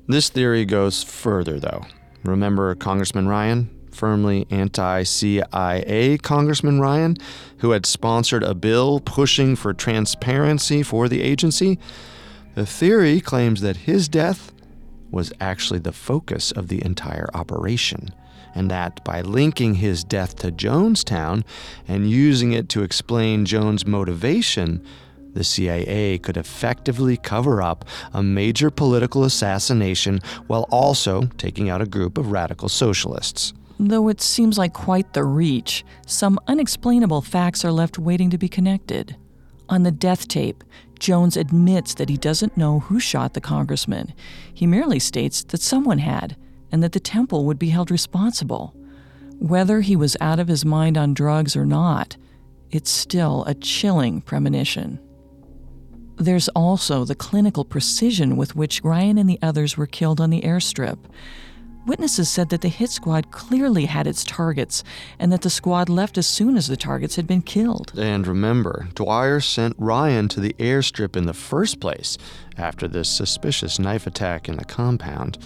This 0.08 0.30
theory 0.30 0.66
goes 0.66 1.04
further, 1.04 1.60
though. 1.60 1.86
Remember 2.24 2.76
Congressman 2.76 3.28
Ryan? 3.28 3.70
Firmly 4.00 4.48
anti 4.50 5.04
CIA 5.04 6.18
Congressman 6.20 6.80
Ryan, 6.80 7.18
who 7.58 7.72
had 7.72 7.86
sponsored 7.86 8.44
a 8.44 8.56
bill 8.56 9.02
pushing 9.02 9.58
for 9.58 9.74
transparency 9.74 10.84
for 10.84 11.10
the 11.10 11.22
agency? 11.22 11.78
The 12.56 12.66
theory 12.66 13.20
claims 13.20 13.60
that 13.60 13.76
his 13.76 14.08
death 14.08 14.54
was 15.12 15.34
actually 15.42 15.80
the 15.80 15.92
focus 15.92 16.54
of 16.54 16.70
the 16.70 16.82
entire 16.86 17.28
operation 17.34 18.14
and 18.56 18.72
that 18.72 19.04
by 19.04 19.20
linking 19.20 19.76
his 19.76 20.06
death 20.06 20.38
to 20.38 20.50
Jonestown 20.50 21.44
and 21.86 22.10
using 22.10 22.54
it 22.54 22.70
to 22.70 22.84
explain 22.84 23.44
Jones' 23.44 23.86
motivation, 23.86 24.82
the 25.34 25.44
CIA 25.44 26.20
could 26.20 26.38
effectively 26.38 27.18
cover 27.18 27.62
up 27.62 27.84
a 28.14 28.24
major 28.24 28.72
political 28.72 29.26
assassination 29.26 30.22
while 30.48 30.70
also 30.72 31.24
taking 31.38 31.70
out 31.70 31.82
a 31.82 31.86
group 31.86 32.18
of 32.18 32.32
radical 32.32 32.70
socialists. 32.70 33.52
Though 33.80 34.10
it 34.10 34.20
seems 34.20 34.58
like 34.58 34.74
quite 34.74 35.14
the 35.14 35.24
reach, 35.24 35.86
some 36.06 36.38
unexplainable 36.48 37.22
facts 37.22 37.64
are 37.64 37.72
left 37.72 37.98
waiting 37.98 38.30
to 38.30 38.38
be 38.38 38.50
connected. 38.50 39.16
On 39.70 39.84
the 39.84 39.92
death 39.92 40.28
tape, 40.28 40.66
Jones 41.00 41.38
admits 41.38 41.94
that 41.94 42.10
he 42.10 42.18
doesn't 42.18 42.58
know 42.58 42.82
who 42.82 43.00
shot 43.00 43.34
the 43.34 43.42
congressman. 43.42 44.14
He 44.54 44.68
merely 44.68 45.00
states 45.00 45.44
that 45.46 45.62
someone 45.62 46.00
had, 46.00 46.36
and 46.74 46.84
that 46.84 46.92
the 46.92 47.00
temple 47.00 47.46
would 47.46 47.58
be 47.58 47.70
held 47.70 47.90
responsible. 47.90 48.76
Whether 49.38 49.80
he 49.80 49.96
was 49.96 50.18
out 50.20 50.40
of 50.40 50.50
his 50.50 50.66
mind 50.66 50.98
on 50.98 51.14
drugs 51.14 51.56
or 51.56 51.66
not, 51.66 52.18
it's 52.72 52.92
still 52.92 53.46
a 53.46 53.54
chilling 53.54 54.20
premonition. 54.20 55.00
There's 56.18 56.50
also 56.50 57.06
the 57.06 57.16
clinical 57.16 57.64
precision 57.64 58.36
with 58.36 58.58
which 58.58 58.84
Ryan 58.84 59.18
and 59.18 59.30
the 59.30 59.40
others 59.42 59.78
were 59.78 59.88
killed 59.88 60.20
on 60.20 60.32
the 60.32 60.42
airstrip. 60.42 60.98
Witnesses 61.86 62.30
said 62.30 62.50
that 62.50 62.62
the 62.62 62.70
hit 62.70 62.90
squad 62.90 63.32
clearly 63.32 63.86
had 63.86 64.06
its 64.06 64.24
targets 64.24 64.84
and 65.18 65.32
that 65.32 65.42
the 65.42 65.50
squad 65.50 65.90
left 65.90 66.18
as 66.18 66.28
soon 66.28 66.56
as 66.56 66.68
the 66.68 66.78
targets 66.78 67.16
had 67.16 67.26
been 67.26 67.42
killed. 67.42 67.94
And 67.98 68.28
remember, 68.28 68.88
Dwyer 68.94 69.40
sent 69.40 69.76
Ryan 69.78 70.28
to 70.30 70.40
the 70.40 70.54
airstrip 70.60 71.16
in 71.16 71.26
the 71.26 71.34
first 71.34 71.80
place 71.80 72.18
after 72.58 72.88
this 72.88 73.10
suspicious 73.10 73.80
knife 73.80 74.06
attack 74.06 74.48
in 74.48 74.58
the 74.58 74.66
compound 74.66 75.38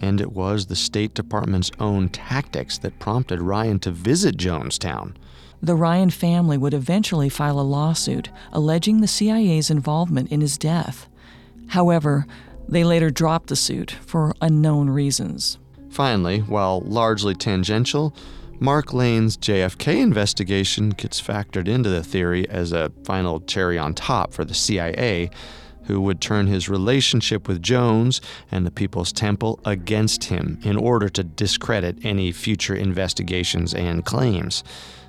and 0.00 0.20
it 0.20 0.32
was 0.32 0.66
the 0.66 0.76
State 0.76 1.14
Department's 1.14 1.70
own 1.78 2.08
tactics 2.08 2.78
that 2.78 2.98
prompted 2.98 3.40
Ryan 3.40 3.78
to 3.80 3.90
visit 3.90 4.36
Jonestown. 4.36 5.14
The 5.60 5.74
Ryan 5.74 6.10
family 6.10 6.56
would 6.56 6.74
eventually 6.74 7.28
file 7.28 7.58
a 7.58 7.62
lawsuit 7.62 8.30
alleging 8.52 9.00
the 9.00 9.08
CIA's 9.08 9.70
involvement 9.70 10.30
in 10.30 10.40
his 10.40 10.56
death. 10.56 11.08
However, 11.68 12.26
they 12.68 12.84
later 12.84 13.10
dropped 13.10 13.48
the 13.48 13.56
suit 13.56 13.90
for 13.90 14.34
unknown 14.40 14.90
reasons. 14.90 15.58
Finally, 15.90 16.40
while 16.40 16.80
largely 16.80 17.34
tangential, 17.34 18.14
Mark 18.60 18.92
Lane's 18.92 19.36
JFK 19.36 20.00
investigation 20.00 20.90
gets 20.90 21.20
factored 21.20 21.68
into 21.68 21.88
the 21.88 22.02
theory 22.02 22.48
as 22.48 22.72
a 22.72 22.90
final 23.04 23.40
cherry 23.40 23.78
on 23.78 23.94
top 23.94 24.32
for 24.32 24.44
the 24.44 24.54
CIA 24.54 25.30
who 25.84 26.00
would 26.00 26.20
turn 26.20 26.46
his 26.48 26.68
relationship 26.68 27.48
with 27.48 27.62
Jones 27.62 28.20
and 28.50 28.66
the 28.66 28.70
People's 28.70 29.12
Temple 29.12 29.58
against 29.64 30.24
him 30.24 30.58
in 30.62 30.76
order 30.76 31.08
to 31.08 31.24
discredit 31.24 31.98
any 32.02 32.30
future 32.30 32.74
investigations 32.74 33.72
and 33.72 34.04
claims. 34.04 34.62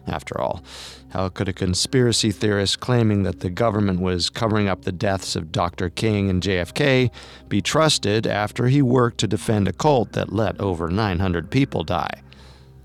After 0.07 0.39
all, 0.39 0.63
how 1.10 1.30
could 1.30 1.50
a 1.50 1.54
conspiracy 1.54 2.32
theorist 2.32 2.80
claiming 2.80 3.24
that 3.24 3.39
the 3.39 3.50
government 3.50 4.00
was 4.00 4.30
covering 4.30 4.67
up 4.67 4.84
the 4.84 4.91
deaths 4.91 5.36
of 5.36 5.52
Dr. 5.52 5.89
King 5.89 6.30
and 6.30 6.41
JFK 6.41 7.10
be 7.48 7.62
trusted 7.62 8.28
after 8.28 8.67
he 8.67 8.82
worked 8.82 9.17
to 9.19 9.28
defend 9.28 9.67
a 9.67 9.74
cult 9.74 10.13
that 10.13 10.32
let 10.32 10.60
over 10.62 10.89
900 10.89 11.50
people 11.50 11.84
die? 11.84 12.22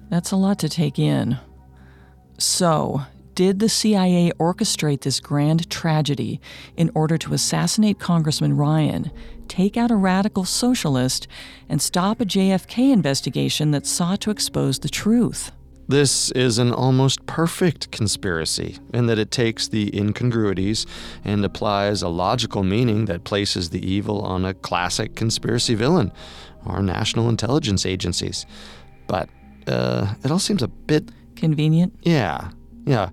That's 0.09 0.31
a 0.31 0.37
lot 0.37 0.59
to 0.61 0.69
take 0.69 0.99
in. 0.99 1.39
So, 2.39 3.03
did 3.35 3.59
the 3.59 3.69
CIA 3.69 4.31
orchestrate 4.39 5.01
this 5.01 5.21
grand 5.21 5.69
tragedy 5.69 6.41
in 6.77 6.91
order 6.95 7.19
to 7.19 7.35
assassinate 7.35 7.99
Congressman 7.99 8.57
Ryan, 8.57 9.11
take 9.49 9.77
out 9.77 9.91
a 9.91 9.97
radical 9.97 10.45
socialist, 10.45 11.27
and 11.69 11.83
stop 11.83 12.21
a 12.21 12.25
JFK 12.25 12.93
investigation 12.93 13.73
that 13.73 13.87
sought 13.87 14.21
to 14.23 14.31
expose 14.31 14.79
the 14.79 14.89
truth? 14.89 15.51
This 15.87 16.31
is 16.31 16.59
an 16.59 16.73
almost 16.73 17.27
perfect 17.27 17.91
conspiracy 17.91 18.79
in 18.95 19.07
that 19.07 19.19
it 19.19 19.31
takes 19.31 19.69
the 19.69 19.95
incongruities 19.95 20.87
and 21.25 21.45
applies 21.45 22.01
a 22.01 22.09
logical 22.09 22.63
meaning 22.63 23.05
that 23.05 23.25
places 23.25 23.71
the 23.71 23.87
evil 23.87 24.23
on 24.23 24.47
a 24.47 24.55
classic 24.55 25.15
conspiracy 25.15 25.75
villain, 25.75 26.11
our 26.65 26.83
national 26.83 27.29
intelligence 27.29 27.85
agencies. 27.85 28.47
But 29.07 29.29
uh, 29.67 30.15
it 30.25 30.31
all 30.31 30.39
seems 30.39 30.63
a 30.63 30.69
bit 30.69 31.11
convenient. 31.37 31.95
Yeah, 32.03 32.51
yeah. 32.87 33.11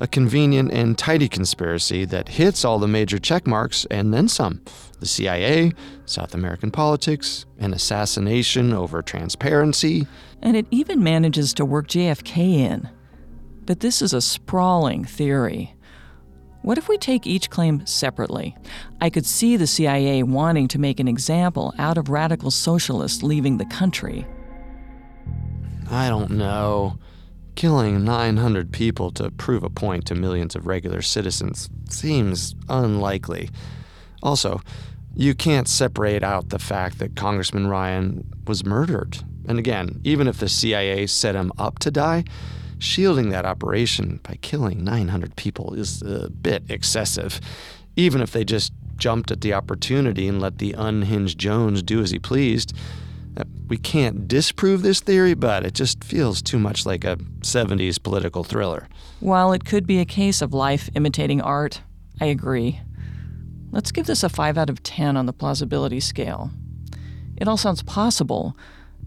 a 0.00 0.06
convenient 0.06 0.72
and 0.72 0.98
tidy 0.98 1.28
conspiracy 1.28 2.04
that 2.04 2.28
hits 2.28 2.64
all 2.64 2.78
the 2.78 2.88
major 2.88 3.18
checkmarks 3.18 3.86
and 3.90 4.12
then 4.12 4.28
some 4.28 4.60
the 4.94 5.06
CIA, 5.06 5.72
South 6.06 6.34
American 6.34 6.70
politics, 6.70 7.46
an 7.58 7.72
assassination 7.74 8.72
over 8.72 9.02
transparency. 9.02 10.06
And 10.42 10.56
it 10.56 10.66
even 10.70 11.02
manages 11.02 11.54
to 11.54 11.64
work 11.64 11.88
JFK 11.88 12.36
in. 12.36 12.88
But 13.66 13.80
this 13.80 14.02
is 14.02 14.12
a 14.12 14.20
sprawling 14.20 15.04
theory. 15.04 15.74
What 16.62 16.78
if 16.78 16.88
we 16.88 16.96
take 16.96 17.26
each 17.26 17.50
claim 17.50 17.84
separately? 17.84 18.56
I 19.00 19.10
could 19.10 19.26
see 19.26 19.56
the 19.56 19.66
CIA 19.66 20.22
wanting 20.22 20.66
to 20.68 20.78
make 20.78 20.98
an 20.98 21.08
example 21.08 21.74
out 21.78 21.98
of 21.98 22.08
radical 22.08 22.50
socialists 22.50 23.22
leaving 23.22 23.58
the 23.58 23.66
country. 23.66 24.26
I 25.90 26.08
don't 26.08 26.30
know. 26.30 26.98
Killing 27.54 28.04
900 28.04 28.72
people 28.72 29.10
to 29.12 29.30
prove 29.30 29.62
a 29.62 29.70
point 29.70 30.06
to 30.06 30.14
millions 30.14 30.56
of 30.56 30.66
regular 30.66 31.02
citizens 31.02 31.68
seems 31.90 32.54
unlikely. 32.68 33.50
Also, 34.24 34.60
you 35.14 35.34
can't 35.34 35.68
separate 35.68 36.24
out 36.24 36.48
the 36.48 36.58
fact 36.58 36.98
that 36.98 37.14
Congressman 37.14 37.68
Ryan 37.68 38.32
was 38.46 38.64
murdered. 38.64 39.18
And 39.46 39.58
again, 39.58 40.00
even 40.02 40.26
if 40.26 40.38
the 40.38 40.48
CIA 40.48 41.06
set 41.06 41.36
him 41.36 41.52
up 41.58 41.78
to 41.80 41.90
die, 41.90 42.24
shielding 42.78 43.28
that 43.28 43.46
operation 43.46 44.18
by 44.22 44.38
killing 44.42 44.82
900 44.82 45.36
people 45.36 45.74
is 45.74 46.02
a 46.02 46.30
bit 46.30 46.64
excessive. 46.68 47.40
Even 47.96 48.20
if 48.20 48.32
they 48.32 48.44
just 48.44 48.72
jumped 48.96 49.30
at 49.30 49.40
the 49.40 49.52
opportunity 49.52 50.26
and 50.26 50.40
let 50.40 50.58
the 50.58 50.72
unhinged 50.72 51.38
Jones 51.38 51.82
do 51.82 52.00
as 52.00 52.10
he 52.10 52.18
pleased, 52.18 52.76
uh, 53.36 53.44
we 53.68 53.76
can't 53.76 54.26
disprove 54.26 54.82
this 54.82 55.00
theory, 55.00 55.34
but 55.34 55.64
it 55.64 55.74
just 55.74 56.02
feels 56.02 56.40
too 56.40 56.58
much 56.58 56.86
like 56.86 57.04
a 57.04 57.16
70s 57.40 58.02
political 58.02 58.44
thriller. 58.44 58.88
While 59.20 59.52
it 59.52 59.64
could 59.64 59.86
be 59.86 60.00
a 60.00 60.04
case 60.04 60.42
of 60.42 60.52
life 60.52 60.88
imitating 60.94 61.40
art, 61.40 61.82
I 62.20 62.26
agree. 62.26 62.80
Let's 63.74 63.90
give 63.90 64.06
this 64.06 64.22
a 64.22 64.28
5 64.28 64.56
out 64.56 64.70
of 64.70 64.84
10 64.84 65.16
on 65.16 65.26
the 65.26 65.32
plausibility 65.32 65.98
scale. 65.98 66.52
It 67.36 67.48
all 67.48 67.56
sounds 67.56 67.82
possible, 67.82 68.56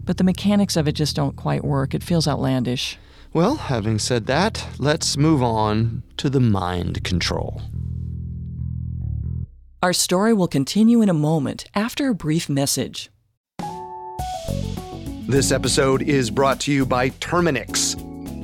but 0.04 0.18
the 0.18 0.24
mechanics 0.24 0.76
of 0.76 0.86
it 0.86 0.92
just 0.92 1.16
don't 1.16 1.36
quite 1.36 1.64
work. 1.64 1.94
It 1.94 2.02
feels 2.02 2.28
outlandish. 2.28 2.98
Well, 3.32 3.54
having 3.56 3.98
said 3.98 4.26
that, 4.26 4.68
let's 4.78 5.16
move 5.16 5.42
on 5.42 6.02
to 6.18 6.28
the 6.28 6.38
mind 6.38 7.02
control. 7.02 7.62
Our 9.82 9.94
story 9.94 10.34
will 10.34 10.48
continue 10.48 11.00
in 11.00 11.08
a 11.08 11.14
moment 11.14 11.64
after 11.74 12.10
a 12.10 12.14
brief 12.14 12.50
message. 12.50 13.08
This 15.26 15.50
episode 15.50 16.02
is 16.02 16.28
brought 16.28 16.60
to 16.60 16.72
you 16.72 16.84
by 16.84 17.08
Terminix. 17.08 17.96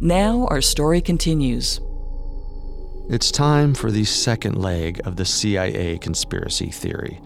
Now 0.00 0.46
our 0.46 0.60
story 0.60 1.00
continues. 1.00 1.80
It's 3.10 3.32
time 3.32 3.74
for 3.74 3.90
the 3.90 4.04
second 4.04 4.56
leg 4.56 5.00
of 5.04 5.16
the 5.16 5.24
CIA 5.24 5.98
conspiracy 5.98 6.70
theory 6.70 7.20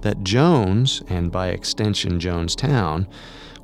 that 0.00 0.24
Jones, 0.24 1.02
and 1.08 1.30
by 1.30 1.48
extension 1.48 2.18
Jonestown, 2.18 3.06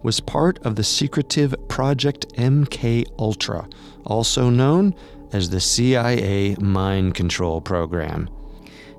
was 0.03 0.20
part 0.20 0.59
of 0.59 0.77
the 0.77 0.85
secretive 0.85 1.55
Project 1.68 2.35
MK 2.35 3.07
Ultra, 3.18 3.66
also 4.05 4.51
known 4.51 4.94
as 5.33 5.49
the 5.49 5.61
CIA 5.61 6.55
Mind 6.57 7.14
Control 7.14 7.62
Program. 7.62 8.29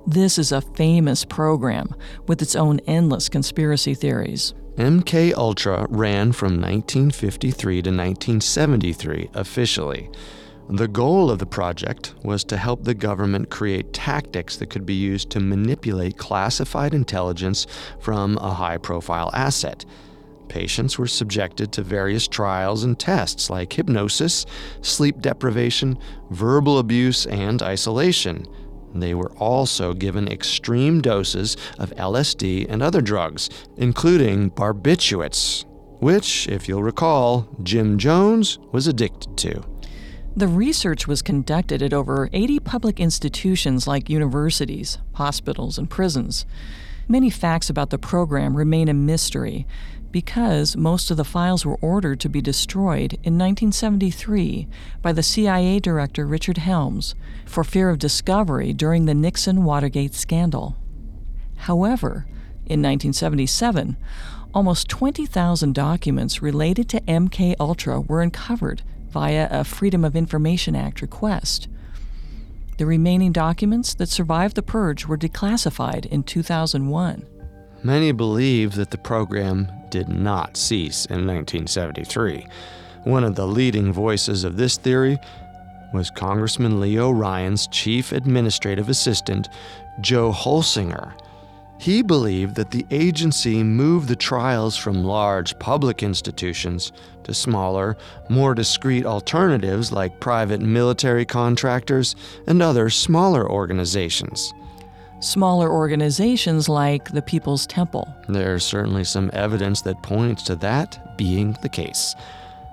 This 0.07 0.39
is 0.39 0.51
a 0.51 0.61
famous 0.61 1.23
program 1.23 1.93
with 2.27 2.41
its 2.41 2.55
own 2.55 2.79
endless 2.87 3.29
conspiracy 3.29 3.93
theories. 3.93 4.55
MK 4.77 5.33
Ultra 5.33 5.85
ran 5.89 6.31
from 6.31 6.53
1953 6.53 7.81
to 7.81 7.89
1973 7.89 9.29
officially. 9.33 10.09
The 10.69 10.87
goal 10.87 11.29
of 11.29 11.39
the 11.39 11.45
project 11.45 12.15
was 12.23 12.45
to 12.45 12.55
help 12.55 12.83
the 12.83 12.93
government 12.93 13.49
create 13.49 13.91
tactics 13.91 14.55
that 14.57 14.69
could 14.69 14.85
be 14.85 14.93
used 14.93 15.29
to 15.31 15.41
manipulate 15.41 16.17
classified 16.17 16.93
intelligence 16.93 17.67
from 17.99 18.37
a 18.37 18.53
high 18.53 18.77
profile 18.77 19.29
asset. 19.33 19.83
Patients 20.47 20.97
were 20.97 21.07
subjected 21.07 21.73
to 21.73 21.83
various 21.83 22.25
trials 22.25 22.85
and 22.85 22.97
tests 22.97 23.49
like 23.49 23.73
hypnosis, 23.73 24.45
sleep 24.81 25.19
deprivation, 25.19 25.99
verbal 26.29 26.79
abuse, 26.79 27.25
and 27.25 27.61
isolation. 27.61 28.45
They 28.93 29.13
were 29.13 29.31
also 29.33 29.93
given 29.93 30.27
extreme 30.27 31.01
doses 31.01 31.55
of 31.79 31.91
LSD 31.91 32.67
and 32.69 32.81
other 32.81 33.01
drugs, 33.01 33.49
including 33.77 34.51
barbiturates, 34.51 35.65
which, 36.01 36.47
if 36.47 36.67
you'll 36.67 36.83
recall, 36.83 37.47
Jim 37.63 37.97
Jones 37.97 38.59
was 38.71 38.87
addicted 38.87 39.37
to. 39.37 39.63
The 40.35 40.47
research 40.47 41.07
was 41.07 41.21
conducted 41.21 41.81
at 41.81 41.93
over 41.93 42.29
80 42.31 42.59
public 42.59 42.99
institutions 42.99 43.85
like 43.85 44.09
universities, 44.09 44.97
hospitals, 45.13 45.77
and 45.77 45.89
prisons. 45.89 46.45
Many 47.07 47.29
facts 47.29 47.69
about 47.69 47.89
the 47.89 47.97
program 47.97 48.55
remain 48.55 48.87
a 48.87 48.93
mystery 48.93 49.67
because 50.11 50.75
most 50.75 51.09
of 51.09 51.17
the 51.17 51.23
files 51.23 51.65
were 51.65 51.77
ordered 51.81 52.19
to 52.19 52.29
be 52.29 52.41
destroyed 52.41 53.13
in 53.23 53.37
1973 53.37 54.67
by 55.01 55.11
the 55.11 55.23
CIA 55.23 55.79
Director 55.79 56.25
Richard 56.25 56.57
Helms 56.57 57.15
for 57.45 57.63
fear 57.63 57.89
of 57.89 57.99
discovery 57.99 58.73
during 58.73 59.05
the 59.05 59.13
Nixon 59.13 59.63
Watergate 59.63 60.13
scandal. 60.13 60.75
However, 61.57 62.25
in 62.65 62.81
1977, 62.81 63.97
almost 64.53 64.89
20,000 64.89 65.73
documents 65.73 66.41
related 66.41 66.89
to 66.89 67.01
MK 67.01 67.55
Ultra 67.59 68.01
were 68.01 68.21
uncovered 68.21 68.81
via 69.09 69.47
a 69.51 69.63
Freedom 69.63 70.03
of 70.03 70.15
Information 70.15 70.75
Act 70.75 71.01
request. 71.01 71.67
The 72.77 72.85
remaining 72.85 73.31
documents 73.31 73.93
that 73.95 74.09
survived 74.09 74.55
the 74.55 74.63
purge 74.63 75.05
were 75.05 75.17
declassified 75.17 76.05
in 76.07 76.23
2001. 76.23 77.27
Many 77.83 78.11
believe 78.11 78.75
that 78.75 78.91
the 78.91 78.97
program 78.97 79.71
did 79.91 80.09
not 80.09 80.57
cease 80.57 81.05
in 81.05 81.27
1973. 81.27 82.47
One 83.03 83.23
of 83.23 83.35
the 83.35 83.47
leading 83.47 83.93
voices 83.93 84.43
of 84.43 84.57
this 84.57 84.77
theory 84.77 85.19
was 85.93 86.09
Congressman 86.09 86.79
Leo 86.79 87.11
Ryan's 87.11 87.67
chief 87.67 88.11
administrative 88.11 88.89
assistant, 88.89 89.49
Joe 89.99 90.31
Holsinger. 90.31 91.13
He 91.77 92.03
believed 92.03 92.55
that 92.55 92.69
the 92.69 92.85
agency 92.91 93.63
moved 93.63 94.07
the 94.07 94.15
trials 94.15 94.77
from 94.77 95.03
large 95.03 95.57
public 95.57 96.03
institutions 96.03 96.91
to 97.23 97.33
smaller, 97.33 97.97
more 98.29 98.53
discreet 98.53 99.05
alternatives 99.05 99.91
like 99.91 100.19
private 100.19 100.61
military 100.61 101.25
contractors 101.25 102.15
and 102.45 102.61
other 102.61 102.89
smaller 102.89 103.49
organizations. 103.49 104.53
Smaller 105.21 105.71
organizations 105.71 106.67
like 106.67 107.11
the 107.11 107.21
People's 107.21 107.67
Temple. 107.67 108.11
There's 108.27 108.65
certainly 108.65 109.03
some 109.03 109.29
evidence 109.33 109.81
that 109.81 110.01
points 110.01 110.41
to 110.43 110.55
that 110.57 111.15
being 111.15 111.55
the 111.61 111.69
case. 111.69 112.15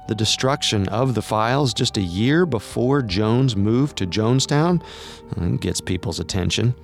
The 0.08 0.14
destruction 0.14 0.88
of 0.88 1.14
the 1.14 1.20
files 1.20 1.74
just 1.74 1.98
a 1.98 2.02
year 2.02 2.46
before 2.46 3.02
Jones 3.02 3.54
moved 3.54 3.98
to 3.98 4.06
Jonestown 4.06 4.82
uh, 5.36 5.56
gets 5.58 5.82
people's 5.82 6.20
attention. 6.20 6.74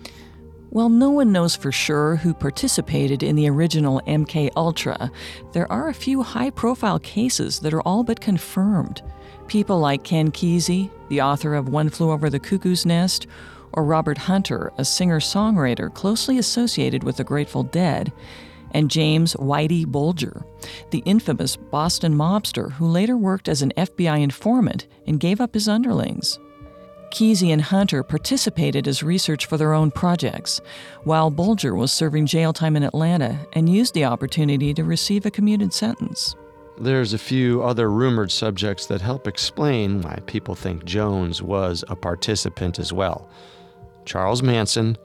While 0.69 0.91
no 0.91 1.09
one 1.09 1.33
knows 1.33 1.57
for 1.57 1.73
sure 1.73 2.17
who 2.17 2.35
participated 2.35 3.23
in 3.23 3.35
the 3.35 3.49
original 3.49 4.03
MK 4.07 4.51
Ultra, 4.57 5.11
there 5.53 5.71
are 5.73 5.89
a 5.89 5.95
few 5.95 6.23
high-profile 6.23 6.99
cases 6.99 7.61
that 7.61 7.73
are 7.73 7.81
all 7.83 8.05
but 8.05 8.21
confirmed. 8.21 9.01
People 9.47 9.79
like 9.79 10.05
Ken 10.05 10.31
Kesey, 10.31 10.91
the 11.09 11.23
author 11.23 11.55
of 11.55 11.71
One 11.71 11.89
Flew 11.89 12.11
Over 12.11 12.29
the 12.29 12.41
Cuckoo's 12.41 12.85
Nest, 12.85 13.27
or 13.75 13.85
Robert 13.85 14.19
Hunter, 14.19 14.73
a 14.79 14.85
singer-songwriter 14.85 15.93
closely 15.93 16.39
associated 16.39 17.05
with 17.05 17.17
the 17.17 17.25
Grateful 17.25 17.63
Dead, 17.63 18.13
and 18.73 18.91
James 18.91 19.35
Whitey 19.35 19.87
Bulger, 19.87 20.45
the 20.91 21.03
infamous 21.07 21.57
Boston 21.57 22.15
mobster 22.15 22.73
who 22.73 22.87
later 22.87 23.17
worked 23.17 23.49
as 23.49 23.63
an 23.63 23.73
FBI 23.77 24.21
informant 24.21 24.87
and 25.07 25.21
gave 25.21 25.41
up 25.41 25.55
his 25.55 25.69
underlings. 25.69 26.39
Kesey 27.11 27.53
and 27.53 27.63
Hunter 27.63 28.03
participated 28.03 28.89
as 28.89 29.05
research 29.05 29.47
for 29.47 29.57
their 29.57 29.73
own 29.73 29.93
projects, 29.93 30.61
while 31.05 31.31
Bulger 31.31 31.77
was 31.77 31.93
serving 31.93 32.27
jail 32.27 32.53
time 32.53 32.75
in 32.75 32.83
Atlanta 32.83 33.39
and 33.53 33.69
used 33.69 33.95
the 33.95 34.05
opportunity 34.05 34.75
to 34.75 34.83
receive 34.83 35.25
a 35.25 35.31
commuted 35.31 35.73
sentence. 35.73 36.35
There's 36.77 37.13
a 37.13 37.19
few 37.19 37.63
other 37.63 37.89
rumored 37.89 38.33
subjects 38.33 38.87
that 38.87 39.01
help 39.01 39.29
explain 39.29 40.03
why 40.03 40.19
people 40.27 40.57
think 40.57 40.85
Jones 40.85 41.41
was 41.41 41.85
a 41.87 41.95
participant 41.95 42.81
as 42.81 42.93
well 42.93 43.31
Charles 44.05 44.43
Manson, 44.43 44.97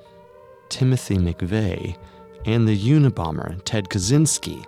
Timothy 0.70 1.18
McVeigh, 1.18 1.98
and 2.46 2.68
the 2.68 2.78
Unabomber, 2.78 3.62
Ted 3.66 3.90
Kaczynski. 3.90 4.66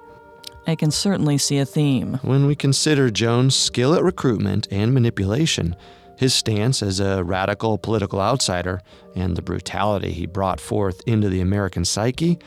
I 0.67 0.75
can 0.75 0.91
certainly 0.91 1.38
see 1.38 1.57
a 1.57 1.65
theme. 1.65 2.19
When 2.21 2.45
we 2.45 2.55
consider 2.55 3.09
Jones' 3.09 3.55
skill 3.55 3.95
at 3.95 4.03
recruitment 4.03 4.67
and 4.71 4.93
manipulation, 4.93 5.75
his 6.17 6.34
stance 6.34 6.84
as 6.84 6.99
a 6.99 7.23
radical 7.23 7.79
political 7.79 8.21
outsider 8.21 8.82
and 9.15 9.36
the 9.36 9.41
brutality 9.41 10.11
he 10.11 10.27
brought 10.27 10.59
forth 10.59 11.01
into 11.07 11.29
the 11.29 11.41
American 11.41 11.84
psyche, 11.84 12.38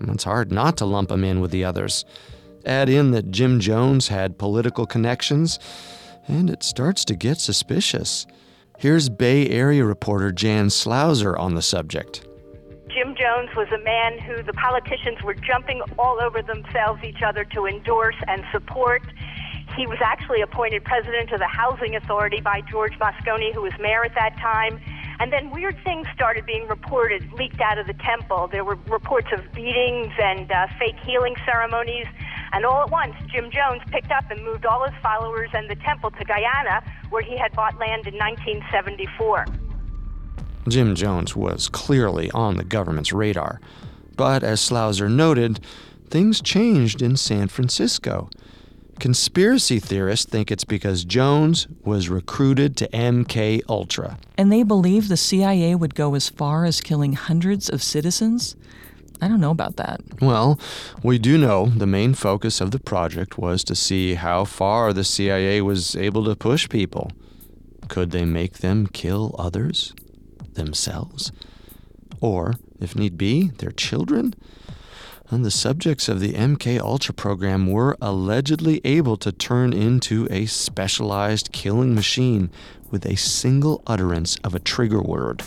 it's 0.00 0.24
hard 0.24 0.50
not 0.50 0.76
to 0.78 0.84
lump 0.84 1.10
him 1.10 1.22
in 1.22 1.40
with 1.40 1.52
the 1.52 1.64
others. 1.64 2.04
Add 2.66 2.88
in 2.88 3.12
that 3.12 3.30
Jim 3.30 3.60
Jones 3.60 4.08
had 4.08 4.38
political 4.38 4.86
connections, 4.86 5.60
and 6.26 6.50
it 6.50 6.62
starts 6.62 7.04
to 7.06 7.14
get 7.14 7.38
suspicious. 7.38 8.26
Here's 8.82 9.08
Bay 9.08 9.48
Area 9.48 9.84
reporter 9.84 10.32
Jan 10.32 10.66
Slouser 10.66 11.38
on 11.38 11.54
the 11.54 11.62
subject. 11.62 12.26
Jim 12.90 13.14
Jones 13.14 13.50
was 13.54 13.68
a 13.72 13.78
man 13.78 14.18
who 14.18 14.42
the 14.42 14.52
politicians 14.54 15.22
were 15.22 15.34
jumping 15.34 15.80
all 16.00 16.20
over 16.20 16.42
themselves, 16.42 17.00
each 17.04 17.22
other, 17.24 17.44
to 17.44 17.66
endorse 17.66 18.16
and 18.26 18.42
support. 18.50 19.02
He 19.76 19.86
was 19.86 19.98
actually 20.02 20.40
appointed 20.40 20.82
president 20.82 21.30
of 21.30 21.38
the 21.38 21.46
Housing 21.46 21.94
Authority 21.94 22.40
by 22.40 22.60
George 22.72 22.94
Moscone, 22.94 23.54
who 23.54 23.62
was 23.62 23.72
mayor 23.78 24.04
at 24.04 24.16
that 24.16 24.36
time. 24.38 24.80
And 25.20 25.32
then 25.32 25.52
weird 25.52 25.76
things 25.84 26.08
started 26.12 26.44
being 26.44 26.66
reported, 26.66 27.32
leaked 27.34 27.60
out 27.60 27.78
of 27.78 27.86
the 27.86 27.94
temple. 27.94 28.48
There 28.50 28.64
were 28.64 28.78
reports 28.90 29.28
of 29.30 29.44
beatings 29.52 30.12
and 30.20 30.50
uh, 30.50 30.66
fake 30.80 30.98
healing 31.06 31.36
ceremonies. 31.46 32.06
And 32.52 32.66
all 32.66 32.82
at 32.82 32.90
once, 32.90 33.14
Jim 33.32 33.50
Jones 33.50 33.82
picked 33.90 34.10
up 34.10 34.30
and 34.30 34.44
moved 34.44 34.66
all 34.66 34.84
his 34.84 34.94
followers 35.02 35.50
and 35.54 35.68
the 35.70 35.76
temple 35.76 36.10
to 36.10 36.24
Guyana, 36.24 36.84
where 37.10 37.22
he 37.22 37.36
had 37.38 37.52
bought 37.54 37.78
land 37.78 38.06
in 38.06 38.14
1974. 38.14 39.46
Jim 40.68 40.94
Jones 40.94 41.34
was 41.34 41.68
clearly 41.68 42.30
on 42.32 42.56
the 42.56 42.64
government's 42.64 43.12
radar. 43.12 43.60
But 44.16 44.44
as 44.44 44.60
Slouser 44.60 45.10
noted, 45.10 45.60
things 46.08 46.40
changed 46.40 47.02
in 47.02 47.16
San 47.16 47.48
Francisco. 47.48 48.28
Conspiracy 49.00 49.80
theorists 49.80 50.26
think 50.26 50.52
it's 50.52 50.64
because 50.64 51.04
Jones 51.04 51.66
was 51.82 52.08
recruited 52.08 52.76
to 52.76 52.88
MK 52.88 53.62
Ultra. 53.68 54.18
And 54.36 54.52
they 54.52 54.62
believe 54.62 55.08
the 55.08 55.16
CIA 55.16 55.74
would 55.74 55.94
go 55.94 56.14
as 56.14 56.28
far 56.28 56.64
as 56.64 56.80
killing 56.80 57.14
hundreds 57.14 57.68
of 57.68 57.82
citizens? 57.82 58.54
I 59.22 59.28
don't 59.28 59.40
know 59.40 59.52
about 59.52 59.76
that. 59.76 60.00
Well, 60.20 60.58
we 61.02 61.18
do 61.18 61.38
know 61.38 61.66
the 61.66 61.86
main 61.86 62.12
focus 62.12 62.60
of 62.60 62.72
the 62.72 62.80
project 62.80 63.38
was 63.38 63.62
to 63.64 63.76
see 63.76 64.14
how 64.14 64.44
far 64.44 64.92
the 64.92 65.04
CIA 65.04 65.62
was 65.62 65.94
able 65.94 66.24
to 66.24 66.34
push 66.34 66.68
people. 66.68 67.12
Could 67.88 68.10
they 68.10 68.24
make 68.24 68.58
them 68.58 68.88
kill 68.88 69.34
others? 69.38 69.94
Themselves? 70.54 71.30
Or, 72.20 72.54
if 72.80 72.96
need 72.96 73.16
be, 73.16 73.48
their 73.58 73.70
children? 73.70 74.34
and 75.32 75.46
the 75.46 75.50
subjects 75.50 76.10
of 76.10 76.20
the 76.20 76.34
MK 76.34 76.78
Ultra 76.78 77.14
program 77.14 77.66
were 77.66 77.96
allegedly 78.02 78.82
able 78.84 79.16
to 79.16 79.32
turn 79.32 79.72
into 79.72 80.28
a 80.30 80.44
specialized 80.44 81.52
killing 81.52 81.94
machine 81.94 82.50
with 82.90 83.06
a 83.06 83.16
single 83.16 83.82
utterance 83.86 84.36
of 84.44 84.54
a 84.54 84.60
trigger 84.60 85.00
word. 85.00 85.42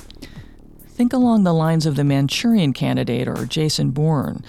Think 0.95 1.11
along 1.11 1.43
the 1.43 1.53
lines 1.53 1.85
of 1.85 1.97
the 1.97 2.05
Manchurian 2.05 2.71
candidate 2.71 3.27
or 3.27 3.45
Jason 3.45 3.91
Bourne. 3.91 4.45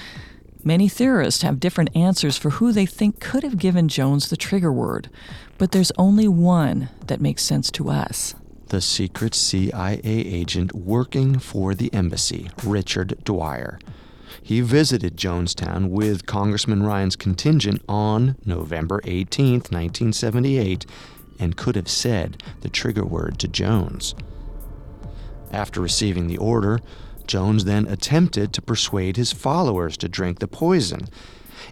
Many 0.62 0.88
theorists 0.88 1.42
have 1.42 1.59
different 1.59 1.94
answers 1.97 2.38
for 2.38 2.51
who 2.51 2.70
they 2.70 2.86
think 2.86 3.18
could 3.18 3.42
have 3.42 3.59
given 3.59 3.88
Jones 3.88 4.28
the 4.28 4.36
trigger 4.36 4.72
word, 4.72 5.11
but 5.59 5.72
there's 5.72 5.90
only 5.99 6.28
one 6.28 6.88
that 7.09 7.20
makes 7.20 7.42
sense 7.42 7.68
to 7.72 7.90
us. 7.90 8.36
The 8.68 8.80
secret 8.80 9.34
CIA 9.34 10.01
agent 10.05 10.72
working 10.72 11.40
for 11.40 11.74
the 11.74 11.92
embassy, 11.92 12.49
Richard 12.62 13.24
Dwyer. 13.24 13.80
He 14.40 14.61
visited 14.61 15.16
Jonestown 15.16 15.88
with 15.88 16.26
Congressman 16.26 16.84
Ryan's 16.84 17.16
contingent 17.16 17.82
on 17.88 18.36
November 18.44 19.01
18, 19.03 19.55
1978, 19.55 20.86
and 21.40 21.57
could 21.57 21.74
have 21.74 21.88
said 21.88 22.40
the 22.61 22.68
trigger 22.68 23.05
word 23.05 23.40
to 23.40 23.49
Jones. 23.49 24.14
After 25.57 25.80
receiving 25.80 26.26
the 26.26 26.36
order, 26.36 26.80
Jones 27.26 27.64
then 27.64 27.86
attempted 27.86 28.52
to 28.52 28.61
persuade 28.61 29.16
his 29.16 29.32
followers 29.32 29.96
to 29.96 30.07
drink 30.07 30.38
the 30.38 30.46
poison. 30.46 31.09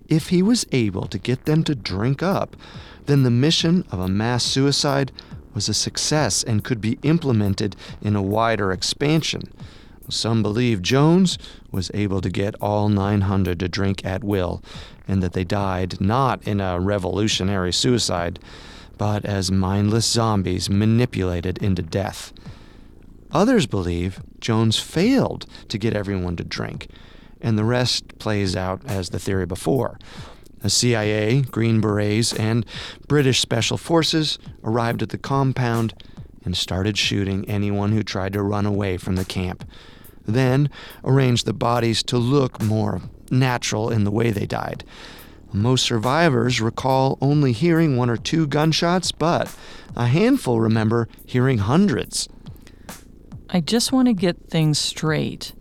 If 0.08 0.30
he 0.30 0.42
was 0.42 0.64
able 0.72 1.06
to 1.08 1.18
get 1.18 1.44
them 1.44 1.62
to 1.64 1.74
drink 1.74 2.22
up, 2.22 2.56
then 3.04 3.24
the 3.24 3.30
mission 3.30 3.84
of 3.90 4.00
a 4.00 4.08
mass 4.08 4.42
suicide 4.42 5.12
was 5.52 5.68
a 5.68 5.74
success 5.74 6.42
and 6.42 6.64
could 6.64 6.80
be 6.80 6.98
implemented 7.02 7.76
in 8.00 8.16
a 8.16 8.22
wider 8.22 8.72
expansion. 8.72 9.52
Some 10.08 10.42
believe 10.42 10.80
Jones 10.80 11.36
was 11.70 11.90
able 11.92 12.22
to 12.22 12.30
get 12.30 12.54
all 12.62 12.88
900 12.88 13.60
to 13.60 13.68
drink 13.68 14.02
at 14.02 14.24
will, 14.24 14.62
and 15.06 15.22
that 15.22 15.34
they 15.34 15.44
died 15.44 16.00
not 16.00 16.42
in 16.48 16.58
a 16.58 16.80
revolutionary 16.80 17.74
suicide, 17.74 18.38
but 18.96 19.26
as 19.26 19.52
mindless 19.52 20.06
zombies 20.06 20.70
manipulated 20.70 21.58
into 21.58 21.82
death. 21.82 22.32
Others 23.34 23.66
believe 23.66 24.20
Jones 24.40 24.78
failed 24.78 25.46
to 25.68 25.76
get 25.76 25.94
everyone 25.94 26.36
to 26.36 26.44
drink, 26.44 26.88
and 27.40 27.58
the 27.58 27.64
rest 27.64 28.18
plays 28.18 28.56
out 28.56 28.80
as 28.86 29.10
the 29.10 29.18
theory 29.18 29.44
before. 29.44 29.98
The 30.60 30.70
CIA, 30.70 31.42
Green 31.42 31.80
Berets, 31.82 32.32
and 32.32 32.64
British 33.06 33.40
Special 33.40 33.76
Forces 33.76 34.38
arrived 34.62 35.02
at 35.02 35.10
the 35.10 35.18
compound 35.18 35.92
and 36.44 36.56
started 36.56 36.96
shooting 36.96 37.44
anyone 37.50 37.92
who 37.92 38.02
tried 38.02 38.32
to 38.32 38.42
run 38.42 38.64
away 38.64 38.96
from 38.96 39.16
the 39.16 39.24
camp 39.26 39.64
then 40.26 40.70
arranged 41.04 41.46
the 41.46 41.52
bodies 41.52 42.02
to 42.04 42.18
look 42.18 42.62
more 42.62 43.02
natural 43.30 43.90
in 43.90 44.04
the 44.04 44.10
way 44.10 44.30
they 44.30 44.46
died. 44.46 44.84
Most 45.52 45.84
survivors 45.84 46.60
recall 46.60 47.18
only 47.20 47.52
hearing 47.52 47.96
one 47.96 48.10
or 48.10 48.16
two 48.16 48.46
gunshots, 48.46 49.12
but 49.12 49.54
a 49.94 50.06
handful 50.06 50.60
remember 50.60 51.08
hearing 51.24 51.58
hundreds. 51.58 52.28
I 53.54 53.60
just 53.60 53.92
want 53.92 54.08
to 54.08 54.14
get 54.14 54.50
things 54.50 54.80
straight. 54.80 55.52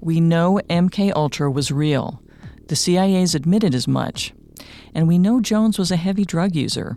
We 0.00 0.20
know 0.20 0.60
MK 0.70 1.10
Ultra 1.16 1.50
was 1.50 1.72
real. 1.72 2.22
The 2.68 2.76
CIA's 2.76 3.34
admitted 3.34 3.74
as 3.74 3.88
much. 3.88 4.32
And 4.94 5.08
we 5.08 5.18
know 5.18 5.40
Jones 5.40 5.76
was 5.76 5.90
a 5.90 5.96
heavy 5.96 6.24
drug 6.24 6.54
user. 6.54 6.96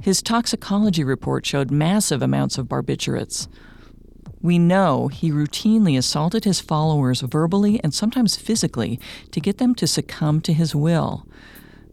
His 0.00 0.22
toxicology 0.22 1.02
report 1.02 1.44
showed 1.44 1.72
massive 1.72 2.22
amounts 2.22 2.56
of 2.56 2.68
barbiturates. 2.68 3.48
We 4.40 4.60
know 4.60 5.08
he 5.08 5.32
routinely 5.32 5.98
assaulted 5.98 6.44
his 6.44 6.60
followers 6.60 7.22
verbally 7.22 7.82
and 7.82 7.92
sometimes 7.92 8.36
physically 8.36 9.00
to 9.32 9.40
get 9.40 9.58
them 9.58 9.74
to 9.74 9.88
succumb 9.88 10.40
to 10.42 10.52
his 10.52 10.72
will. 10.72 11.26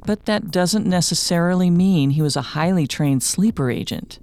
But 0.06 0.28
that 0.28 0.52
doesn't 0.52 0.86
necessarily 0.86 1.72
mean 1.72 2.12
he 2.12 2.22
was 2.22 2.36
a 2.36 2.54
highly 2.54 2.86
trained 2.86 3.24
sleeper 3.24 3.72
agent. 3.72 4.20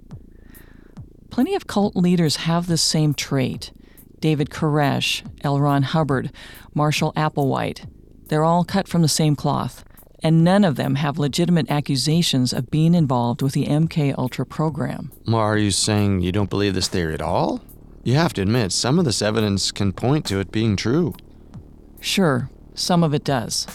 Plenty 1.35 1.53
of 1.53 1.67
cult 1.67 1.97
leaders 1.97 2.37
have 2.37 2.67
this 2.67 2.81
same 2.81 3.13
trait. 3.13 3.73
David 4.21 4.49
Koresh, 4.49 5.21
L. 5.41 5.59
Ron 5.59 5.83
Hubbard, 5.83 6.31
Marshall 6.73 7.11
Applewhite. 7.17 7.89
They're 8.29 8.45
all 8.45 8.63
cut 8.63 8.87
from 8.87 9.01
the 9.01 9.09
same 9.09 9.35
cloth, 9.35 9.83
and 10.23 10.45
none 10.45 10.63
of 10.63 10.77
them 10.77 10.95
have 10.95 11.19
legitimate 11.19 11.69
accusations 11.69 12.53
of 12.53 12.71
being 12.71 12.95
involved 12.95 13.41
with 13.41 13.51
the 13.51 13.65
MK 13.65 14.17
Ultra 14.17 14.45
program. 14.45 15.11
Are 15.27 15.57
you 15.57 15.71
saying 15.71 16.21
you 16.21 16.31
don't 16.31 16.49
believe 16.49 16.73
this 16.73 16.87
theory 16.87 17.13
at 17.13 17.21
all? 17.21 17.59
You 18.05 18.13
have 18.13 18.31
to 18.35 18.41
admit, 18.41 18.71
some 18.71 18.97
of 18.97 19.03
this 19.03 19.21
evidence 19.21 19.73
can 19.73 19.91
point 19.91 20.25
to 20.27 20.39
it 20.39 20.53
being 20.53 20.77
true. 20.77 21.15
Sure, 21.99 22.49
some 22.75 23.03
of 23.03 23.13
it 23.13 23.25
does. 23.25 23.67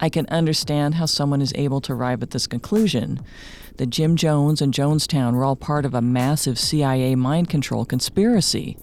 I 0.00 0.10
can 0.10 0.26
understand 0.26 0.96
how 0.96 1.06
someone 1.06 1.40
is 1.40 1.54
able 1.54 1.80
to 1.80 1.94
arrive 1.94 2.22
at 2.22 2.32
this 2.32 2.46
conclusion 2.46 3.20
that 3.80 3.88
Jim 3.88 4.14
Jones 4.14 4.60
and 4.60 4.74
Jonestown 4.74 5.32
were 5.32 5.42
all 5.42 5.56
part 5.56 5.86
of 5.86 5.94
a 5.94 6.02
massive 6.02 6.58
CIA 6.58 7.14
mind 7.14 7.48
control 7.48 7.86
conspiracy. 7.86 8.76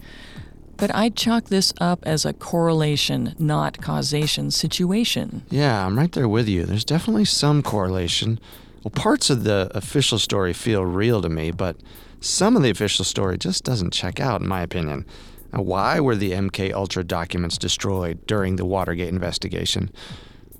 But 0.75 0.93
I'd 0.95 1.15
chalk 1.15 1.45
this 1.45 1.71
up 1.79 1.99
as 2.01 2.25
a 2.25 2.33
correlation, 2.33 3.35
not 3.37 3.79
causation 3.79 4.49
situation. 4.49 5.43
Yeah, 5.51 5.85
I'm 5.85 5.99
right 5.99 6.11
there 6.11 6.27
with 6.27 6.49
you. 6.49 6.65
There's 6.65 6.83
definitely 6.83 7.25
some 7.25 7.61
correlation. 7.61 8.39
Well, 8.83 8.89
parts 8.89 9.29
of 9.29 9.43
the 9.43 9.69
official 9.75 10.17
story 10.17 10.51
feel 10.51 10.83
real 10.83 11.21
to 11.21 11.29
me, 11.29 11.51
but 11.51 11.77
some 12.19 12.55
of 12.55 12.63
the 12.63 12.71
official 12.71 13.05
story 13.05 13.37
just 13.37 13.63
doesn't 13.63 13.93
check 13.93 14.19
out, 14.19 14.41
in 14.41 14.47
my 14.47 14.63
opinion. 14.63 15.05
Now, 15.53 15.61
why 15.61 15.99
were 15.99 16.15
the 16.15 16.31
MK 16.31 16.73
Ultra 16.73 17.03
documents 17.03 17.59
destroyed 17.59 18.25
during 18.25 18.55
the 18.55 18.65
Watergate 18.65 19.09
investigation? 19.09 19.91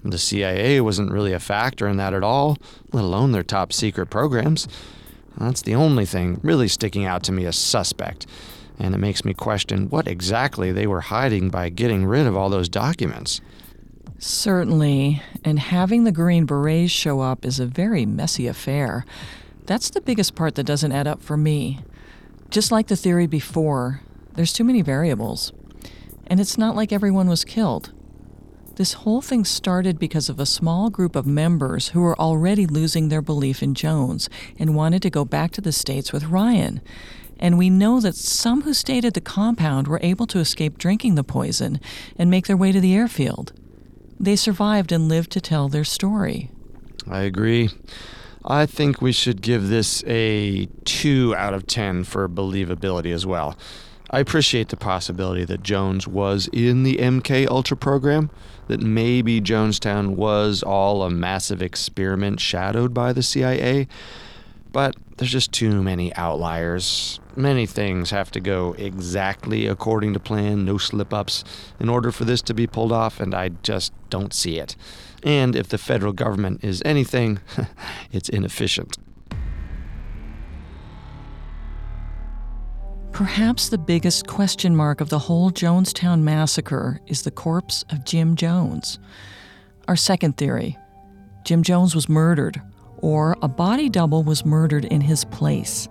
The 0.10 0.18
CIA 0.18 0.80
wasn't 0.80 1.12
really 1.12 1.34
a 1.34 1.40
factor 1.40 1.86
in 1.86 1.98
that 1.98 2.14
at 2.14 2.24
all, 2.24 2.58
let 2.94 3.04
alone 3.04 3.34
their 3.34 3.44
top 3.44 3.74
secret 3.74 4.10
programs. 4.10 4.66
That's 5.38 5.62
the 5.62 5.76
only 5.76 6.06
thing 6.06 6.40
really 6.44 6.70
sticking 6.70 7.06
out 7.06 7.24
to 7.24 7.34
me 7.34 7.46
as 7.46 7.58
suspect, 7.58 8.26
and 8.80 8.96
it 8.96 9.00
makes 9.00 9.26
me 9.26 9.34
question 9.34 9.90
what 9.90 10.08
exactly 10.08 10.72
they 10.72 10.88
were 10.88 11.02
hiding 11.02 11.50
by 11.50 11.70
getting 11.70 12.06
rid 12.06 12.26
of 12.26 12.38
all 12.38 12.50
those 12.50 12.70
documents. 12.70 13.42
Certainly, 14.18 15.22
and 15.44 15.60
having 15.60 16.06
the 16.06 16.12
Green 16.14 16.46
Berets 16.46 16.90
show 16.90 17.20
up 17.20 17.46
is 17.46 17.60
a 17.60 17.66
very 17.66 18.06
messy 18.06 18.48
affair. 18.48 19.06
That's 19.66 19.90
the 19.90 20.02
biggest 20.02 20.36
part 20.36 20.56
that 20.56 20.64
doesn't 20.64 20.94
add 20.94 21.06
up 21.06 21.22
for 21.22 21.36
me. 21.36 21.82
Just 22.50 22.72
like 22.72 22.88
the 22.88 22.96
theory 22.96 23.28
before, 23.28 24.02
there's 24.36 24.54
too 24.54 24.64
many 24.64 24.82
variables. 24.82 25.52
And 26.28 26.40
it's 26.40 26.58
not 26.58 26.76
like 26.76 26.94
everyone 26.94 27.28
was 27.28 27.44
killed. 27.44 27.92
This 28.78 28.94
whole 28.94 29.24
thing 29.24 29.44
started 29.44 29.98
because 29.98 30.30
of 30.30 30.40
a 30.40 30.46
small 30.46 30.92
group 30.92 31.16
of 31.16 31.26
members 31.26 31.90
who 31.90 32.02
were 32.02 32.20
already 32.20 32.68
losing 32.68 33.10
their 33.10 33.24
belief 33.24 33.64
in 33.64 33.74
Jones 33.74 34.30
and 34.60 34.76
wanted 34.76 35.02
to 35.02 35.10
go 35.10 35.26
back 35.26 35.50
to 35.54 35.62
the 35.62 35.72
States 35.72 36.14
with 36.14 36.26
Ryan. 36.26 36.82
And 37.40 37.58
we 37.58 37.72
know 37.72 38.00
that 38.00 38.14
some 38.14 38.62
who 38.62 38.76
stayed 38.76 39.04
at 39.04 39.16
the 39.16 39.20
compound 39.20 39.88
were 39.88 40.00
able 40.04 40.28
to 40.28 40.38
escape 40.38 40.78
drinking 40.78 41.16
the 41.16 41.24
poison 41.24 41.82
and 42.20 42.30
make 42.30 42.46
their 42.46 42.56
way 42.56 42.72
to 42.72 42.80
the 42.80 42.94
airfield. 42.94 43.52
They 44.20 44.36
survived 44.36 44.92
and 44.92 45.10
lived 45.10 45.32
to 45.32 45.42
tell 45.42 45.70
their 45.70 45.84
story. 45.84 46.52
I 47.10 47.22
agree. 47.22 47.72
I 48.46 48.68
think 48.68 49.02
we 49.02 49.12
should 49.12 49.42
give 49.42 49.70
this 49.70 50.04
a 50.06 50.68
2 50.86 51.34
out 51.36 51.56
of 51.56 51.66
10 51.66 52.04
for 52.04 52.30
believability 52.30 53.12
as 53.12 53.26
well. 53.26 53.58
I 54.10 54.20
appreciate 54.20 54.70
the 54.70 54.78
possibility 54.78 55.44
that 55.46 55.64
Jones 55.64 56.08
was 56.08 56.48
in 56.54 56.84
the 56.84 56.96
MK 56.96 57.48
Ultra 57.48 57.76
program, 57.76 58.30
that 58.68 58.80
maybe 58.80 59.42
Jonestown 59.42 60.16
was 60.16 60.64
all 60.64 61.04
a 61.04 61.10
massive 61.10 61.62
experiment 61.62 62.40
shadowed 62.40 62.94
by 62.94 63.12
the 63.12 63.22
CIA, 63.22 63.88
but 64.72 64.96
there's 65.18 65.32
just 65.32 65.52
too 65.52 65.84
many 65.84 66.14
outliers. 66.16 67.20
Many 67.36 67.66
things 67.66 68.12
have 68.12 68.32
to 68.32 68.40
go 68.40 68.76
exactly 68.78 69.68
according 69.68 70.14
to 70.14 70.20
plan, 70.20 70.64
no 70.64 70.78
slip 70.78 71.14
ups, 71.14 71.44
in 71.80 71.90
order 71.90 72.12
for 72.12 72.24
this 72.24 72.42
to 72.44 72.54
be 72.54 72.66
pulled 72.66 72.94
off, 72.94 73.20
and 73.20 73.36
I 73.36 73.50
just 73.62 73.92
don't 74.10 74.34
see 74.34 74.58
it. 74.58 74.76
And 75.24 75.56
if 75.56 75.68
the 75.68 75.78
federal 75.78 76.14
government 76.14 76.64
is 76.64 76.82
anything, 76.86 77.40
it's 78.12 78.30
inefficient. 78.30 78.98
Perhaps 83.18 83.70
the 83.70 83.80
biggest 83.80 84.28
question 84.28 84.76
mark 84.76 85.02
of 85.02 85.10
the 85.10 85.18
whole 85.18 85.50
Jonestown 85.50 86.22
massacre 86.22 87.02
is 87.08 87.24
the 87.24 87.32
corpse 87.32 87.84
of 87.90 88.06
Jim 88.06 88.36
Jones. 88.36 89.00
Our 89.88 89.96
second 89.96 90.38
theory 90.38 90.78
Jim 91.44 91.64
Jones 91.64 91.96
was 91.96 92.08
murdered, 92.08 92.62
or 92.98 93.36
a 93.42 93.48
body 93.48 93.90
double 93.90 94.22
was 94.22 94.46
murdered 94.46 94.86
in 94.86 95.02
his 95.02 95.26
place. 95.26 95.90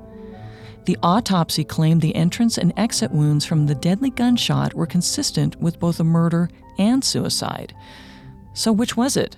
The 0.85 0.97
autopsy 1.03 1.65
claimed 1.65 2.01
the 2.01 2.15
entrance 2.15 2.59
and 2.59 2.73
exit 2.77 3.11
wounds 3.11 3.45
from 3.45 3.67
the 3.67 3.75
deadly 3.75 4.11
gunshot 4.11 4.75
were 4.75 4.87
consistent 4.87 5.57
with 5.57 5.81
both 5.81 5.99
a 5.99 6.05
murder 6.05 6.49
and 6.79 7.03
suicide. 7.03 7.75
So, 8.55 8.71
which 8.71 8.97
was 8.97 9.17
it? 9.17 9.37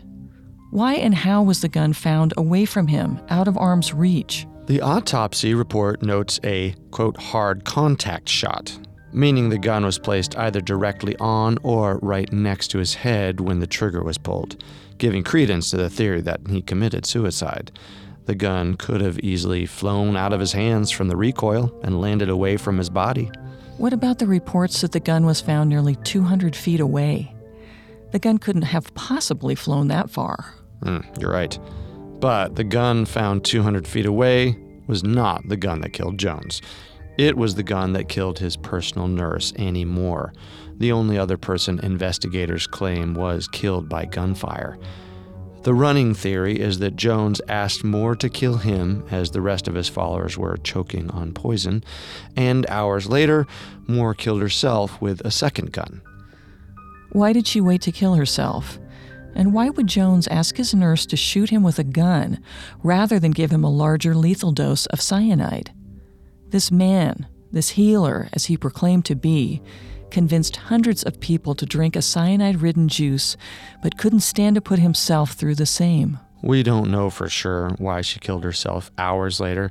Why 0.72 0.97
and 0.97 1.14
how 1.14 1.43
was 1.43 1.62
the 1.62 1.70
gun 1.70 1.95
found 1.95 2.34
away 2.36 2.66
from 2.66 2.89
him, 2.89 3.18
out 3.30 3.49
of 3.49 3.57
arm's 3.57 3.95
reach? 3.95 4.47
The 4.69 4.83
autopsy 4.83 5.55
report 5.55 6.03
notes 6.03 6.39
a, 6.45 6.75
quote, 6.91 7.16
hard 7.16 7.64
contact 7.64 8.29
shot, 8.29 8.79
meaning 9.14 9.49
the 9.49 9.57
gun 9.57 9.83
was 9.83 9.99
placed 9.99 10.37
either 10.37 10.61
directly 10.61 11.16
on 11.16 11.57
or 11.62 11.99
right 12.03 12.31
next 12.31 12.69
to 12.73 12.79
his 12.79 12.93
head 12.93 13.41
when 13.41 13.61
the 13.61 13.66
trigger 13.66 14.05
was 14.05 14.19
pulled, 14.19 14.62
giving 14.99 15.25
credence 15.25 15.71
to 15.71 15.79
the 15.79 15.89
theory 15.89 16.21
that 16.21 16.43
he 16.51 16.61
committed 16.61 17.07
suicide. 17.07 17.73
The 18.27 18.35
gun 18.35 18.77
could 18.77 19.01
have 19.01 19.19
easily 19.21 19.64
flown 19.64 20.19
out 20.19 20.35
of 20.35 20.41
his 20.41 20.53
hands 20.53 20.91
from 20.91 21.09
the 21.09 21.16
recoil 21.16 21.73
and 21.83 21.99
landed 21.99 22.29
away 22.29 22.59
from 22.59 22.77
his 22.77 22.91
body. 22.91 23.31
What 23.79 23.95
about 23.95 24.19
the 24.19 24.27
reports 24.27 24.83
that 24.83 24.93
the 24.93 25.01
gun 25.01 25.25
was 25.25 25.41
found 25.41 25.71
nearly 25.71 25.97
200 25.97 26.55
feet 26.55 26.81
away? 26.81 27.35
The 28.11 28.19
gun 28.19 28.37
couldn't 28.37 28.62
have 28.62 28.93
possibly 28.93 29.55
flown 29.55 29.89
that 29.89 30.11
far. 30.11 30.53
Mm, 30.83 31.19
you're 31.19 31.33
right. 31.33 31.59
But 32.21 32.57
the 32.57 32.64
gun 32.64 33.05
found 33.05 33.45
200 33.45 33.87
feet 33.87 34.07
away 34.07 34.57
was 34.87 35.05
not 35.05 35.49
the 35.49 35.57
gun 35.57 35.81
that 35.83 35.93
killed 35.93 36.19
Jones. 36.19 36.61
It 37.16 37.37
was 37.37 37.55
the 37.55 37.62
gun 37.62 37.93
that 37.93 38.09
killed 38.09 38.39
his 38.39 38.57
personal 38.57 39.09
nurse, 39.09 39.53
Annie 39.57 39.85
Moore, 39.85 40.33
the 40.77 40.93
only 40.93 41.19
other 41.19 41.37
person 41.37 41.81
investigators 41.81 42.66
claim 42.66 43.14
was 43.14 43.49
killed 43.49 43.89
by 43.89 44.05
gunfire. 44.05 44.79
The 45.62 45.75
running 45.75 46.14
theory 46.14 46.61
is 46.61 46.79
that 46.79 46.95
Jones 46.95 47.41
asked 47.49 47.83
Moore 47.83 48.14
to 48.16 48.29
kill 48.29 48.59
him 48.59 49.05
as 49.11 49.31
the 49.31 49.41
rest 49.41 49.66
of 49.66 49.75
his 49.75 49.89
followers 49.89 50.39
were 50.39 50.57
choking 50.59 51.11
on 51.11 51.33
poison, 51.33 51.83
and 52.37 52.64
hours 52.69 53.09
later, 53.09 53.47
Moore 53.89 54.14
killed 54.14 54.41
herself 54.41 55.01
with 55.03 55.21
a 55.25 55.33
second 55.33 55.73
gun. 55.73 56.01
Why 57.11 57.33
did 57.33 57.47
she 57.47 57.61
wait 57.61 57.83
to 57.83 57.93
kill 57.93 58.14
herself? 58.14 58.79
And 59.35 59.53
why 59.53 59.70
would 59.70 59.87
Jones 59.87 60.26
ask 60.29 60.57
his 60.57 60.74
nurse 60.74 61.07
to 61.07 61.16
shoot 61.16 61.51
him 61.51 61.62
with 61.62 61.79
a 61.79 61.85
gun 61.85 62.43
rather 62.83 63.18
than 63.18 63.31
give 63.31 63.51
him 63.51 63.64
a 63.64 63.70
larger 63.70 64.14
lethal 64.14 64.53
dose 64.53 64.87
of 64.87 65.01
cyanide? 65.01 65.72
This 66.49 66.70
man, 66.70 67.26
this 67.53 67.70
healer, 67.70 68.29
as 68.33 68.47
he 68.47 68.57
proclaimed 68.57 69.05
to 69.07 69.14
be, 69.14 69.62
convinced 70.11 70.57
hundreds 70.57 71.03
of 71.03 71.20
people 71.20 71.55
to 71.55 71.66
drink 71.66 71.95
a 71.95 72.03
cyanide 72.03 72.62
ridden 72.62 72.89
juice, 72.89 73.37
but 73.83 73.99
couldn't 73.99 74.20
stand 74.20 74.55
to 74.55 74.61
put 74.61 74.79
himself 74.79 75.33
through 75.33 75.55
the 75.55 75.66
same. 75.66 76.18
We 76.43 76.62
don't 76.62 76.91
know 76.91 77.11
for 77.11 77.29
sure 77.29 77.70
why 77.79 78.01
she 78.01 78.20
killed 78.20 78.45
herself 78.45 78.91
hours 78.97 79.41
later, 79.41 79.70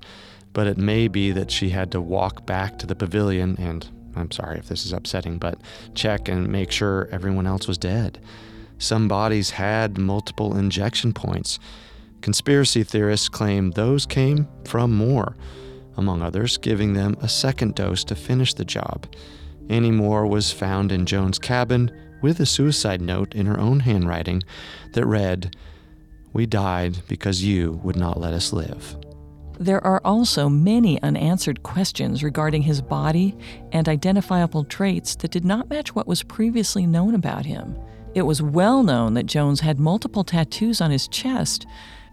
but 0.54 0.68
it 0.68 0.78
may 0.78 1.08
be 1.08 1.32
that 1.32 1.52
she 1.52 1.70
had 1.70 1.92
to 1.92 2.02
walk 2.02 2.46
back 2.46 2.78
to 2.80 2.86
the 2.86 2.96
pavilion 2.96 3.56
and, 3.58 3.90
I'm 4.16 4.32
sorry 4.32 4.58
if 4.60 4.68
this 4.68 4.86
is 4.86 4.94
upsetting, 4.94 5.38
but 5.38 5.60
check 5.96 6.28
and 6.28 6.48
make 6.50 6.72
sure 6.72 7.08
everyone 7.12 7.48
else 7.48 7.68
was 7.68 7.78
dead. 7.78 8.20
Some 8.78 9.08
bodies 9.08 9.52
had 9.52 9.98
multiple 9.98 10.56
injection 10.58 11.14
points. 11.14 11.60
Conspiracy 12.22 12.84
theorists 12.84 13.30
claim 13.30 13.72
those 13.72 14.06
came 14.06 14.48
from 14.66 14.96
Moore, 14.96 15.36
among 15.96 16.22
others, 16.22 16.58
giving 16.58 16.94
them 16.94 17.16
a 17.22 17.28
second 17.28 17.76
dose 17.76 18.04
to 18.06 18.16
finish 18.16 18.54
the 18.54 18.66
job. 18.66 19.08
Annie 19.70 19.92
Moore 19.92 20.26
was 20.28 20.52
found 20.52 20.92
in 20.92 21.06
Jones' 21.06 21.40
cabin 21.40 21.92
with 22.22 22.40
a 22.40 22.46
suicide 22.46 23.02
note 23.02 23.36
in 23.36 23.46
her 23.46 23.60
own 23.60 23.82
handwriting 23.82 24.44
that 24.94 25.06
read, 25.06 25.56
We 26.34 26.46
died 26.46 27.00
because 27.08 27.44
you 27.44 27.80
would 27.84 27.96
not 27.96 28.20
let 28.20 28.34
us 28.34 28.54
live. 28.54 28.98
There 29.60 29.84
are 29.84 30.02
also 30.06 30.50
many 30.50 31.02
unanswered 31.02 31.64
questions 31.64 32.24
regarding 32.24 32.62
his 32.62 32.82
body 32.82 33.36
and 33.72 33.90
identifiable 33.90 34.64
traits 34.64 35.16
that 35.16 35.32
did 35.32 35.46
not 35.46 35.70
match 35.70 35.96
what 35.96 36.08
was 36.08 36.22
previously 36.22 36.86
known 36.86 37.16
about 37.16 37.46
him. 37.46 37.76
It 38.18 38.26
was 38.26 38.42
well 38.42 38.82
known 38.82 39.14
that 39.14 39.28
Jones 39.28 39.60
had 39.60 39.80
multiple 39.80 40.24
tattoos 40.24 40.82
on 40.82 40.90
his 40.90 41.08
chest, 41.08 41.68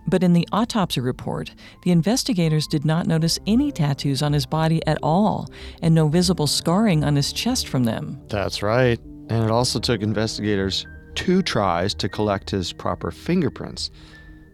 but 0.06 0.22
in 0.22 0.34
the 0.34 0.46
autopsy 0.52 1.00
report, 1.00 1.54
the 1.82 1.92
investigators 1.92 2.66
did 2.66 2.84
not 2.84 3.06
notice 3.06 3.38
any 3.46 3.72
tattoos 3.72 4.20
on 4.20 4.34
his 4.34 4.44
body 4.44 4.86
at 4.86 4.98
all 5.02 5.48
and 5.80 5.94
no 5.94 6.08
visible 6.08 6.46
scarring 6.46 7.04
on 7.04 7.16
his 7.16 7.32
chest 7.32 7.68
from 7.68 7.84
them. 7.84 8.20
That's 8.28 8.62
right. 8.62 9.00
And 9.30 9.44
it 9.44 9.50
also 9.50 9.80
took 9.80 10.02
investigators 10.02 10.86
two 11.14 11.40
tries 11.40 11.94
to 11.94 12.08
collect 12.10 12.50
his 12.50 12.70
proper 12.70 13.10
fingerprints. 13.10 13.90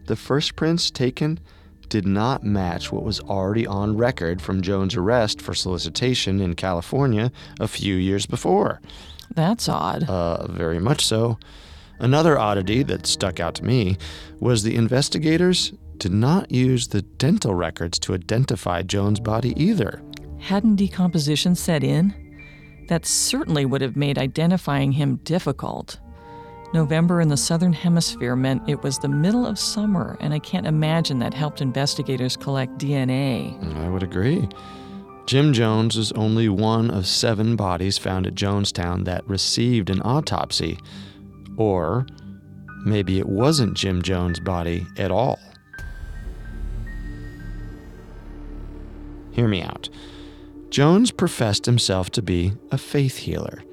The 0.05 0.15
first 0.15 0.55
prints 0.55 0.89
taken 0.89 1.37
did 1.89 2.07
not 2.07 2.45
match 2.45 2.93
what 2.93 3.03
was 3.03 3.19
already 3.19 3.67
on 3.67 3.97
record 3.97 4.41
from 4.41 4.61
Jones' 4.61 4.95
arrest 4.95 5.41
for 5.41 5.53
solicitation 5.53 6.39
in 6.39 6.55
California 6.55 7.29
a 7.59 7.67
few 7.67 7.95
years 7.95 8.25
before. 8.25 8.79
That's 9.35 9.69
odd. 9.69 10.09
Uh, 10.09 10.47
very 10.47 10.79
much 10.79 11.05
so. 11.05 11.37
Another 11.99 12.37
oddity 12.37 12.83
that 12.83 13.05
stuck 13.05 13.39
out 13.39 13.55
to 13.55 13.63
me 13.63 13.97
was 14.39 14.63
the 14.63 14.75
investigators 14.75 15.71
did 15.97 16.11
not 16.11 16.51
use 16.51 16.87
the 16.87 17.03
dental 17.03 17.53
records 17.53 17.99
to 17.99 18.15
identify 18.15 18.81
Jones' 18.81 19.19
body 19.19 19.53
either. 19.55 20.01
Hadn't 20.39 20.77
decomposition 20.77 21.53
set 21.53 21.83
in? 21.83 22.15
That 22.87 23.05
certainly 23.05 23.65
would 23.65 23.81
have 23.81 23.95
made 23.95 24.17
identifying 24.17 24.93
him 24.93 25.17
difficult. 25.17 25.99
November 26.73 27.21
in 27.21 27.27
the 27.27 27.37
southern 27.37 27.73
hemisphere 27.73 28.35
meant 28.35 28.67
it 28.67 28.81
was 28.81 28.97
the 28.97 29.07
middle 29.09 29.45
of 29.45 29.59
summer, 29.59 30.17
and 30.21 30.33
I 30.33 30.39
can't 30.39 30.65
imagine 30.65 31.19
that 31.19 31.33
helped 31.33 31.61
investigators 31.61 32.35
collect 32.35 32.79
DNA. 32.79 33.61
I 33.77 33.89
would 33.89 34.03
agree. 34.03 34.49
Jim 35.31 35.53
Jones 35.53 35.95
is 35.95 36.11
only 36.11 36.49
one 36.49 36.91
of 36.91 37.07
seven 37.07 37.55
bodies 37.55 37.97
found 37.97 38.27
at 38.27 38.35
Jonestown 38.35 39.05
that 39.05 39.25
received 39.29 39.89
an 39.89 40.01
autopsy. 40.01 40.77
Or 41.55 42.05
maybe 42.83 43.17
it 43.17 43.29
wasn't 43.29 43.77
Jim 43.77 44.01
Jones' 44.01 44.41
body 44.41 44.85
at 44.97 45.09
all. 45.09 45.39
Hear 49.31 49.47
me 49.47 49.61
out. 49.61 49.87
Jones 50.69 51.11
professed 51.11 51.65
himself 51.65 52.09
to 52.09 52.21
be 52.21 52.51
a 52.69 52.77
faith 52.77 53.15
healer. 53.15 53.63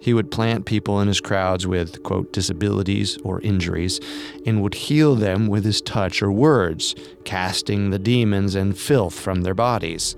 He 0.00 0.14
would 0.14 0.30
plant 0.30 0.64
people 0.64 1.00
in 1.00 1.08
his 1.08 1.20
crowds 1.20 1.66
with, 1.66 2.04
quote, 2.04 2.32
disabilities 2.32 3.18
or 3.24 3.40
injuries 3.40 3.98
and 4.46 4.62
would 4.62 4.74
heal 4.74 5.16
them 5.16 5.48
with 5.48 5.64
his 5.64 5.80
touch 5.80 6.22
or 6.22 6.30
words, 6.30 6.94
casting 7.24 7.90
the 7.90 7.98
demons 7.98 8.54
and 8.54 8.78
filth 8.78 9.18
from 9.18 9.42
their 9.42 9.54
bodies. 9.54 10.14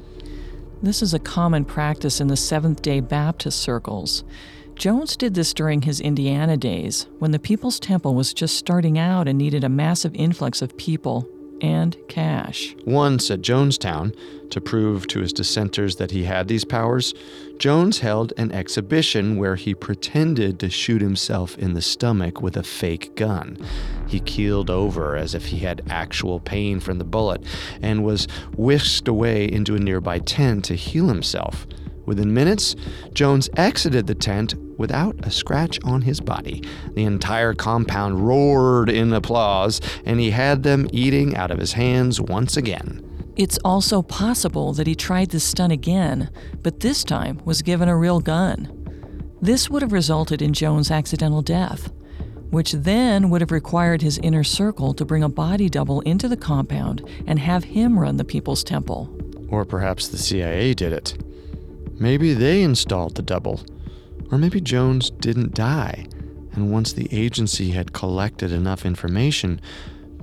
This 0.84 1.00
is 1.00 1.14
a 1.14 1.20
common 1.20 1.64
practice 1.64 2.20
in 2.20 2.26
the 2.26 2.36
Seventh 2.36 2.82
day 2.82 2.98
Baptist 2.98 3.60
circles. 3.60 4.24
Jones 4.74 5.16
did 5.16 5.34
this 5.34 5.54
during 5.54 5.82
his 5.82 6.00
Indiana 6.00 6.56
days, 6.56 7.06
when 7.20 7.30
the 7.30 7.38
People's 7.38 7.78
Temple 7.78 8.16
was 8.16 8.34
just 8.34 8.56
starting 8.56 8.98
out 8.98 9.28
and 9.28 9.38
needed 9.38 9.62
a 9.62 9.68
massive 9.68 10.12
influx 10.16 10.60
of 10.60 10.76
people 10.76 11.28
and 11.62 11.96
cash. 12.08 12.74
Once 12.84 13.30
at 13.30 13.40
Jonestown, 13.40 14.14
to 14.50 14.60
prove 14.60 15.06
to 15.06 15.20
his 15.20 15.32
dissenters 15.32 15.96
that 15.96 16.10
he 16.10 16.24
had 16.24 16.46
these 16.46 16.64
powers, 16.64 17.14
Jones 17.58 18.00
held 18.00 18.34
an 18.36 18.52
exhibition 18.52 19.38
where 19.38 19.56
he 19.56 19.74
pretended 19.74 20.58
to 20.58 20.68
shoot 20.68 21.00
himself 21.00 21.56
in 21.56 21.72
the 21.72 21.80
stomach 21.80 22.42
with 22.42 22.56
a 22.56 22.62
fake 22.62 23.14
gun. 23.14 23.56
He 24.08 24.20
keeled 24.20 24.68
over 24.68 25.16
as 25.16 25.34
if 25.34 25.46
he 25.46 25.60
had 25.60 25.82
actual 25.88 26.38
pain 26.40 26.80
from 26.80 26.98
the 26.98 27.04
bullet 27.04 27.42
and 27.80 28.04
was 28.04 28.26
whisked 28.56 29.08
away 29.08 29.50
into 29.50 29.74
a 29.74 29.78
nearby 29.78 30.18
tent 30.18 30.66
to 30.66 30.74
heal 30.74 31.06
himself. 31.08 31.66
Within 32.06 32.34
minutes, 32.34 32.74
Jones 33.12 33.48
exited 33.56 34.06
the 34.06 34.14
tent 34.14 34.54
without 34.76 35.14
a 35.24 35.30
scratch 35.30 35.78
on 35.84 36.02
his 36.02 36.20
body. 36.20 36.62
The 36.94 37.04
entire 37.04 37.54
compound 37.54 38.26
roared 38.26 38.90
in 38.90 39.12
applause, 39.12 39.80
and 40.04 40.18
he 40.18 40.30
had 40.30 40.62
them 40.62 40.88
eating 40.92 41.36
out 41.36 41.50
of 41.50 41.58
his 41.58 41.74
hands 41.74 42.20
once 42.20 42.56
again. 42.56 43.08
It's 43.36 43.58
also 43.64 44.02
possible 44.02 44.72
that 44.74 44.86
he 44.86 44.94
tried 44.94 45.30
this 45.30 45.44
stunt 45.44 45.72
again, 45.72 46.30
but 46.62 46.80
this 46.80 47.02
time 47.04 47.40
was 47.44 47.62
given 47.62 47.88
a 47.88 47.96
real 47.96 48.20
gun. 48.20 48.78
This 49.40 49.70
would 49.70 49.82
have 49.82 49.92
resulted 49.92 50.42
in 50.42 50.52
Jones' 50.52 50.90
accidental 50.90 51.42
death, 51.42 51.92
which 52.50 52.72
then 52.72 53.30
would 53.30 53.40
have 53.40 53.50
required 53.50 54.02
his 54.02 54.18
inner 54.18 54.44
circle 54.44 54.92
to 54.94 55.04
bring 55.04 55.22
a 55.22 55.28
body 55.28 55.70
double 55.70 56.00
into 56.02 56.28
the 56.28 56.36
compound 56.36 57.08
and 57.26 57.38
have 57.38 57.64
him 57.64 57.98
run 57.98 58.18
the 58.18 58.24
People's 58.24 58.62
Temple. 58.62 59.10
Or 59.48 59.64
perhaps 59.64 60.08
the 60.08 60.18
CIA 60.18 60.74
did 60.74 60.92
it. 60.92 61.16
Maybe 62.02 62.34
they 62.34 62.62
installed 62.62 63.14
the 63.14 63.22
double. 63.22 63.60
Or 64.32 64.36
maybe 64.36 64.60
Jones 64.60 65.08
didn't 65.08 65.54
die, 65.54 66.06
and 66.52 66.72
once 66.72 66.92
the 66.92 67.08
agency 67.12 67.70
had 67.70 67.92
collected 67.92 68.50
enough 68.50 68.84
information, 68.84 69.60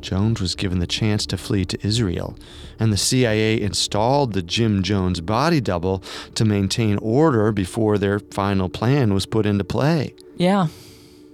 Jones 0.02 0.42
was 0.42 0.56
given 0.56 0.80
the 0.80 0.88
chance 0.88 1.26
to 1.28 1.38
flee 1.38 1.64
to 1.64 1.88
Israel, 1.88 2.38
and 2.82 2.92
the 2.92 2.98
CIA 2.98 3.62
installed 3.62 4.34
the 4.34 4.42
Jim 4.42 4.84
Jones 4.84 5.22
body 5.22 5.62
double 5.62 6.04
to 6.36 6.44
maintain 6.44 6.98
order 6.98 7.54
before 7.54 7.98
their 7.98 8.20
final 8.20 8.68
plan 8.68 9.14
was 9.14 9.26
put 9.26 9.46
into 9.46 9.64
play. 9.64 10.14
Yeah, 10.36 10.68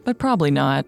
but 0.03 0.19
probably 0.19 0.51
not. 0.51 0.85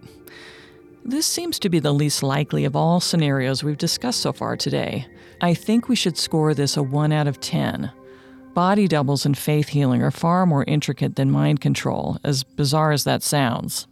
This 1.04 1.26
seems 1.26 1.58
to 1.58 1.68
be 1.68 1.80
the 1.80 1.92
least 1.92 2.22
likely 2.22 2.64
of 2.64 2.76
all 2.76 3.00
scenarios 3.00 3.64
we've 3.64 3.76
discussed 3.76 4.20
so 4.20 4.32
far 4.32 4.56
today. 4.56 5.08
I 5.40 5.52
think 5.52 5.88
we 5.88 5.96
should 5.96 6.16
score 6.16 6.54
this 6.54 6.76
a 6.76 6.82
1 6.84 7.10
out 7.10 7.26
of 7.26 7.40
10. 7.40 7.90
Body 8.58 8.88
doubles 8.88 9.24
and 9.24 9.38
faith 9.38 9.68
healing 9.68 10.02
are 10.02 10.10
far 10.10 10.44
more 10.44 10.64
intricate 10.64 11.14
than 11.14 11.30
mind 11.30 11.60
control, 11.60 12.18
as 12.24 12.42
bizarre 12.42 12.90
as 12.90 13.04
that 13.04 13.22
sounds. 13.22 13.86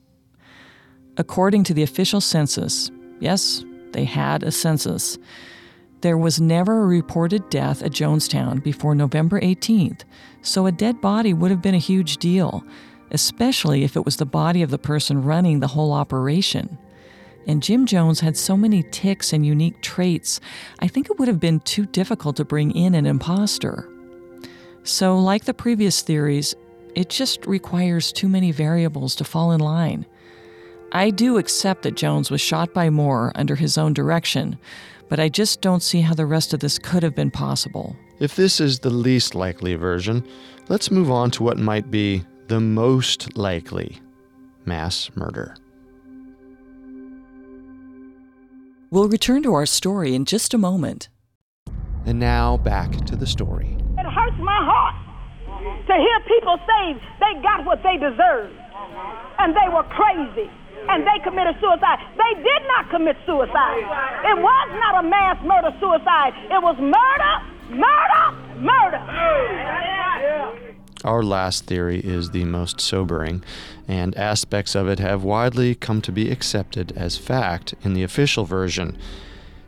According 1.16 1.62
to 1.62 1.72
the 1.72 1.84
official 1.84 2.20
census, 2.20 2.90
yes, 3.20 3.64
they 3.92 4.02
had 4.02 4.42
a 4.42 4.50
census, 4.50 5.18
there 6.00 6.18
was 6.18 6.40
never 6.40 6.82
a 6.82 6.86
reported 6.86 7.48
death 7.48 7.80
at 7.80 7.92
Jonestown 7.92 8.60
before 8.60 8.96
November 8.96 9.40
18th, 9.40 10.00
so 10.42 10.66
a 10.66 10.72
dead 10.72 11.00
body 11.00 11.32
would 11.32 11.52
have 11.52 11.62
been 11.62 11.76
a 11.76 11.78
huge 11.78 12.16
deal, 12.16 12.64
especially 13.12 13.84
if 13.84 13.94
it 13.94 14.04
was 14.04 14.16
the 14.16 14.26
body 14.26 14.62
of 14.62 14.70
the 14.70 14.78
person 14.78 15.22
running 15.22 15.60
the 15.60 15.68
whole 15.68 15.92
operation. 15.92 16.76
And 17.46 17.62
Jim 17.62 17.86
Jones 17.86 18.18
had 18.18 18.36
so 18.36 18.56
many 18.56 18.82
ticks 18.82 19.32
and 19.32 19.46
unique 19.46 19.80
traits, 19.80 20.40
I 20.80 20.88
think 20.88 21.08
it 21.08 21.20
would 21.20 21.28
have 21.28 21.38
been 21.38 21.60
too 21.60 21.86
difficult 21.86 22.34
to 22.34 22.44
bring 22.44 22.72
in 22.72 22.96
an 22.96 23.06
imposter. 23.06 23.88
So, 24.86 25.18
like 25.18 25.46
the 25.46 25.52
previous 25.52 26.00
theories, 26.00 26.54
it 26.94 27.08
just 27.10 27.44
requires 27.44 28.12
too 28.12 28.28
many 28.28 28.52
variables 28.52 29.16
to 29.16 29.24
fall 29.24 29.50
in 29.50 29.58
line. 29.58 30.06
I 30.92 31.10
do 31.10 31.38
accept 31.38 31.82
that 31.82 31.96
Jones 31.96 32.30
was 32.30 32.40
shot 32.40 32.72
by 32.72 32.88
Moore 32.88 33.32
under 33.34 33.56
his 33.56 33.76
own 33.76 33.92
direction, 33.94 34.56
but 35.08 35.18
I 35.18 35.28
just 35.28 35.60
don't 35.60 35.82
see 35.82 36.02
how 36.02 36.14
the 36.14 36.24
rest 36.24 36.54
of 36.54 36.60
this 36.60 36.78
could 36.78 37.02
have 37.02 37.16
been 37.16 37.32
possible. 37.32 37.96
If 38.20 38.36
this 38.36 38.60
is 38.60 38.78
the 38.78 38.90
least 38.90 39.34
likely 39.34 39.74
version, 39.74 40.24
let's 40.68 40.92
move 40.92 41.10
on 41.10 41.32
to 41.32 41.42
what 41.42 41.58
might 41.58 41.90
be 41.90 42.24
the 42.46 42.60
most 42.60 43.36
likely 43.36 43.98
mass 44.66 45.10
murder. 45.16 45.56
We'll 48.92 49.08
return 49.08 49.42
to 49.42 49.52
our 49.54 49.66
story 49.66 50.14
in 50.14 50.26
just 50.26 50.54
a 50.54 50.58
moment. 50.58 51.08
And 52.04 52.20
now 52.20 52.58
back 52.58 52.92
to 53.06 53.16
the 53.16 53.26
story 53.26 53.76
my 54.38 54.60
heart 54.60 54.94
to 55.86 55.94
hear 55.94 56.18
people 56.26 56.58
say 56.66 56.94
they 57.20 57.40
got 57.42 57.64
what 57.64 57.82
they 57.82 57.96
deserved 57.96 58.54
and 59.38 59.54
they 59.54 59.68
were 59.72 59.84
crazy 59.84 60.50
and 60.88 61.06
they 61.06 61.18
committed 61.24 61.56
suicide. 61.60 61.98
They 62.16 62.34
did 62.42 62.62
not 62.68 62.90
commit 62.90 63.16
suicide. 63.26 63.82
It 64.24 64.36
was 64.38 64.68
not 64.78 65.04
a 65.04 65.08
mass 65.08 65.38
murder 65.42 65.74
suicide. 65.80 66.32
It 66.50 66.62
was 66.62 66.76
murder, 66.78 67.34
murder, 67.70 68.24
murder. 68.60 69.02
Our 71.04 71.22
last 71.22 71.66
theory 71.66 72.00
is 72.00 72.30
the 72.30 72.44
most 72.44 72.80
sobering, 72.80 73.44
and 73.86 74.16
aspects 74.16 74.74
of 74.74 74.88
it 74.88 74.98
have 74.98 75.22
widely 75.22 75.74
come 75.74 76.00
to 76.02 76.12
be 76.12 76.30
accepted 76.30 76.92
as 76.96 77.16
fact 77.16 77.74
in 77.82 77.92
the 77.94 78.02
official 78.02 78.44
version. 78.44 78.96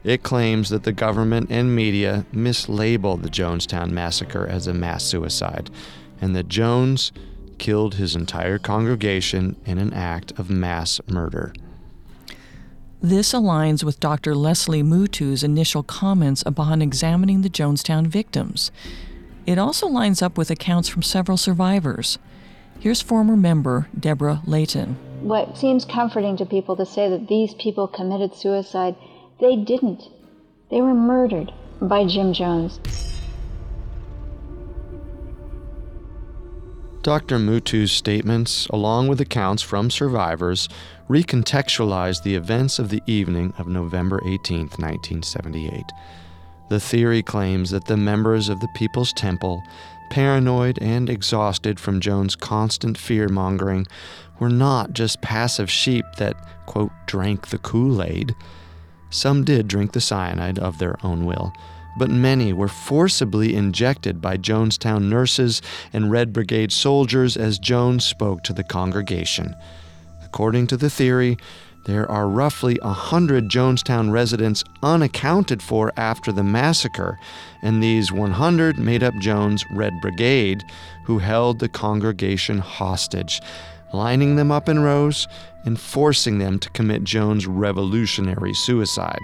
It 0.04 0.22
claims 0.22 0.68
that 0.70 0.84
the 0.84 0.92
government 0.92 1.50
and 1.50 1.74
media 1.74 2.24
mislabeled 2.32 3.22
the 3.22 3.28
Jonestown 3.28 3.90
massacre 3.90 4.46
as 4.46 4.66
a 4.66 4.74
mass 4.74 5.04
suicide, 5.04 5.70
and 6.20 6.34
that 6.36 6.48
Jones 6.48 7.12
killed 7.58 7.96
his 7.96 8.14
entire 8.14 8.58
congregation 8.58 9.56
in 9.66 9.78
an 9.78 9.92
act 9.92 10.32
of 10.38 10.48
mass 10.50 11.00
murder. 11.08 11.52
This 13.00 13.32
aligns 13.32 13.84
with 13.84 14.00
Dr. 14.00 14.34
Leslie 14.34 14.82
Mootoo's 14.82 15.44
initial 15.44 15.82
comments 15.82 16.42
upon 16.46 16.82
examining 16.82 17.42
the 17.42 17.50
Jonestown 17.50 18.06
victims. 18.06 18.72
It 19.46 19.58
also 19.58 19.86
lines 19.86 20.20
up 20.20 20.36
with 20.36 20.50
accounts 20.50 20.88
from 20.88 21.02
several 21.02 21.36
survivors. 21.36 22.18
Here's 22.80 23.00
former 23.00 23.36
member 23.36 23.88
Deborah 23.98 24.42
Layton. 24.46 24.96
What 25.20 25.56
seems 25.56 25.84
comforting 25.84 26.36
to 26.36 26.46
people 26.46 26.76
to 26.76 26.86
say 26.86 27.08
that 27.08 27.28
these 27.28 27.54
people 27.54 27.88
committed 27.88 28.34
suicide 28.34 28.96
they 29.40 29.56
didn't. 29.56 30.02
They 30.70 30.80
were 30.80 30.94
murdered 30.94 31.52
by 31.80 32.06
Jim 32.06 32.32
Jones. 32.32 32.80
Dr. 37.02 37.38
Mootoo's 37.38 37.92
statements, 37.92 38.66
along 38.66 39.08
with 39.08 39.20
accounts 39.20 39.62
from 39.62 39.88
survivors, 39.88 40.68
recontextualize 41.08 42.22
the 42.22 42.34
events 42.34 42.78
of 42.78 42.90
the 42.90 43.00
evening 43.06 43.54
of 43.56 43.66
November 43.66 44.20
18, 44.26 44.60
1978. 44.76 45.84
The 46.68 46.80
theory 46.80 47.22
claims 47.22 47.70
that 47.70 47.86
the 47.86 47.96
members 47.96 48.50
of 48.50 48.60
the 48.60 48.68
People's 48.74 49.14
Temple, 49.14 49.62
paranoid 50.10 50.78
and 50.82 51.08
exhausted 51.08 51.80
from 51.80 52.00
Jones' 52.00 52.36
constant 52.36 52.98
fear 52.98 53.28
mongering, 53.28 53.86
were 54.38 54.50
not 54.50 54.92
just 54.92 55.22
passive 55.22 55.70
sheep 55.70 56.04
that, 56.18 56.34
quote, 56.66 56.92
drank 57.06 57.48
the 57.48 57.58
Kool 57.58 58.02
Aid. 58.02 58.34
Some 59.10 59.44
did 59.44 59.68
drink 59.68 59.92
the 59.92 60.00
cyanide 60.00 60.58
of 60.58 60.78
their 60.78 60.96
own 61.04 61.24
will, 61.24 61.52
but 61.98 62.10
many 62.10 62.52
were 62.52 62.68
forcibly 62.68 63.54
injected 63.54 64.20
by 64.20 64.36
Jonestown 64.36 65.08
nurses 65.08 65.62
and 65.92 66.10
Red 66.10 66.32
Brigade 66.32 66.72
soldiers 66.72 67.36
as 67.36 67.58
Jones 67.58 68.04
spoke 68.04 68.42
to 68.44 68.52
the 68.52 68.64
congregation. 68.64 69.56
According 70.24 70.66
to 70.68 70.76
the 70.76 70.90
theory, 70.90 71.38
there 71.86 72.08
are 72.10 72.28
roughly 72.28 72.78
a 72.82 72.92
hundred 72.92 73.48
Jonestown 73.48 74.10
residents 74.12 74.62
unaccounted 74.82 75.62
for 75.62 75.90
after 75.96 76.32
the 76.32 76.44
massacre, 76.44 77.18
and 77.62 77.82
these 77.82 78.12
100 78.12 78.78
made 78.78 79.02
up 79.02 79.14
Jones' 79.22 79.64
Red 79.74 79.94
Brigade, 80.02 80.62
who 81.04 81.18
held 81.18 81.58
the 81.58 81.68
congregation 81.68 82.58
hostage. 82.58 83.40
Lining 83.92 84.36
them 84.36 84.50
up 84.50 84.68
in 84.68 84.80
rows 84.80 85.26
and 85.64 85.78
forcing 85.78 86.38
them 86.38 86.58
to 86.58 86.70
commit 86.70 87.04
Jones' 87.04 87.46
revolutionary 87.46 88.54
suicide. 88.54 89.22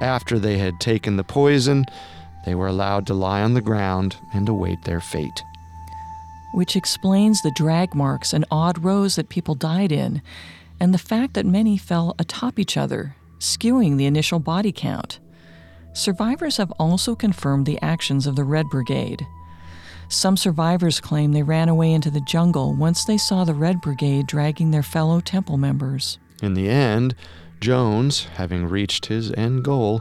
After 0.00 0.38
they 0.38 0.58
had 0.58 0.80
taken 0.80 1.16
the 1.16 1.24
poison, 1.24 1.84
they 2.46 2.54
were 2.54 2.68
allowed 2.68 3.06
to 3.08 3.14
lie 3.14 3.42
on 3.42 3.54
the 3.54 3.60
ground 3.60 4.16
and 4.32 4.48
await 4.48 4.82
their 4.84 5.00
fate. 5.00 5.42
Which 6.54 6.76
explains 6.76 7.42
the 7.42 7.52
drag 7.54 7.94
marks 7.94 8.32
and 8.32 8.44
odd 8.50 8.82
rows 8.82 9.16
that 9.16 9.28
people 9.28 9.54
died 9.54 9.92
in, 9.92 10.22
and 10.80 10.94
the 10.94 10.98
fact 10.98 11.34
that 11.34 11.46
many 11.46 11.76
fell 11.76 12.14
atop 12.18 12.58
each 12.58 12.76
other, 12.76 13.14
skewing 13.38 13.98
the 13.98 14.06
initial 14.06 14.38
body 14.38 14.72
count. 14.72 15.20
Survivors 15.92 16.56
have 16.56 16.72
also 16.78 17.14
confirmed 17.14 17.66
the 17.66 17.80
actions 17.82 18.26
of 18.26 18.36
the 18.36 18.44
Red 18.44 18.66
Brigade. 18.70 19.26
Some 20.10 20.36
survivors 20.36 20.98
claim 20.98 21.30
they 21.30 21.44
ran 21.44 21.68
away 21.68 21.92
into 21.92 22.10
the 22.10 22.20
jungle 22.20 22.74
once 22.74 23.04
they 23.04 23.16
saw 23.16 23.44
the 23.44 23.54
Red 23.54 23.80
Brigade 23.80 24.26
dragging 24.26 24.72
their 24.72 24.82
fellow 24.82 25.20
temple 25.20 25.56
members. 25.56 26.18
In 26.42 26.54
the 26.54 26.68
end, 26.68 27.14
Jones, 27.60 28.24
having 28.34 28.66
reached 28.66 29.06
his 29.06 29.32
end 29.34 29.62
goal, 29.62 30.00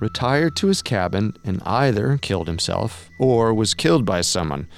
retired 0.00 0.54
to 0.56 0.68
his 0.68 0.80
cabin 0.80 1.36
and 1.44 1.60
either 1.64 2.18
killed 2.18 2.46
himself 2.46 3.10
or 3.18 3.52
was 3.52 3.74
killed 3.74 4.04
by 4.04 4.20
someone 4.20 4.68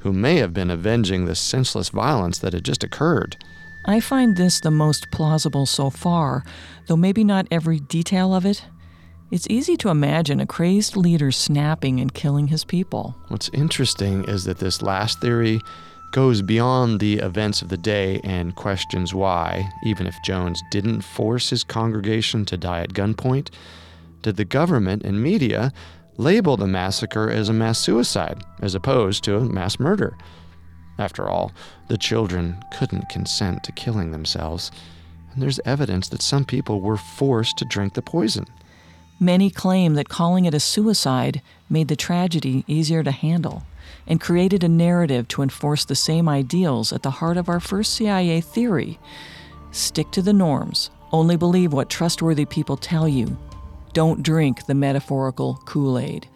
who 0.00 0.12
may 0.12 0.36
have 0.36 0.52
been 0.52 0.70
avenging 0.70 1.24
the 1.24 1.34
senseless 1.34 1.88
violence 1.88 2.38
that 2.38 2.52
had 2.52 2.64
just 2.64 2.84
occurred. 2.84 3.38
I 3.86 4.00
find 4.00 4.36
this 4.36 4.60
the 4.60 4.70
most 4.70 5.10
plausible 5.10 5.64
so 5.64 5.88
far, 5.88 6.44
though 6.88 6.96
maybe 6.96 7.24
not 7.24 7.48
every 7.50 7.80
detail 7.80 8.34
of 8.34 8.44
it. 8.44 8.66
It's 9.28 9.48
easy 9.50 9.76
to 9.78 9.88
imagine 9.88 10.38
a 10.38 10.46
crazed 10.46 10.96
leader 10.96 11.32
snapping 11.32 11.98
and 11.98 12.14
killing 12.14 12.46
his 12.46 12.64
people. 12.64 13.16
What's 13.26 13.48
interesting 13.48 14.24
is 14.26 14.44
that 14.44 14.58
this 14.58 14.82
last 14.82 15.20
theory 15.20 15.60
goes 16.12 16.42
beyond 16.42 17.00
the 17.00 17.14
events 17.18 17.60
of 17.60 17.68
the 17.68 17.76
day 17.76 18.20
and 18.22 18.54
questions 18.54 19.12
why, 19.12 19.68
even 19.82 20.06
if 20.06 20.14
Jones 20.24 20.62
didn't 20.70 21.00
force 21.00 21.50
his 21.50 21.64
congregation 21.64 22.44
to 22.44 22.56
die 22.56 22.82
at 22.82 22.92
gunpoint, 22.92 23.50
did 24.22 24.36
the 24.36 24.44
government 24.44 25.02
and 25.02 25.20
media 25.20 25.72
label 26.18 26.56
the 26.56 26.68
massacre 26.68 27.28
as 27.28 27.48
a 27.48 27.52
mass 27.52 27.80
suicide 27.80 28.40
as 28.62 28.76
opposed 28.76 29.24
to 29.24 29.38
a 29.38 29.40
mass 29.40 29.80
murder? 29.80 30.16
After 30.98 31.28
all, 31.28 31.50
the 31.88 31.98
children 31.98 32.62
couldn't 32.78 33.08
consent 33.08 33.64
to 33.64 33.72
killing 33.72 34.12
themselves, 34.12 34.70
and 35.32 35.42
there's 35.42 35.60
evidence 35.64 36.10
that 36.10 36.22
some 36.22 36.44
people 36.44 36.80
were 36.80 36.96
forced 36.96 37.58
to 37.58 37.64
drink 37.64 37.94
the 37.94 38.02
poison. 38.02 38.46
Many 39.18 39.50
claim 39.50 39.94
that 39.94 40.08
calling 40.08 40.44
it 40.44 40.54
a 40.54 40.60
suicide 40.60 41.40
made 41.70 41.88
the 41.88 41.96
tragedy 41.96 42.64
easier 42.66 43.02
to 43.02 43.10
handle 43.10 43.64
and 44.06 44.20
created 44.20 44.62
a 44.62 44.68
narrative 44.68 45.26
to 45.28 45.42
enforce 45.42 45.84
the 45.84 45.94
same 45.94 46.28
ideals 46.28 46.92
at 46.92 47.02
the 47.02 47.12
heart 47.12 47.36
of 47.36 47.48
our 47.48 47.60
first 47.60 47.94
CIA 47.94 48.40
theory 48.40 48.98
stick 49.76 50.10
to 50.10 50.22
the 50.22 50.32
norms, 50.32 50.90
only 51.12 51.36
believe 51.36 51.72
what 51.72 51.90
trustworthy 51.90 52.44
people 52.44 52.76
tell 52.76 53.06
you, 53.06 53.36
don't 53.92 54.22
drink 54.22 54.66
the 54.66 54.74
metaphorical 54.74 55.60
Kool 55.66 55.98
Aid. 55.98 56.28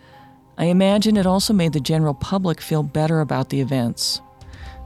I 0.59 0.67
imagine 0.67 1.17
it 1.17 1.27
also 1.27 1.53
made 1.53 1.73
the 1.73 1.81
general 1.81 2.15
public 2.15 2.61
feel 2.61 2.83
better 2.83 3.21
about 3.21 3.49
the 3.49 3.61
events. 3.61 4.21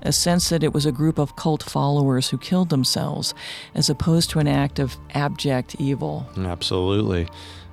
A 0.02 0.12
sense 0.12 0.50
that 0.50 0.62
it 0.62 0.72
was 0.72 0.86
a 0.86 0.92
group 0.92 1.18
of 1.18 1.34
cult 1.34 1.62
followers 1.62 2.28
who 2.28 2.38
killed 2.38 2.68
themselves, 2.68 3.34
as 3.74 3.88
opposed 3.88 4.30
to 4.30 4.38
an 4.38 4.46
act 4.46 4.78
of 4.78 4.96
abject 5.14 5.76
evil. 5.78 6.26
Absolutely. 6.36 7.26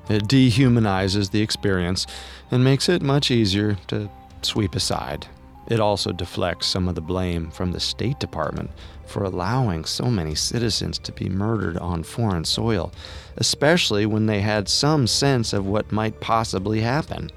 It 0.10 0.24
dehumanizes 0.24 1.32
the 1.32 1.41
experience 1.41 2.08
and 2.49 2.64
makes 2.64 2.89
it 2.89 3.02
much 3.02 3.32
easier 3.32 3.76
to 3.88 4.10
sweep 4.41 4.76
aside. 4.76 5.28
It 5.68 5.80
also 5.80 6.12
deflects 6.12 6.68
some 6.68 6.89
of 6.89 6.95
the 6.95 7.02
blame 7.02 7.52
from 7.52 7.72
the 7.72 7.80
State 7.80 8.20
Department 8.20 8.72
for 9.06 9.24
allowing 9.24 9.86
so 9.86 10.06
many 10.06 10.36
citizens 10.36 10.97
to 10.99 11.12
be 11.12 11.30
murdered 11.30 11.78
on 11.78 12.04
foreign 12.04 12.45
soil, 12.45 12.91
especially 13.38 14.06
when 14.06 14.26
they 14.26 14.41
had 14.41 14.68
some 14.68 15.06
sense 15.08 15.54
of 15.54 15.66
what 15.66 15.91
might 15.91 16.20
possibly 16.20 16.82
happen. 16.82 17.30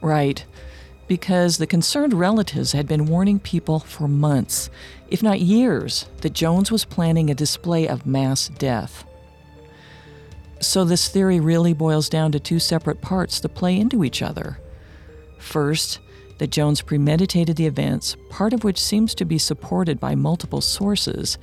Right, 0.00 0.44
because 1.06 1.58
the 1.58 1.66
concerned 1.66 2.14
relatives 2.14 2.72
had 2.72 2.86
been 2.86 3.06
warning 3.06 3.40
people 3.40 3.80
for 3.80 4.08
months, 4.08 4.70
if 5.08 5.22
not 5.22 5.40
years, 5.40 6.06
that 6.22 6.32
Jones 6.32 6.70
was 6.70 6.84
planning 6.84 7.30
a 7.30 7.34
display 7.34 7.86
of 7.86 8.06
mass 8.06 8.48
death. 8.48 9.04
So, 10.60 10.84
this 10.84 11.08
theory 11.08 11.40
really 11.40 11.72
boils 11.72 12.10
down 12.10 12.32
to 12.32 12.40
two 12.40 12.58
separate 12.58 13.00
parts 13.00 13.40
that 13.40 13.54
play 13.54 13.80
into 13.80 14.04
each 14.04 14.20
other. 14.20 14.58
First, 15.38 16.00
that 16.36 16.50
Jones 16.50 16.82
premeditated 16.82 17.56
the 17.56 17.66
events, 17.66 18.16
part 18.28 18.52
of 18.52 18.62
which 18.62 18.80
seems 18.80 19.14
to 19.14 19.24
be 19.24 19.38
supported 19.38 19.98
by 19.98 20.14
multiple 20.14 20.60
sources. 20.60 21.38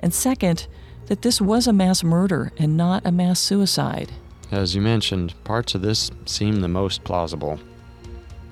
And 0.00 0.12
second, 0.12 0.66
that 1.06 1.22
this 1.22 1.40
was 1.40 1.66
a 1.66 1.72
mass 1.72 2.04
murder 2.04 2.52
and 2.58 2.76
not 2.76 3.04
a 3.06 3.12
mass 3.12 3.40
suicide. 3.40 4.12
As 4.50 4.74
you 4.74 4.82
mentioned, 4.82 5.34
parts 5.44 5.74
of 5.74 5.82
this 5.82 6.10
seem 6.26 6.60
the 6.60 6.68
most 6.68 7.02
plausible. 7.02 7.58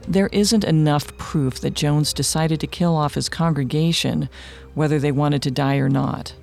There 0.06 0.28
isn't 0.28 0.64
enough 0.64 1.16
proof 1.18 1.60
that 1.60 1.74
Jones 1.74 2.14
decided 2.14 2.60
to 2.60 2.66
kill 2.66 2.96
off 2.96 3.14
his 3.14 3.28
congregation, 3.28 4.30
whether 4.74 4.98
they 4.98 5.12
wanted 5.12 5.42
to 5.42 5.50
die 5.50 5.76
or 5.76 5.90
not. 5.90 6.34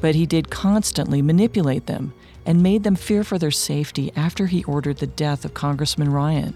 But 0.00 0.14
he 0.14 0.24
did 0.24 0.50
constantly 0.50 1.20
manipulate 1.20 1.86
them 1.86 2.14
and 2.44 2.62
made 2.62 2.82
them 2.82 2.96
fear 2.96 3.24
for 3.24 3.38
their 3.38 3.50
safety 3.50 4.12
after 4.16 4.46
he 4.46 4.64
ordered 4.64 4.98
the 4.98 5.06
death 5.06 5.44
of 5.44 5.54
Congressman 5.54 6.10
Ryan. 6.10 6.54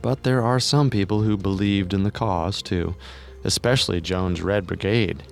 But 0.00 0.24
there 0.24 0.42
are 0.42 0.58
some 0.58 0.90
people 0.90 1.22
who 1.22 1.36
believed 1.36 1.94
in 1.94 2.02
the 2.02 2.10
cause, 2.10 2.60
too, 2.60 2.96
especially 3.44 4.00
Jones' 4.00 4.42
Red 4.42 4.66
Brigade. 4.66 5.22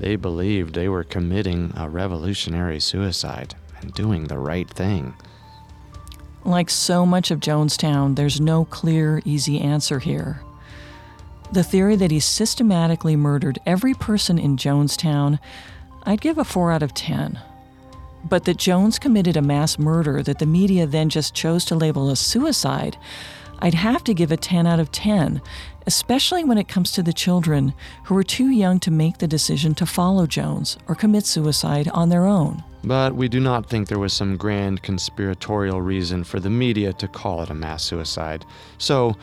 They 0.00 0.16
believed 0.16 0.74
they 0.74 0.88
were 0.88 1.04
committing 1.04 1.72
a 1.76 1.88
revolutionary 1.88 2.80
suicide 2.80 3.54
and 3.80 3.94
doing 3.94 4.24
the 4.24 4.38
right 4.38 4.68
thing. 4.68 5.14
Like 6.44 6.70
so 6.70 7.04
much 7.04 7.30
of 7.30 7.40
Jonestown, 7.40 8.16
there's 8.16 8.40
no 8.40 8.64
clear, 8.64 9.20
easy 9.24 9.60
answer 9.60 9.98
here. 9.98 10.40
The 11.52 11.64
theory 11.64 11.96
that 11.96 12.10
he 12.10 12.20
systematically 12.20 13.16
murdered 13.16 13.58
every 13.66 13.94
person 13.94 14.38
in 14.38 14.56
Jonestown, 14.56 15.38
I'd 16.04 16.20
give 16.20 16.38
a 16.38 16.44
4 16.44 16.72
out 16.72 16.82
of 16.82 16.94
10. 16.94 17.38
But 18.28 18.44
that 18.44 18.58
Jones 18.58 18.98
committed 18.98 19.36
a 19.36 19.42
mass 19.42 19.78
murder 19.78 20.22
that 20.22 20.38
the 20.38 20.46
media 20.46 20.86
then 20.86 21.08
just 21.08 21.34
chose 21.34 21.64
to 21.66 21.74
label 21.74 22.10
as 22.10 22.20
suicide, 22.20 22.96
I'd 23.60 23.74
have 23.74 24.04
to 24.04 24.14
give 24.14 24.30
a 24.30 24.36
10 24.36 24.66
out 24.66 24.78
of 24.78 24.92
10, 24.92 25.40
especially 25.86 26.44
when 26.44 26.58
it 26.58 26.68
comes 26.68 26.92
to 26.92 27.02
the 27.02 27.12
children 27.12 27.74
who 28.04 28.14
were 28.14 28.22
too 28.22 28.50
young 28.50 28.78
to 28.80 28.90
make 28.90 29.18
the 29.18 29.26
decision 29.26 29.74
to 29.76 29.86
follow 29.86 30.26
Jones 30.26 30.78
or 30.86 30.94
commit 30.94 31.26
suicide 31.26 31.88
on 31.88 32.08
their 32.08 32.26
own. 32.26 32.62
But 32.84 33.14
we 33.14 33.28
do 33.28 33.40
not 33.40 33.68
think 33.68 33.88
there 33.88 33.98
was 33.98 34.12
some 34.12 34.36
grand 34.36 34.82
conspiratorial 34.82 35.80
reason 35.80 36.22
for 36.22 36.38
the 36.38 36.50
media 36.50 36.92
to 36.94 37.08
call 37.08 37.42
it 37.42 37.50
a 37.50 37.54
mass 37.54 37.82
suicide. 37.82 38.44
So, 38.78 39.16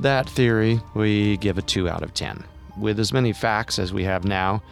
that 0.00 0.28
theory, 0.28 0.80
we 0.94 1.36
give 1.38 1.56
a 1.56 1.62
2 1.62 1.88
out 1.88 2.02
of 2.02 2.12
10. 2.12 2.44
With 2.76 2.98
as 2.98 3.12
many 3.12 3.32
facts 3.32 3.78
as 3.78 3.92
we 3.92 4.04
have 4.04 4.24
now, 4.24 4.62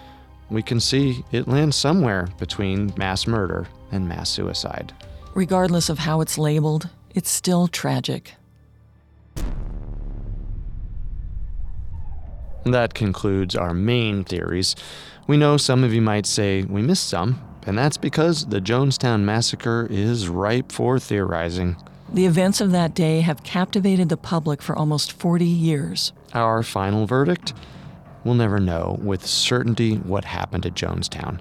we 0.51 0.63
can 0.63 0.81
see 0.81 1.25
it 1.33 1.49
lands 1.49 1.77
somewhere 1.77 2.29
between 2.39 2.93
mass 2.97 3.27
murder 3.27 3.67
and 3.91 4.09
mass 4.09 4.31
suicide. 4.31 4.93
Regardless 5.35 5.89
of 5.89 6.01
how 6.01 6.21
it's 6.21 6.39
labeled, 6.39 6.89
it's 7.15 7.31
still 7.31 7.69
tragic. 7.69 8.35
That 12.65 12.95
concludes 12.95 13.55
our 13.55 13.75
main 13.75 14.25
theories. 14.25 14.75
We 15.27 15.37
know 15.37 15.57
some 15.57 15.85
of 15.85 15.93
you 15.93 16.01
might 16.01 16.27
say 16.27 16.63
we 16.63 16.83
missed 16.83 17.09
some, 17.09 17.41
and 17.67 17.77
that's 17.77 17.97
because 17.97 18.47
the 18.47 18.61
Jonestown 18.61 19.23
Massacre 19.23 19.87
is 19.91 20.29
ripe 20.29 20.73
for 20.73 20.99
theorizing. 20.99 21.77
The 22.13 22.27
events 22.27 22.61
of 22.61 22.71
that 22.73 22.95
day 22.95 23.21
have 23.21 23.43
captivated 23.43 24.09
the 24.09 24.17
public 24.17 24.63
for 24.63 24.77
almost 24.77 25.13
40 25.13 25.45
years. 25.45 26.13
Our 26.33 26.63
final 26.63 27.07
verdict? 27.07 27.55
We'll 28.25 28.35
never 28.35 28.59
know 28.59 28.99
with 29.03 29.27
certainty 29.27 29.97
what 29.97 30.25
happened 30.25 30.65
at 30.65 30.75
Jonestown. 30.75 31.41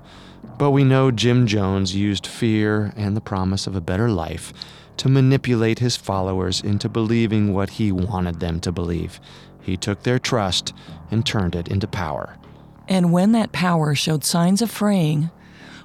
But 0.57 0.71
we 0.71 0.83
know 0.83 1.11
Jim 1.11 1.47
Jones 1.47 1.95
used 1.95 2.27
fear 2.27 2.93
and 2.95 3.15
the 3.15 3.21
promise 3.21 3.67
of 3.67 3.75
a 3.75 3.81
better 3.81 4.09
life 4.09 4.53
to 4.97 5.09
manipulate 5.09 5.79
his 5.79 5.95
followers 5.95 6.61
into 6.61 6.89
believing 6.89 7.53
what 7.53 7.71
he 7.71 7.91
wanted 7.91 8.39
them 8.39 8.59
to 8.59 8.71
believe. 8.71 9.19
He 9.61 9.77
took 9.77 10.03
their 10.03 10.19
trust 10.19 10.73
and 11.09 11.25
turned 11.25 11.55
it 11.55 11.69
into 11.69 11.87
power. 11.87 12.37
And 12.87 13.13
when 13.13 13.31
that 13.31 13.53
power 13.53 13.95
showed 13.95 14.23
signs 14.23 14.61
of 14.61 14.69
fraying, 14.69 15.31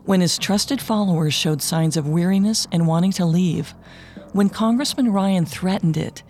when 0.04 0.20
his 0.20 0.38
trusted 0.38 0.80
followers 0.80 1.32
showed 1.32 1.62
signs 1.62 1.96
of 1.96 2.08
weariness 2.08 2.66
and 2.72 2.86
wanting 2.86 3.12
to 3.12 3.24
leave, 3.24 3.74
when 4.32 4.48
Congressman 4.48 5.12
Ryan 5.12 5.46
threatened 5.46 5.96
it, 5.96 6.22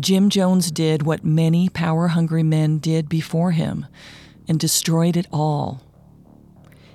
Jim 0.00 0.30
Jones 0.30 0.70
did 0.70 1.02
what 1.02 1.24
many 1.24 1.68
power 1.68 2.08
hungry 2.08 2.42
men 2.42 2.78
did 2.78 3.08
before 3.08 3.50
him 3.50 3.86
and 4.48 4.58
destroyed 4.58 5.16
it 5.16 5.26
all. 5.32 5.82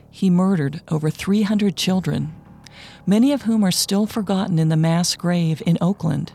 He 0.09 0.29
murdered 0.29 0.81
over 0.89 1.09
300 1.09 1.75
children, 1.75 2.33
many 3.05 3.31
of 3.31 3.43
whom 3.43 3.63
are 3.63 3.71
still 3.71 4.07
forgotten 4.07 4.57
in 4.57 4.69
the 4.69 4.75
mass 4.75 5.15
grave 5.15 5.61
in 5.65 5.77
Oakland. 5.79 6.33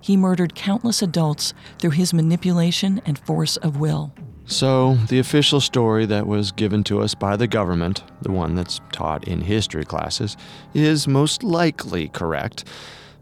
He 0.00 0.16
murdered 0.16 0.54
countless 0.54 1.02
adults 1.02 1.54
through 1.78 1.90
his 1.90 2.14
manipulation 2.14 3.00
and 3.04 3.18
force 3.18 3.56
of 3.58 3.78
will. 3.78 4.12
So, 4.46 4.96
the 5.08 5.18
official 5.18 5.60
story 5.60 6.04
that 6.06 6.26
was 6.26 6.52
given 6.52 6.84
to 6.84 7.00
us 7.00 7.14
by 7.14 7.36
the 7.36 7.46
government, 7.46 8.04
the 8.20 8.32
one 8.32 8.54
that's 8.54 8.80
taught 8.92 9.26
in 9.26 9.40
history 9.40 9.84
classes, 9.84 10.36
is 10.74 11.08
most 11.08 11.42
likely 11.42 12.08
correct. 12.08 12.64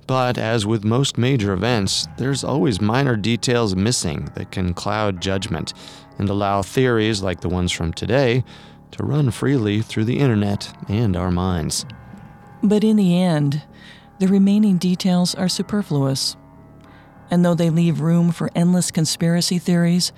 But 0.07 0.36
as 0.36 0.66
with 0.66 0.84
most 0.84 1.16
major 1.16 1.53
events, 1.53 2.09
there's 2.16 2.44
always 2.44 2.80
minor 2.80 3.16
details 3.16 3.76
missing 3.76 4.30
that 4.34 4.50
can 4.50 4.74
cloud 4.74 5.20
judgment 5.20 5.72
and 6.18 6.28
allow 6.28 6.62
theories 6.62 7.22
like 7.22 7.40
the 7.40 7.48
ones 7.48 7.72
from 7.72 7.92
today 7.92 8.44
to 8.92 9.05
run 9.05 9.30
freely 9.30 9.80
through 9.80 10.05
the 10.05 10.18
internet 10.18 10.74
and 10.88 11.16
our 11.16 11.30
minds. 11.30 11.86
But 12.62 12.84
in 12.84 12.96
the 12.96 13.20
end, 13.20 13.62
the 14.18 14.28
remaining 14.28 14.76
details 14.76 15.34
are 15.34 15.48
superfluous. 15.48 16.36
And 17.30 17.44
though 17.44 17.55
they 17.55 17.70
leave 17.70 18.00
room 18.00 18.30
for 18.30 18.50
endless 18.55 18.90
conspiracy 18.90 19.59
theories, 19.59 20.12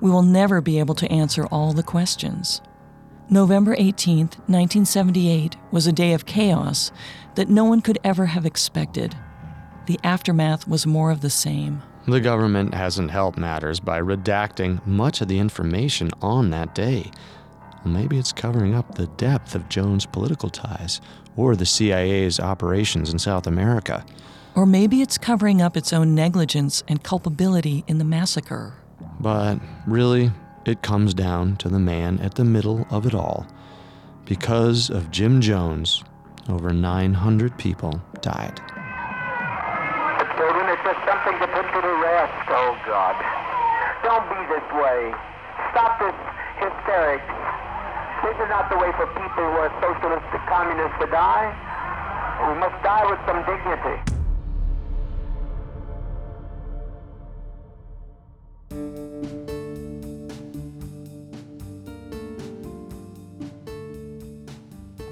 we 0.00 0.10
will 0.10 0.22
never 0.22 0.60
be 0.60 0.78
able 0.78 0.94
to 0.96 1.10
answer 1.10 1.46
all 1.46 1.72
the 1.72 1.82
questions. 1.82 2.60
November 3.30 3.74
18, 3.78 4.18
1978, 4.18 5.56
was 5.70 5.86
a 5.86 5.92
day 5.92 6.12
of 6.12 6.26
chaos 6.26 6.90
that 7.36 7.48
no 7.48 7.64
one 7.64 7.80
could 7.80 7.98
ever 8.04 8.26
have 8.26 8.46
expected. 8.46 9.16
The 9.86 10.00
aftermath 10.02 10.66
was 10.66 10.86
more 10.86 11.10
of 11.10 11.20
the 11.20 11.30
same. 11.30 11.82
The 12.06 12.20
government 12.20 12.74
hasn't 12.74 13.10
helped 13.10 13.38
matters 13.38 13.80
by 13.80 14.00
redacting 14.00 14.86
much 14.86 15.20
of 15.20 15.28
the 15.28 15.38
information 15.38 16.10
on 16.20 16.50
that 16.50 16.74
day. 16.74 17.10
maybe 17.86 18.18
it's 18.18 18.32
covering 18.32 18.74
up 18.74 18.94
the 18.94 19.06
depth 19.08 19.54
of 19.54 19.68
Jones' 19.68 20.06
political 20.06 20.48
ties 20.48 21.02
or 21.36 21.54
the 21.54 21.66
CIA's 21.66 22.40
operations 22.40 23.12
in 23.12 23.18
South 23.18 23.46
America. 23.46 24.04
Or 24.54 24.64
maybe 24.64 25.02
it's 25.02 25.18
covering 25.18 25.60
up 25.60 25.76
its 25.76 25.92
own 25.92 26.14
negligence 26.14 26.82
and 26.88 27.02
culpability 27.02 27.84
in 27.86 27.98
the 27.98 28.04
massacre. 28.04 28.74
But 29.20 29.58
really, 29.86 30.30
it 30.64 30.82
comes 30.82 31.12
down 31.12 31.56
to 31.56 31.68
the 31.68 31.78
man 31.78 32.20
at 32.20 32.36
the 32.36 32.44
middle 32.44 32.86
of 32.90 33.04
it 33.06 33.14
all. 33.14 33.46
Because 34.24 34.88
of 34.88 35.10
Jim 35.10 35.40
Jones, 35.40 36.02
over 36.48 36.72
900 36.72 37.56
people 37.58 38.00
died. 38.20 38.60
The 40.20 40.26
children, 40.36 40.68
it's 40.68 40.84
just 40.84 41.00
something 41.08 41.36
to 41.40 41.46
put 41.48 41.66
to 41.72 41.80
the 41.80 41.96
rest. 42.04 42.46
Oh, 42.52 42.76
God. 42.86 43.16
Don't 44.04 44.28
be 44.28 44.40
this 44.52 44.66
way. 44.76 45.14
Stop 45.72 45.98
this 45.98 46.14
hysterics. 46.60 47.26
This 48.22 48.36
is 48.36 48.48
not 48.48 48.68
the 48.70 48.76
way 48.76 48.92
for 48.96 49.06
people 49.16 49.44
who 49.44 49.56
are 49.64 49.72
socialists 49.80 50.28
and 50.32 50.44
communists 50.48 50.96
to 51.00 51.06
die. 51.08 51.48
We 52.48 52.60
must 52.60 52.76
die 52.82 53.04
with 53.08 53.20
some 53.26 53.40
dignity. 53.44 54.13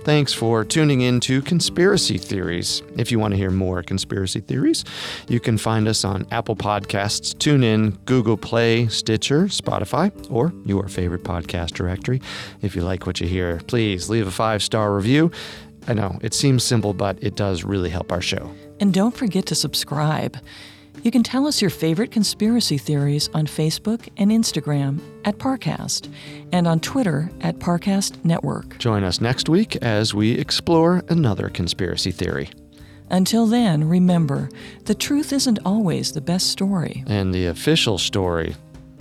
Thanks 0.05 0.33
for 0.33 0.65
tuning 0.65 1.03
in 1.03 1.21
to 1.21 1.41
Conspiracy 1.43 2.19
Theories. 2.19 2.83
If 2.97 3.13
you 3.13 3.21
want 3.21 3.35
to 3.35 3.39
hear 3.39 3.53
more 3.53 3.85
conspiracy 3.85 4.41
theories, 4.41 4.85
you 5.29 5.39
can 5.39 5.57
find 5.57 5.87
us 5.87 6.05
on 6.05 6.27
Apple 6.33 6.57
Podcasts, 6.57 7.33
TuneIn, 7.37 8.05
Google 8.05 8.37
Play, 8.37 8.89
Stitcher, 8.89 9.45
Spotify, 9.45 10.11
or 10.29 10.53
your 10.65 10.89
favorite 10.89 11.23
podcast 11.23 11.75
directory. 11.75 12.21
If 12.63 12.75
you 12.75 12.83
like 12.83 13.07
what 13.07 13.21
you 13.21 13.29
hear, 13.29 13.61
please 13.69 14.11
leave 14.11 14.27
a 14.27 14.33
five 14.33 14.61
star 14.61 14.93
review. 14.93 15.31
I 15.87 15.95
know 15.95 16.19
it 16.21 16.35
seems 16.35 16.65
simple, 16.65 16.95
but 16.95 17.23
it 17.23 17.37
does 17.37 17.63
really 17.63 17.91
help 17.91 18.11
our 18.11 18.21
show. 18.21 18.53
And 18.81 18.93
don't 18.93 19.17
forget 19.17 19.47
to 19.47 19.55
subscribe. 19.55 20.37
You 21.03 21.11
can 21.11 21.25
tell 21.25 21.49
us 21.49 21.61
your 21.61 21.71
favorite 21.71 22.13
conspiracy 22.13 22.79
theories 22.79 23.29
on 23.35 23.47
Facebook 23.47 24.09
and 24.19 24.31
Instagram 24.31 25.01
at 25.25 25.37
Parcast 25.37 26.09
and 26.53 26.69
on 26.69 26.79
Twitter 26.79 27.29
at 27.41 27.59
Parcast 27.59 28.25
Network. 28.25 28.79
Join 28.79 29.03
us 29.03 29.21
next 29.21 29.49
week 29.49 29.75
as 29.77 30.15
we 30.15 30.31
explore 30.31 31.03
another 31.09 31.49
conspiracy 31.49 32.13
theory. 32.13 32.51
Until 33.11 33.47
then, 33.47 33.89
remember 33.89 34.49
the 34.85 34.95
truth 34.95 35.33
isn't 35.33 35.59
always 35.65 36.13
the 36.13 36.21
best 36.21 36.51
story. 36.51 37.03
And 37.09 37.35
the 37.35 37.47
official 37.47 37.99
story 37.99 38.55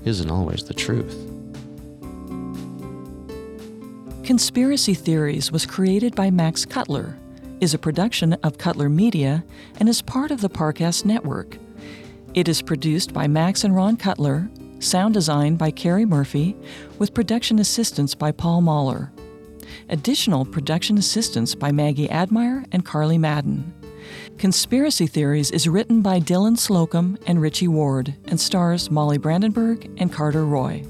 isn't 0.03 0.29
always 0.31 0.63
the 0.63 0.73
truth. 0.73 1.15
Conspiracy 4.23 4.95
Theories 4.95 5.51
was 5.51 5.67
created 5.67 6.15
by 6.15 6.31
Max 6.31 6.65
Cutler, 6.65 7.15
is 7.59 7.75
a 7.75 7.79
production 7.79 8.33
of 8.41 8.57
Cutler 8.57 8.89
Media, 8.89 9.43
and 9.79 9.87
is 9.87 10.01
part 10.01 10.31
of 10.31 10.41
the 10.41 10.49
Parcast 10.49 11.05
Network. 11.05 11.57
It 12.33 12.47
is 12.47 12.61
produced 12.61 13.13
by 13.13 13.27
Max 13.27 13.65
and 13.65 13.75
Ron 13.75 13.97
Cutler, 13.97 14.49
sound 14.79 15.13
design 15.13 15.57
by 15.57 15.69
Carrie 15.69 16.05
Murphy, 16.05 16.55
with 16.97 17.13
production 17.13 17.59
assistance 17.59 18.15
by 18.15 18.31
Paul 18.31 18.61
Mahler. 18.61 19.11
Additional 19.89 20.45
production 20.45 20.97
assistance 20.97 21.55
by 21.55 21.73
Maggie 21.73 22.09
Admire 22.09 22.63
and 22.71 22.85
Carly 22.85 23.17
Madden. 23.17 23.73
Conspiracy 24.37 25.07
Theories 25.07 25.51
is 25.51 25.67
written 25.67 26.01
by 26.01 26.21
Dylan 26.21 26.57
Slocum 26.57 27.17
and 27.27 27.41
Richie 27.41 27.67
Ward 27.67 28.15
and 28.25 28.39
stars 28.39 28.89
Molly 28.89 29.17
Brandenburg 29.17 29.91
and 29.97 30.11
Carter 30.11 30.45
Roy. 30.45 30.85